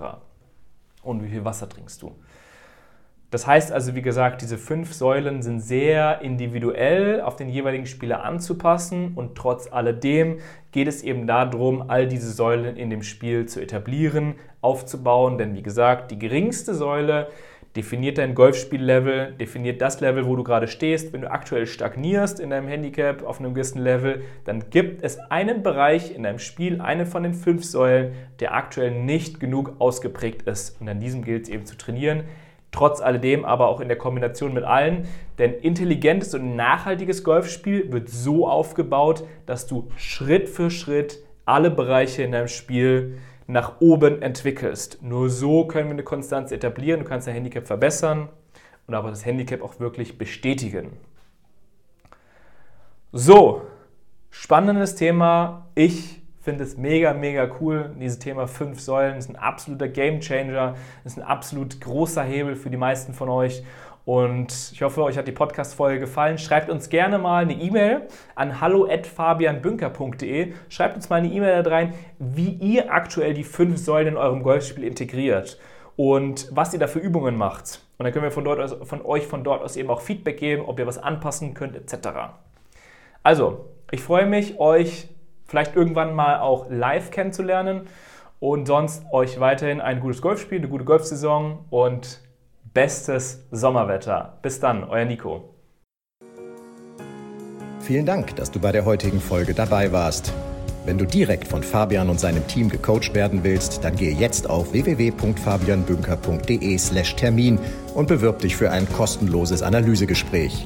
Und 1.04 1.22
wie 1.22 1.30
viel 1.30 1.44
Wasser 1.44 1.68
trinkst 1.68 2.02
du. 2.02 2.16
Das 3.32 3.48
heißt 3.48 3.72
also, 3.72 3.96
wie 3.96 4.02
gesagt, 4.02 4.42
diese 4.42 4.58
fünf 4.58 4.94
Säulen 4.94 5.42
sind 5.42 5.62
sehr 5.62 6.20
individuell 6.22 7.22
auf 7.22 7.38
den 7.38 7.48
jeweiligen 7.48 7.86
Spieler 7.86 8.26
anzupassen 8.26 9.14
und 9.16 9.36
trotz 9.36 9.72
alledem 9.72 10.40
geht 10.74 10.90
es 10.90 11.02
eben 11.02 11.28
darum, 11.28 11.90
all 11.90 12.08
diese 12.08 12.30
Säulen 12.30 12.76
in 12.76 12.90
dem 12.90 13.04
Spiel 13.04 13.46
zu 13.46 13.62
etablieren, 13.62 14.36
aufzubauen, 14.60 15.38
denn 15.38 15.56
wie 15.56 15.64
gesagt, 15.64 16.12
die 16.12 16.20
geringste 16.20 16.76
Säule 16.76 17.30
definiert 17.76 18.18
dein 18.18 18.36
Golfspiellevel, 18.36 19.34
definiert 19.40 19.82
das 19.82 20.02
Level, 20.02 20.26
wo 20.26 20.36
du 20.36 20.44
gerade 20.44 20.68
stehst. 20.68 21.14
Wenn 21.14 21.22
du 21.22 21.32
aktuell 21.32 21.66
stagnierst 21.66 22.42
in 22.42 22.50
deinem 22.50 22.68
Handicap 22.68 23.24
auf 23.24 23.40
einem 23.40 23.54
gewissen 23.54 23.82
Level, 23.82 24.24
dann 24.44 24.70
gibt 24.70 25.04
es 25.04 25.20
einen 25.32 25.64
Bereich 25.64 26.14
in 26.14 26.24
deinem 26.24 26.40
Spiel, 26.40 26.82
eine 26.82 27.06
von 27.06 27.24
den 27.24 27.34
fünf 27.34 27.64
Säulen, 27.64 28.12
der 28.42 28.54
aktuell 28.56 28.92
nicht 28.92 29.40
genug 29.40 29.76
ausgeprägt 29.80 30.42
ist. 30.44 30.82
Und 30.82 30.90
an 30.90 31.00
diesem 31.00 31.24
gilt 31.24 31.44
es 31.44 31.50
eben 31.50 31.66
zu 31.66 31.78
trainieren. 31.78 32.24
Trotz 32.72 33.02
alledem 33.02 33.44
aber 33.44 33.68
auch 33.68 33.82
in 33.82 33.90
der 33.90 33.98
Kombination 33.98 34.54
mit 34.54 34.64
allen. 34.64 35.08
Denn 35.38 35.54
intelligentes 35.54 36.34
und 36.34 36.56
nachhaltiges 36.56 37.24
Golfspiel 37.24 37.92
wird 37.92 38.10
so 38.10 38.48
aufgebaut, 38.48 39.24
dass 39.46 39.68
du 39.68 39.90
Schritt 39.98 40.48
für 40.48 40.72
Schritt 40.72 41.20
alle 41.46 41.70
Bereiche 41.70 42.24
in 42.24 42.32
deinem 42.32 42.48
Spiel 42.48 43.18
nach 43.48 43.82
oben 43.82 44.22
entwickelst. 44.22 45.00
Nur 45.02 45.30
so 45.30 45.66
können 45.66 45.90
wir 45.90 45.94
eine 45.94 46.04
Konstanz 46.04 46.52
etablieren. 46.52 47.02
Du 47.02 47.06
kannst 47.06 47.28
dein 47.28 47.34
Handicap 47.36 47.68
verbessern 47.68 48.30
und 48.88 48.94
aber 48.94 49.10
das 49.10 49.26
Handicap 49.26 49.62
auch 49.62 49.80
wirklich 49.80 50.18
bestätigen. 50.18 50.92
So, 53.12 53.64
spannendes 54.30 54.96
Thema. 54.96 55.68
Ich 55.76 56.21
finde 56.42 56.64
es 56.64 56.78
mega, 56.78 57.14
mega 57.14 57.50
cool. 57.60 57.92
Dieses 58.00 58.20
Thema 58.20 58.48
fünf 58.48 58.80
Säulen 58.80 59.18
ist 59.18 59.30
ein 59.30 59.36
absoluter 59.36 59.88
Game 59.88 60.20
Changer, 60.20 60.76
ist 61.04 61.18
ein 61.18 61.24
absolut 61.24 61.80
großer 61.82 62.24
Hebel 62.24 62.56
für 62.56 62.70
die 62.70 62.78
meisten 62.78 63.14
von 63.14 63.30
euch. 63.30 63.64
Und 64.04 64.72
ich 64.74 64.82
hoffe, 64.82 65.04
euch 65.04 65.18
hat 65.18 65.28
die 65.28 65.32
Podcast-Folge 65.32 66.00
gefallen. 66.00 66.40
Schreibt 66.40 66.72
uns 66.72 66.90
gerne 66.90 67.20
mal 67.20 67.44
eine 67.44 67.54
E-Mail 67.54 68.08
an 68.34 68.60
hallo.fabianbünker.de. 68.60 70.54
Schreibt 70.70 70.96
uns 70.96 71.10
mal 71.10 71.18
eine 71.18 71.32
E-Mail 71.32 71.62
da 71.62 71.70
rein, 71.70 71.94
wie 72.18 72.50
ihr 72.50 72.92
aktuell 72.92 73.36
die 73.36 73.44
fünf 73.44 73.78
Säulen 73.78 74.10
in 74.10 74.18
eurem 74.18 74.42
Golfspiel 74.42 74.84
integriert 74.84 75.60
und 75.96 76.48
was 76.52 76.74
ihr 76.74 76.80
da 76.80 76.88
für 76.88 77.00
Übungen 77.00 77.38
macht. 77.38 77.82
Und 78.00 78.06
dann 78.06 78.14
können 78.14 78.24
wir 78.24 78.32
von, 78.32 78.44
dort 78.44 78.60
aus, 78.60 78.76
von 78.88 79.06
euch 79.06 79.28
von 79.28 79.44
dort 79.44 79.62
aus 79.62 79.76
eben 79.76 79.92
auch 79.92 80.02
Feedback 80.02 80.38
geben, 80.38 80.64
ob 80.66 80.80
ihr 80.80 80.88
was 80.88 80.98
anpassen 80.98 81.54
könnt, 81.54 81.76
etc. 81.76 82.10
Also, 83.22 83.66
ich 83.92 84.02
freue 84.02 84.26
mich, 84.26 84.60
euch 84.60 85.10
vielleicht 85.52 85.76
irgendwann 85.76 86.16
mal 86.16 86.40
auch 86.40 86.66
live 86.70 87.12
kennenzulernen 87.12 87.82
und 88.40 88.66
sonst 88.66 89.04
euch 89.12 89.40
weiterhin 89.40 89.80
ein 89.82 90.00
gutes 90.00 90.20
Golfspiel, 90.22 90.60
eine 90.60 90.70
gute 90.70 90.86
Golfsaison 90.86 91.66
und 91.70 92.22
bestes 92.74 93.46
Sommerwetter. 93.52 94.40
Bis 94.42 94.62
dann, 94.62 94.86
euer 94.86 95.04
Nico. 95.06 95.54
Vielen 97.82 98.06
Dank, 98.06 98.38
dass 98.38 98.50
du 98.50 98.60
bei 98.60 98.72
der 98.72 98.86
heutigen 98.86 99.20
Folge 99.20 99.54
dabei 99.54 99.92
warst. 99.92 100.32
Wenn 100.86 100.98
du 100.98 101.06
direkt 101.06 101.50
von 101.50 101.64
Fabian 101.64 102.10
und 102.10 102.20
seinem 102.20 102.48
Team 102.48 102.70
gecoacht 102.70 103.14
werden 103.14 103.44
willst, 103.44 103.84
dann 103.84 103.98
gehe 103.98 104.14
jetzt 104.14 104.50
auf 104.50 104.72
www.fabianbünker.de/termin 104.72 107.60
und 107.94 108.08
bewirb 108.08 108.40
dich 108.40 108.56
für 108.56 108.72
ein 108.72 108.88
kostenloses 108.90 109.62
Analysegespräch. 109.62 110.66